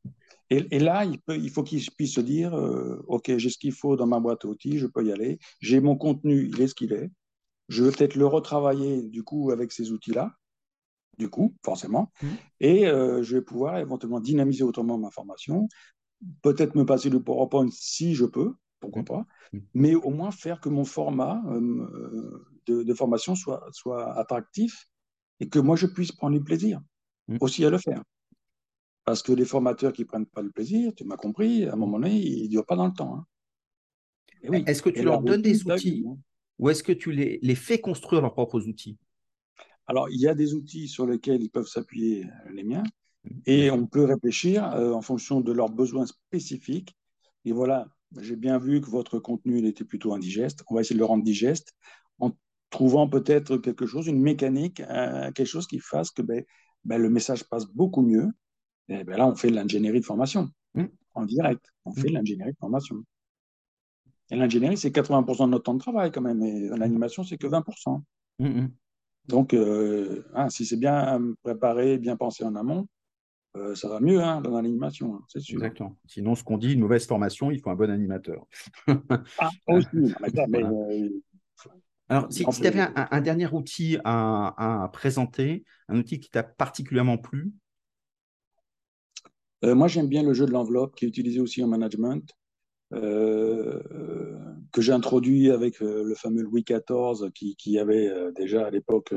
Et, 0.53 0.67
et 0.71 0.79
là, 0.79 1.07
il, 1.07 1.19
peut, 1.19 1.37
il 1.39 1.49
faut 1.51 1.63
qu'ils 1.63 1.83
puissent 1.97 2.15
se 2.15 2.21
dire, 2.21 2.53
euh, 2.55 3.03
OK, 3.09 3.35
j'ai 3.39 3.49
ce 3.49 3.57
qu'il 3.57 3.73
faut 3.73 3.97
dans 3.97 4.07
ma 4.07 4.21
boîte 4.21 4.45
à 4.45 4.49
outils, 4.49 4.77
je 4.77 4.87
peux 4.87 5.03
y 5.03 5.11
aller. 5.11 5.39
J'ai 5.61 5.81
mon 5.81 5.97
contenu, 5.97 6.47
il 6.53 6.61
est 6.61 6.67
ce 6.69 6.75
qu'il 6.75 6.93
est. 6.93 7.11
Je 7.69 7.85
vais 7.85 7.91
peut-être 7.91 8.17
le 8.17 8.27
retravailler, 8.27 9.03
du 9.09 9.23
coup, 9.23 9.51
avec 9.51 9.73
ces 9.73 9.93
outils-là, 9.93 10.37
du 11.19 11.31
coup, 11.31 11.55
forcément. 11.65 12.13
Mhm. 12.23 12.37
Et 12.61 12.87
euh, 12.87 13.23
je 13.23 13.37
vais 13.37 13.43
pouvoir 13.43 13.79
éventuellement 13.79 14.21
dynamiser 14.21 14.63
autrement 14.63 14.99
ma 14.99 15.11
formation, 15.11 15.69
peut-être 16.43 16.75
me 16.77 16.85
passer 16.87 17.11
le 17.11 17.23
PowerPoint 17.23 17.69
si 17.73 18.15
je 18.15 18.27
peux, 18.27 18.55
pourquoi 18.81 19.03
Mhm. 19.03 19.07
pas, 19.07 19.27
Mhm. 19.55 19.63
mais 19.75 19.95
au 19.95 20.11
moins 20.11 20.33
faire 20.33 20.61
que 20.61 20.69
mon 20.69 20.85
format 20.85 21.43
euh, 21.47 22.45
de, 22.67 22.83
de 22.83 22.95
formation 22.95 23.35
soit, 23.35 23.65
soit 23.73 24.13
attractif 24.19 24.87
et 25.41 25.49
que 25.49 25.59
moi 25.59 25.77
je 25.77 25.87
puisse 25.87 26.13
prendre 26.13 26.37
du 26.39 26.45
plaisir 26.45 26.81
aussi 27.41 27.65
à 27.65 27.71
le 27.71 27.79
faire. 27.79 28.03
Parce 29.05 29.23
que 29.23 29.33
les 29.33 29.45
formateurs 29.45 29.93
qui 29.93 30.05
prennent 30.05 30.27
pas 30.27 30.43
le 30.43 30.51
plaisir, 30.51 30.93
tu 30.95 31.05
m'as 31.05 31.17
compris, 31.17 31.65
à 31.65 31.73
un 31.73 31.77
moment 31.77 31.99
donné, 31.99 32.15
ils 32.15 32.45
ne 32.45 32.49
durent 32.49 32.67
pas 32.67 32.77
dans 32.77 32.87
le 32.87 32.93
temps. 32.93 33.17
hein. 33.17 33.27
Oui. 34.49 34.65
Est-ce 34.67 34.83
que 34.83 34.91
tu 34.91 35.03
leur 35.03 35.23
donnes 35.23 35.43
des 35.43 35.65
outils 35.67 36.05
hein. 36.09 36.17
ou 36.59 36.71
est-ce 36.71 36.83
que 36.83 36.93
tu 36.93 37.13
les, 37.13 37.39
les 37.43 37.55
fais 37.55 37.81
construire 37.81 38.23
leurs 38.23 38.33
propres 38.33 38.67
outils? 38.67 38.99
Alors, 39.87 40.09
il 40.11 40.21
y 40.21 40.29
a 40.29 40.35
des 40.35 40.55
outils 40.55 40.89
sur 40.89 41.07
lesquels 41.07 41.43
ils 41.43 41.51
peuvent 41.51 41.67
s'appuyer, 41.67 42.25
euh, 42.25 42.53
les 42.53 42.65
miens, 42.65 42.83
Bien 43.25 43.41
et 43.47 43.71
on 43.71 43.87
peut 43.87 44.05
réfléchir 44.05 44.73
euh, 44.75 44.93
en 44.93 45.03
fonction 45.03 45.41
de 45.41 45.53
leurs 45.53 45.71
besoins 45.71 46.07
spécifiques. 46.07 46.97
Et 47.45 47.53
voilà, 47.53 47.89
j'ai 48.21 48.37
bien 48.37 48.59
vu 48.59 48.81
que 48.81 48.91
votre 48.91 49.19
contenu 49.19 49.59
il 49.59 49.67
était 49.67 49.85
plutôt 49.85 50.13
indigeste. 50.13 50.63
On 50.69 50.75
va 50.75 50.81
essayer 50.81 50.95
de 50.95 51.01
le 51.01 51.07
rendre 51.07 51.25
digeste 51.25 51.75
en 52.19 52.33
trouvant 52.71 53.09
peut-être 53.09 53.59
quelque 53.59 53.87
chose, 53.87 54.07
une 54.07 54.21
mécanique, 54.21 54.81
euh, 54.81 55.31
quelque 55.33 55.47
chose 55.47 55.67
qui 55.67 55.79
fasse 55.79 56.11
que 56.11 56.23
ben, 56.23 56.45
ben, 56.85 56.99
le 56.99 57.11
message 57.11 57.45
passe 57.45 57.67
beaucoup 57.67 58.03
mieux. 58.03 58.29
Et 58.89 59.05
ben 59.05 59.17
là, 59.17 59.27
on 59.27 59.35
fait 59.35 59.51
de 59.51 59.55
l'ingénierie 59.55 60.01
de 60.01 60.05
formation 60.05 60.51
Mm. 60.75 60.87
en 61.15 61.25
direct. 61.25 61.73
On 61.85 61.93
fait 61.93 62.09
de 62.09 62.15
l'ingénierie 62.15 62.53
de 62.53 62.59
formation. 62.59 62.97
Et 64.31 64.37
l'ingénierie, 64.37 64.79
c'est 64.79 64.91
80% 64.91 65.47
de 65.47 65.51
notre 65.51 65.65
temps 65.65 65.75
de 65.75 65.81
travail 65.81 66.11
quand 66.11 66.23
même. 66.23 66.43
Et 66.43 66.69
l'animation, 66.69 67.25
c'est 67.25 67.37
que 67.37 67.47
20%. 67.47 68.03
Mm, 68.39 68.47
mm. 68.47 68.73
Donc, 69.29 69.55
euh, 69.55 70.25
hein, 70.35 70.49
si 70.49 70.65
c'est 70.65 70.77
bien 70.77 71.35
préparé, 71.43 71.99
bien 71.99 72.17
pensé 72.17 72.45
en 72.45 72.57
amont, 72.57 72.89
euh, 73.57 73.75
ça 73.75 73.89
va 73.89 74.01
mieux 74.01 74.21
hein, 74.21 74.41
dans 74.41 74.53
l'animation, 74.53 75.15
hein, 75.15 75.25
c'est 75.29 75.41
sûr. 75.41 75.57
Exactement. 75.59 75.97
Sinon, 76.07 76.35
ce 76.35 76.43
qu'on 76.43 76.57
dit, 76.57 76.73
une 76.73 76.81
mauvaise 76.81 77.07
formation, 77.07 77.51
il 77.51 77.61
faut 77.61 77.71
un 77.71 77.77
bon 77.77 77.91
animateur. 77.91 78.47
Ah, 79.39 79.51
aussi, 79.69 80.15
mais 80.49 80.65
euh, 80.65 81.09
Alors, 82.09 82.33
si, 82.33 82.45
tu 82.45 82.67
avais 82.67 82.81
un, 82.81 82.93
un 82.95 83.21
dernier 83.21 83.47
outil 83.53 83.99
à, 84.05 84.85
à 84.85 84.89
présenter, 84.89 85.65
un 85.89 85.99
outil 85.99 86.19
qui 86.19 86.31
t'a 86.31 86.43
particulièrement 86.43 87.19
plu, 87.19 87.53
Euh, 89.65 89.75
moi, 89.75 89.89
j'aime 89.89 90.09
bien 90.09 90.23
le 90.23 90.35
jeu 90.35 90.47
de 90.47 90.51
l'enveloppe 90.51 90.97
qui 90.97 91.05
est 91.05 91.09
utilisé 91.09 91.41
aussi 91.41 91.63
en 91.63 91.69
management, 91.69 92.29
euh, 92.95 93.81
que 94.73 94.83
j'ai 94.83 94.93
introduit 94.93 95.51
avec 95.51 95.81
euh, 95.83 96.03
le 96.05 96.15
fameux 96.15 96.43
Louis 96.43 96.65
XIV 96.65 97.31
qui, 97.33 97.79
avait 97.79 98.11
déjà 98.35 98.67
à 98.67 98.71
l'époque, 98.71 99.15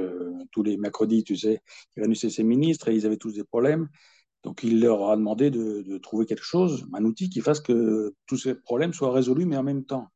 tous 0.51 0.63
les 0.63 0.77
mercredis, 0.77 1.23
tu 1.23 1.35
sais, 1.35 1.61
il 1.95 2.01
réunissait 2.01 2.29
ses 2.29 2.43
ministres 2.43 2.89
et 2.89 2.95
ils 2.95 3.05
avaient 3.05 3.17
tous 3.17 3.33
des 3.33 3.43
problèmes. 3.43 3.89
Donc, 4.43 4.61
il 4.63 4.79
leur 4.79 5.09
a 5.09 5.15
demandé 5.15 5.49
de, 5.49 5.97
trouver 5.97 6.25
quelque 6.25 6.43
chose, 6.43 6.87
un 6.93 7.03
outil 7.03 7.29
qui 7.29 7.41
fasse 7.41 7.59
que 7.59 8.13
tous 8.27 8.37
ces 8.37 8.55
problèmes 8.55 8.93
soient 8.93 9.11
résolus, 9.11 9.45
mais 9.45 9.57
en 9.57 9.63
même 9.63 9.85
temps. 9.85 10.07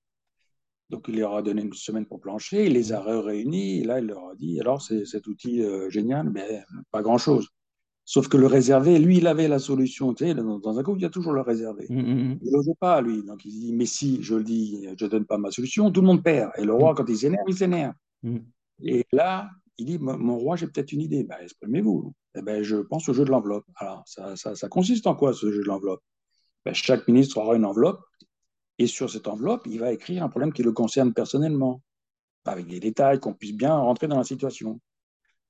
Donc, 0.92 1.06
il 1.08 1.20
leur 1.20 1.36
a 1.36 1.42
donné 1.42 1.62
une 1.64 1.74
semaine 1.74 2.06
pour 2.06 2.20
plancher, 2.20 2.66
il 2.66 2.74
les 2.74 2.94
a 2.94 3.02
réunis, 3.02 3.80
et 3.80 3.84
là, 3.84 4.00
il 4.00 4.08
leur 4.08 4.30
a 4.30 4.36
dit, 4.36 4.60
alors, 4.60 4.82
c'est 4.82 5.06
cet 5.06 5.28
outil 5.28 5.64
génial, 5.90 6.30
mais 6.30 6.64
pas 6.92 7.02
grand-chose. 7.02 7.50
Sauf 8.12 8.28
que 8.28 8.38
le 8.38 8.47
réservé, 8.47 8.97
lui, 8.97 9.18
il 9.18 9.28
avait 9.28 9.47
la 9.47 9.60
solution. 9.60 10.16
Tu 10.16 10.26
sais, 10.26 10.34
dans, 10.34 10.80
un 10.80 10.82
groupe, 10.82 10.97
il 10.97 11.03
y 11.03 11.05
a 11.05 11.12
toujours 11.12 11.32
le 11.32 11.41
réservé. 11.41 11.86
Mm, 11.89 12.01
mm, 12.01 12.32
mm. 12.32 12.39
Il 12.41 12.51
n'osait 12.51 12.74
pas, 12.80 13.01
lui. 13.01 13.22
Donc, 13.22 13.45
il 13.45 13.51
dit, 13.51 13.72
mais 13.72 13.86
si 13.86 14.24
je 14.24 14.34
le 14.34 14.43
dis, 14.43 14.88
je 14.97 15.05
ne 15.05 15.10
donne 15.12 15.26
pas 15.26 15.38
ma 15.38 15.51
solution, 15.51 15.91
tout 15.91 16.01
le 16.01 16.07
monde 16.07 16.24
perd. 16.24 16.49
Et 16.57 16.66
le 16.66 16.74
roi, 16.74 16.95
quand 16.95 17.07
il 17.07 17.16
s'énerve, 17.16 17.45
il 17.47 17.55
s'énerve. 17.55 17.93
Mm. 18.24 18.38
Et 18.82 19.05
là, 19.12 19.51
il 19.78 19.86
dit, 19.86 19.99
mon 19.99 20.18
mon 20.18 20.39
roi, 20.39 20.55
j'ai 20.55 20.66
peut-être 20.66 20.91
une 20.91 21.01
idée. 21.01 21.24
Ben, 21.24 21.36
exprimez-vous. 21.39 22.12
Eh 22.34 22.41
ben, 22.41 22.64
je 22.64 22.78
pense 22.78 23.07
au 23.10 23.14
jeu 23.14 23.26
de 23.26 23.30
l'enveloppe. 23.30 23.66
Alors, 23.76 24.01
ça, 24.07 24.36
ça, 24.36 24.55
ça 24.55 24.68
consiste 24.70 25.05
en 25.05 25.14
quoi, 25.14 25.32
ce 25.34 25.51
jeu 25.51 25.62
de 25.62 25.68
l'enveloppe? 25.68 26.01
Ben, 26.66 26.74
Chaque 26.74 27.07
ministre 27.07 27.38
aura 27.38 27.55
une 27.57 27.66
enveloppe. 27.66 28.01
Et 28.80 28.88
sur 28.88 29.07
cette 29.12 29.28
enveloppe, 29.28 29.68
il 29.68 29.80
va 29.80 29.93
écrire 29.93 30.24
un 30.24 30.30
problème 30.30 30.51
qui 30.51 30.64
le 30.64 30.72
concerne 30.72 31.14
personnellement, 31.14 31.84
avec 32.45 32.66
des 32.66 32.80
détails, 32.80 33.20
qu'on 33.20 33.36
puisse 33.36 33.53
bien 33.53 33.78
rentrer 33.78 34.07
dans 34.07 34.18
la 34.18 34.24
situation. 34.24 34.82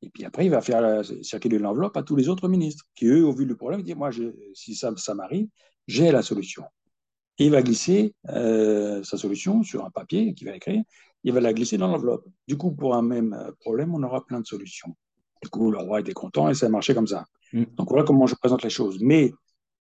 Et 0.02 0.10
puis 0.10 0.24
après, 0.24 0.46
il 0.46 0.52
va 0.52 0.62
faire 0.62 1.04
circuler 1.22 1.60
l'enveloppe 1.60 1.98
à 1.98 2.04
tous 2.04 2.16
les 2.16 2.30
autres 2.30 2.48
ministres, 2.48 2.86
qui 2.96 3.08
eux, 3.08 3.26
au 3.26 3.34
vu 3.34 3.46
du 3.46 3.56
problème, 3.56 3.82
disent 3.82 3.96
Moi, 3.96 4.12
si 4.54 4.76
ça, 4.76 4.94
ça 4.96 5.14
m'arrive, 5.14 5.48
j'ai 5.88 6.12
la 6.12 6.22
solution. 6.22 6.64
Et 7.40 7.46
il 7.46 7.52
va 7.52 7.62
glisser 7.62 8.14
euh, 8.30 9.02
sa 9.04 9.18
solution 9.18 9.64
sur 9.64 9.86
un 9.86 9.90
papier 9.90 10.34
qu'il 10.34 10.48
va 10.48 10.56
écrire. 10.56 10.84
il 11.24 11.34
va 11.34 11.40
la 11.40 11.54
glisser 11.54 11.78
dans 11.78 11.88
l'enveloppe. 11.88 12.26
Du 12.48 12.58
coup, 12.58 12.72
pour 12.72 12.96
un 12.96 13.02
même 13.02 13.34
euh, 13.34 13.52
problème, 13.62 13.96
on 13.96 14.04
aura 14.04 14.26
plein 14.26 14.42
de 14.42 14.46
solutions. 14.46 14.96
Du 15.42 15.50
coup, 15.50 15.72
le 15.72 15.78
roi 15.78 16.02
était 16.02 16.14
content 16.14 16.50
et 16.50 16.54
ça 16.54 16.66
a 16.66 16.70
marché 16.70 16.94
comme 16.94 17.08
ça. 17.08 17.26
Mm. 17.54 17.64
Donc 17.78 17.90
voilà 17.90 18.04
comment 18.04 18.28
je 18.28 18.36
présente 18.36 18.64
les 18.64 18.70
choses. 18.70 19.00
Mais 19.02 19.32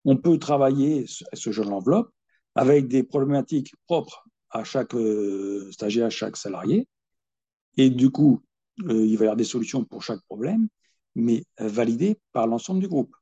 on 0.04 0.18
peut 0.18 0.38
travailler 0.38 1.06
ce 1.08 1.52
jeu 1.52 1.64
de 1.64 1.70
l'enveloppe 1.70 2.12
avec 2.56 2.88
des 2.88 3.04
problématiques 3.04 3.74
propres 3.88 4.26
à 4.50 4.64
chaque 4.64 4.94
euh, 4.94 5.72
stagiaire, 5.72 6.08
à 6.08 6.10
chaque 6.10 6.38
salarié. 6.38 6.88
Et 7.78 7.90
du 7.90 8.10
coup, 8.10 8.42
euh, 8.84 9.06
il 9.06 9.18
va 9.18 9.26
y 9.26 9.28
avoir 9.28 9.36
des 9.36 9.44
solutions 9.44 9.84
pour 9.84 10.04
chaque 10.04 10.22
problème, 10.28 10.68
mais 11.16 11.44
validées 11.60 12.20
par 12.34 12.48
l'ensemble 12.48 12.82
du 12.82 12.88
groupe, 12.88 13.16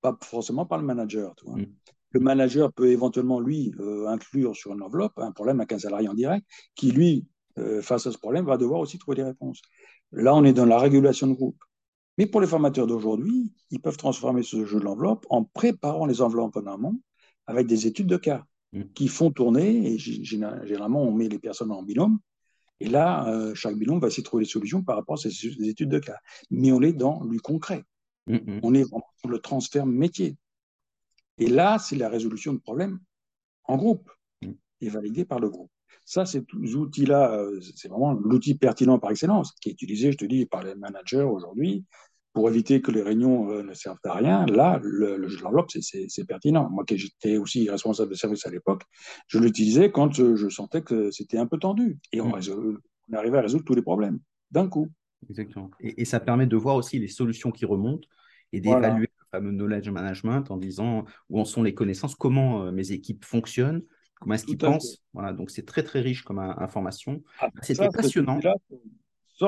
pas 0.00 0.16
forcément 0.22 0.66
par 0.66 0.78
le 0.78 0.84
manager. 0.84 1.34
Mm. 1.44 1.64
Le 2.10 2.20
manager 2.20 2.72
peut 2.72 2.90
éventuellement, 2.90 3.40
lui, 3.40 3.74
inclure 4.06 4.54
sur 4.54 4.72
une 4.72 4.82
enveloppe 4.82 5.18
un 5.18 5.32
problème 5.32 5.60
avec 5.60 5.72
un 5.72 5.78
salarié 5.78 6.08
en 6.08 6.14
direct 6.14 6.46
qui, 6.74 6.90
lui, 6.90 7.26
euh, 7.58 7.82
face 7.82 8.06
à 8.06 8.12
ce 8.12 8.18
problème, 8.18 8.46
va 8.46 8.56
devoir 8.56 8.80
aussi 8.80 8.98
trouver 8.98 9.16
des 9.16 9.24
réponses. 9.24 9.60
Là, 10.12 10.34
on 10.34 10.44
est 10.44 10.52
dans 10.52 10.66
la 10.66 10.78
régulation 10.78 11.26
de 11.26 11.34
groupe. 11.34 11.62
Mais 12.18 12.26
pour 12.26 12.40
les 12.40 12.46
formateurs 12.46 12.86
d'aujourd'hui, 12.86 13.52
ils 13.70 13.80
peuvent 13.80 13.96
transformer 13.96 14.42
ce 14.42 14.64
jeu 14.64 14.78
de 14.78 14.84
l'enveloppe 14.84 15.26
en 15.30 15.44
préparant 15.44 16.06
les 16.06 16.20
enveloppes 16.20 16.56
en 16.56 16.66
amont 16.66 17.00
avec 17.46 17.66
des 17.66 17.86
études 17.86 18.06
de 18.06 18.16
cas 18.16 18.44
mm. 18.72 18.82
qui 18.94 19.08
font 19.08 19.30
tourner. 19.30 19.92
Et 19.92 19.98
généralement, 19.98 21.02
on 21.02 21.12
met 21.12 21.28
les 21.28 21.38
personnes 21.38 21.72
en 21.72 21.82
binôme. 21.82 22.18
Et 22.82 22.88
là, 22.88 23.28
euh, 23.28 23.54
chaque 23.54 23.76
binôme 23.76 24.00
va 24.00 24.08
essayer 24.08 24.24
de 24.24 24.26
trouver 24.26 24.42
des 24.42 24.50
solutions 24.50 24.82
par 24.82 24.96
rapport 24.96 25.14
à 25.14 25.16
ces 25.18 25.68
études 25.68 25.88
de 25.88 26.00
cas. 26.00 26.18
Mais 26.50 26.72
on 26.72 26.82
est 26.82 26.92
dans 26.92 27.24
du 27.24 27.40
concret. 27.40 27.84
Mm, 28.26 28.34
mm. 28.34 28.60
On 28.64 28.74
est 28.74 28.90
dans 28.90 29.02
le 29.28 29.38
transfert 29.38 29.86
métier. 29.86 30.36
Et 31.38 31.46
là, 31.46 31.78
c'est 31.78 31.94
la 31.94 32.08
résolution 32.08 32.52
de 32.52 32.58
problèmes 32.58 32.98
en 33.64 33.76
groupe 33.76 34.10
et 34.80 34.88
validée 34.88 35.24
par 35.24 35.38
le 35.38 35.48
groupe. 35.48 35.70
Ça, 36.04 36.26
ces 36.26 36.42
outils-là, 36.74 37.34
euh, 37.34 37.60
c'est 37.76 37.86
vraiment 37.86 38.14
l'outil 38.14 38.56
pertinent 38.56 38.98
par 38.98 39.12
excellence, 39.12 39.52
qui 39.60 39.68
est 39.68 39.72
utilisé, 39.72 40.10
je 40.10 40.16
te 40.16 40.24
dis, 40.24 40.44
par 40.44 40.64
les 40.64 40.74
managers 40.74 41.22
aujourd'hui 41.22 41.84
pour 42.32 42.48
éviter 42.48 42.80
que 42.80 42.90
les 42.90 43.02
réunions 43.02 43.50
euh, 43.50 43.62
ne 43.62 43.74
servent 43.74 43.98
à 44.04 44.14
rien. 44.14 44.46
Là, 44.46 44.80
le, 44.82 45.28
jeu 45.28 45.38
de 45.38 45.42
l'enveloppe, 45.42 45.70
c'est 45.70 46.26
pertinent. 46.26 46.70
Moi, 46.70 46.84
qui 46.84 46.96
j'étais 46.96 47.36
aussi 47.36 47.68
responsable 47.68 48.10
de 48.10 48.14
service 48.16 48.46
à 48.46 48.50
l'époque, 48.50 48.82
je 49.28 49.38
l'utilisais 49.38 49.90
quand 49.90 50.12
je, 50.12 50.48
sentais 50.48 50.82
que 50.82 51.10
c'était 51.10 51.38
un 51.38 51.46
peu 51.46 51.58
tendu. 51.58 51.98
Et 52.12 52.20
on, 52.20 52.28
mmh. 52.28 52.78
on 53.12 53.16
arrivait 53.16 53.38
à 53.38 53.42
résoudre 53.42 53.64
tous 53.64 53.74
les 53.74 53.82
problèmes 53.82 54.18
d'un 54.50 54.68
coup. 54.68 54.88
Exactement. 55.28 55.70
Et, 55.80 56.04
ça 56.04 56.20
permet 56.20 56.46
de 56.46 56.56
voir 56.56 56.76
aussi 56.76 56.98
les 56.98 57.08
solutions 57.08 57.50
qui 57.50 57.64
remontent 57.64 58.08
et 58.52 58.60
d'évaluer 58.60 59.08
le 59.18 59.26
fameux 59.30 59.52
knowledge 59.52 59.88
management 59.88 60.50
en 60.50 60.56
disant 60.56 61.04
où 61.28 61.40
en 61.40 61.44
sont 61.44 61.62
les 61.62 61.74
connaissances, 61.74 62.14
comment 62.14 62.64
euh, 62.64 62.72
mes 62.72 62.92
équipes 62.92 63.24
fonctionnent, 63.24 63.82
comment 64.20 64.34
est-ce 64.34 64.44
qu'ils 64.44 64.58
pensent. 64.58 65.02
Voilà, 65.12 65.32
donc 65.32 65.50
c'est 65.50 65.64
très 65.64 65.82
très 65.82 66.00
riche 66.00 66.22
comme 66.22 66.38
information. 66.38 67.22
Ah, 67.40 67.48
C'était 67.62 67.88
passionnant. 67.88 68.40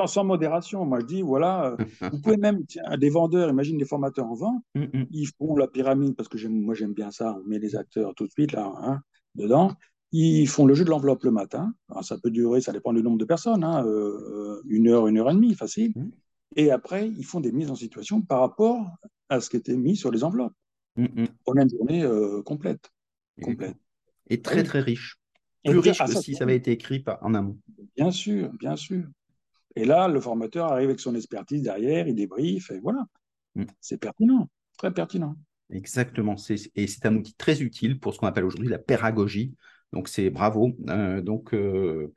Sans, 0.05 0.23
modération, 0.23 0.85
moi 0.85 0.99
je 0.99 1.05
dis 1.05 1.21
voilà, 1.21 1.71
euh, 1.71 1.77
vous 2.13 2.21
pouvez 2.21 2.37
même 2.37 2.65
tiens, 2.65 2.83
des 2.97 3.09
vendeurs, 3.09 3.49
imagine 3.49 3.77
des 3.77 3.85
formateurs 3.85 4.25
en 4.25 4.35
vente, 4.35 4.63
mm, 4.75 4.81
mm. 4.81 5.07
ils 5.11 5.27
font 5.37 5.55
la 5.55 5.67
pyramide 5.67 6.15
parce 6.15 6.29
que 6.29 6.47
moi 6.47 6.73
j'aime 6.75 6.93
bien 6.93 7.11
ça, 7.11 7.37
on 7.39 7.47
met 7.47 7.59
les 7.59 7.75
acteurs 7.75 8.13
tout 8.15 8.25
de 8.25 8.31
suite 8.31 8.51
là 8.51 8.71
hein, 8.81 9.01
dedans. 9.35 9.71
Ils 10.11 10.47
font 10.47 10.65
le 10.65 10.75
jeu 10.75 10.85
de 10.85 10.89
l'enveloppe 10.89 11.23
le 11.23 11.31
matin. 11.31 11.73
ça 12.01 12.17
peut 12.17 12.31
durer, 12.31 12.61
ça 12.61 12.71
dépend 12.71 12.93
du 12.93 13.03
nombre 13.03 13.17
de 13.17 13.25
personnes, 13.25 13.65
hein, 13.65 13.85
euh, 13.85 14.61
une 14.65 14.87
heure, 14.87 15.07
une 15.07 15.17
heure 15.17 15.29
et 15.29 15.33
demie, 15.33 15.55
facile. 15.55 15.91
Mm. 15.95 16.11
Et 16.55 16.71
après, 16.71 17.09
ils 17.09 17.25
font 17.25 17.41
des 17.41 17.51
mises 17.51 17.69
en 17.69 17.75
situation 17.75 18.21
par 18.21 18.39
rapport 18.39 18.87
à 19.27 19.41
ce 19.41 19.49
qui 19.49 19.57
était 19.57 19.75
mis 19.75 19.97
sur 19.97 20.11
les 20.11 20.23
enveloppes. 20.23 20.53
On 20.97 21.57
a 21.57 21.63
une 21.63 21.69
journée 21.69 22.03
euh, 22.03 22.41
complète. 22.43 22.91
complète 23.41 23.75
et 24.29 24.41
très 24.41 24.63
très 24.63 24.79
riche. 24.79 25.19
Plus 25.63 25.79
riche 25.79 25.97
que 25.97 26.21
si 26.21 26.35
ça 26.35 26.43
avait 26.43 26.55
été 26.55 26.71
écrit 26.71 27.03
en 27.21 27.33
amont. 27.33 27.57
Bien 27.95 28.11
sûr, 28.11 28.51
bien 28.59 28.75
sûr. 28.75 29.03
Et 29.75 29.85
là, 29.85 30.07
le 30.07 30.19
formateur 30.19 30.71
arrive 30.71 30.89
avec 30.89 30.99
son 30.99 31.15
expertise 31.15 31.61
derrière, 31.61 32.07
il 32.07 32.15
débriefe, 32.15 32.71
et 32.71 32.79
voilà. 32.79 33.05
Mm. 33.55 33.65
C'est 33.79 33.97
pertinent, 33.97 34.49
très 34.77 34.91
pertinent. 34.91 35.35
Exactement. 35.69 36.35
Et 36.75 36.87
c'est 36.87 37.05
un 37.05 37.15
outil 37.15 37.33
très 37.33 37.61
utile 37.61 37.99
pour 37.99 38.13
ce 38.13 38.19
qu'on 38.19 38.27
appelle 38.27 38.45
aujourd'hui 38.45 38.69
la 38.69 38.77
pédagogie. 38.77 39.55
Donc, 39.93 40.07
c'est 40.09 40.29
bravo. 40.29 40.75
Euh, 40.89 41.21
donc, 41.21 41.53
euh, 41.53 42.13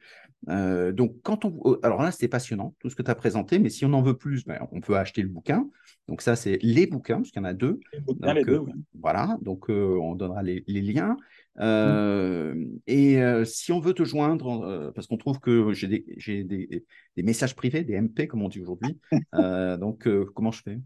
euh, 0.49 0.93
donc, 0.93 1.17
quand 1.23 1.45
on. 1.45 1.79
Alors 1.83 2.03
là, 2.03 2.11
c'était 2.11 2.29
passionnant, 2.29 2.75
tout 2.79 2.91
ce 2.91 2.97
que 2.97 3.03
tu 3.03 3.11
as 3.11 3.15
présenté, 3.15 3.59
mais 3.59 3.71
si 3.71 3.85
on 3.85 3.93
en 3.93 4.03
veut 4.03 4.17
plus, 4.17 4.45
ben, 4.45 4.67
on 4.73 4.81
peut 4.81 4.97
acheter 4.97 5.23
le 5.23 5.29
bouquin. 5.29 5.69
Donc, 6.09 6.23
ça, 6.23 6.37
c'est 6.37 6.59
les 6.63 6.87
bouquins, 6.87 7.17
parce 7.17 7.31
qu'il 7.31 7.43
y 7.43 7.45
en 7.45 7.49
a 7.49 7.55
deux. 7.55 7.81
Les 8.23 8.45
deux 8.45 8.63
Voilà, 8.99 9.37
donc 9.43 9.69
on 9.69 10.15
donnera 10.15 10.43
les, 10.43 10.65
les 10.67 10.83
liens. 10.83 11.17
Euh, 11.61 12.55
et 12.87 13.21
euh, 13.21 13.45
si 13.45 13.73
on 13.73 13.81
veut 13.81 13.95
te 13.95 14.05
joindre, 14.05 14.63
euh, 14.63 14.91
parce 14.93 15.07
qu'on 15.07 15.17
trouve 15.17 15.41
que 15.41 15.73
j'ai 15.73 15.89
des, 15.89 16.05
des, 16.45 16.85
des, 17.17 17.23
messages 17.23 17.57
privés, 17.57 17.83
des 17.83 18.01
MP 18.01 18.29
comme 18.29 18.43
on 18.43 18.49
dit 18.49 18.61
aujourd'hui, 18.61 18.99
donc 19.81 20.09
comment 20.35 20.53
je 20.53 20.63
fais? 20.63 20.79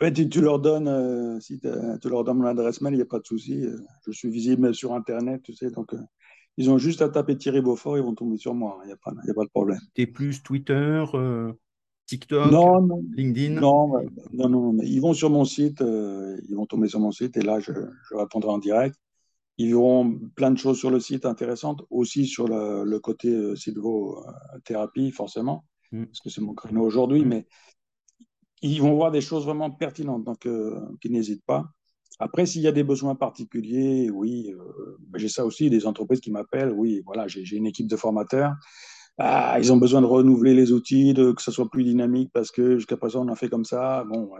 Ouais, 0.00 0.12
tu, 0.12 0.40
leur 0.40 0.58
donnes, 0.58 1.40
si 1.40 1.60
tu 1.60 2.08
leur 2.08 2.24
donnes 2.24 2.38
mon 2.38 2.46
adresse 2.46 2.80
mail, 2.80 2.94
il 2.94 2.96
n'y 2.96 3.02
a 3.02 3.06
pas 3.06 3.20
de 3.20 3.26
souci. 3.26 3.64
je 4.06 4.12
suis 4.12 4.30
visible 4.30 4.74
sur 4.74 4.94
Internet, 4.94 5.42
tu 5.42 5.52
sais, 5.52 5.70
donc 5.70 5.94
ils 6.56 6.70
ont 6.70 6.78
juste 6.78 7.02
à 7.02 7.08
taper 7.08 7.36
Thierry 7.36 7.60
Beaufort, 7.60 7.96
ils 7.96 8.02
vont 8.02 8.14
tomber 8.14 8.36
sur 8.36 8.54
moi, 8.54 8.78
il 8.84 8.88
n'y 8.88 8.92
a, 8.92 8.96
pas, 8.96 9.10
a 9.10 9.34
pas 9.34 9.44
de 9.44 9.50
problème. 9.50 9.80
Tu 9.94 10.02
es 10.02 10.06
plus 10.06 10.42
Twitter 10.42 11.04
TikTok, 12.06 12.50
non, 12.50 12.82
non, 12.82 13.02
LinkedIn? 13.14 13.60
Non, 13.60 13.92
non, 14.32 14.48
non, 14.48 14.72
mais 14.72 14.86
ils 14.86 15.00
vont 15.00 15.14
sur 15.14 15.30
mon 15.30 15.44
site, 15.44 15.80
ils 15.80 16.54
vont 16.54 16.66
tomber 16.66 16.88
sur 16.88 17.00
mon 17.00 17.12
site 17.12 17.36
et 17.36 17.42
là, 17.42 17.60
je, 17.60 17.72
je 17.72 18.14
répondrai 18.14 18.50
en 18.50 18.58
direct. 18.58 18.96
Ils 19.60 19.68
verront 19.68 20.18
plein 20.36 20.50
de 20.50 20.56
choses 20.56 20.78
sur 20.78 20.90
le 20.90 21.00
site 21.00 21.26
intéressantes, 21.26 21.82
aussi 21.90 22.24
sur 22.24 22.48
le, 22.48 22.98
côté 22.98 23.28
euh, 23.28 23.54
forcément, 25.12 25.66
mm. 25.92 26.06
parce 26.06 26.20
que 26.20 26.30
c'est 26.30 26.40
mon 26.40 26.54
créneau 26.54 26.80
aujourd'hui, 26.80 27.26
mm. 27.26 27.28
mais 27.28 27.46
ils 28.62 28.80
vont 28.80 28.94
voir 28.94 29.10
des 29.10 29.20
choses 29.20 29.44
vraiment 29.44 29.70
pertinentes, 29.70 30.24
donc 30.24 30.46
euh, 30.46 30.80
qu'ils 31.02 31.12
n'hésitent 31.12 31.44
pas. 31.44 31.66
Après, 32.20 32.44
s'il 32.44 32.60
y 32.60 32.68
a 32.68 32.72
des 32.72 32.84
besoins 32.84 33.14
particuliers, 33.14 34.10
oui, 34.10 34.52
euh, 34.52 34.98
j'ai 35.14 35.28
ça 35.28 35.46
aussi, 35.46 35.70
des 35.70 35.86
entreprises 35.86 36.20
qui 36.20 36.30
m'appellent, 36.30 36.70
oui, 36.70 37.02
voilà, 37.06 37.26
j'ai 37.26 37.56
une 37.56 37.66
équipe 37.66 37.88
de 37.88 37.96
formateurs. 37.96 38.54
Ah, 39.18 39.56
ils 39.58 39.72
ont 39.72 39.78
besoin 39.78 40.02
de 40.02 40.06
renouveler 40.06 40.54
les 40.54 40.72
outils, 40.72 41.14
de, 41.14 41.32
que 41.32 41.42
ce 41.42 41.50
soit 41.50 41.68
plus 41.68 41.82
dynamique 41.84 42.30
parce 42.32 42.50
que 42.50 42.76
jusqu'à 42.76 42.96
présent 42.96 43.26
on 43.26 43.32
a 43.32 43.36
fait 43.36 43.48
comme 43.48 43.64
ça. 43.64 44.04
Bon, 44.04 44.30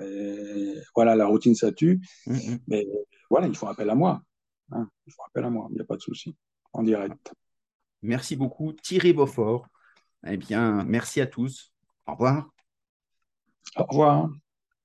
voilà, 0.94 1.16
la 1.16 1.26
routine 1.26 1.54
ça 1.54 1.72
tue. 1.72 2.00
Mm, 2.26 2.56
mais 2.68 2.86
voilà, 3.28 3.46
ils 3.46 3.56
font 3.56 3.66
appel 3.66 3.90
à 3.90 3.94
moi. 3.94 4.22
Hein, 4.72 4.88
je 5.06 5.14
vous 5.14 5.22
rappelle 5.22 5.44
à 5.44 5.50
moi, 5.50 5.66
il 5.70 5.74
n'y 5.74 5.80
a 5.80 5.84
pas 5.84 5.96
de 5.96 6.00
souci, 6.00 6.34
en 6.72 6.82
direct. 6.82 7.34
Merci 8.02 8.36
beaucoup, 8.36 8.72
Thierry 8.72 9.12
Beaufort. 9.12 9.66
Eh 10.26 10.36
bien, 10.36 10.84
merci 10.84 11.20
à 11.20 11.26
tous. 11.26 11.72
Au 12.06 12.12
revoir. 12.12 12.48
Au 13.76 13.84
revoir. 13.84 14.30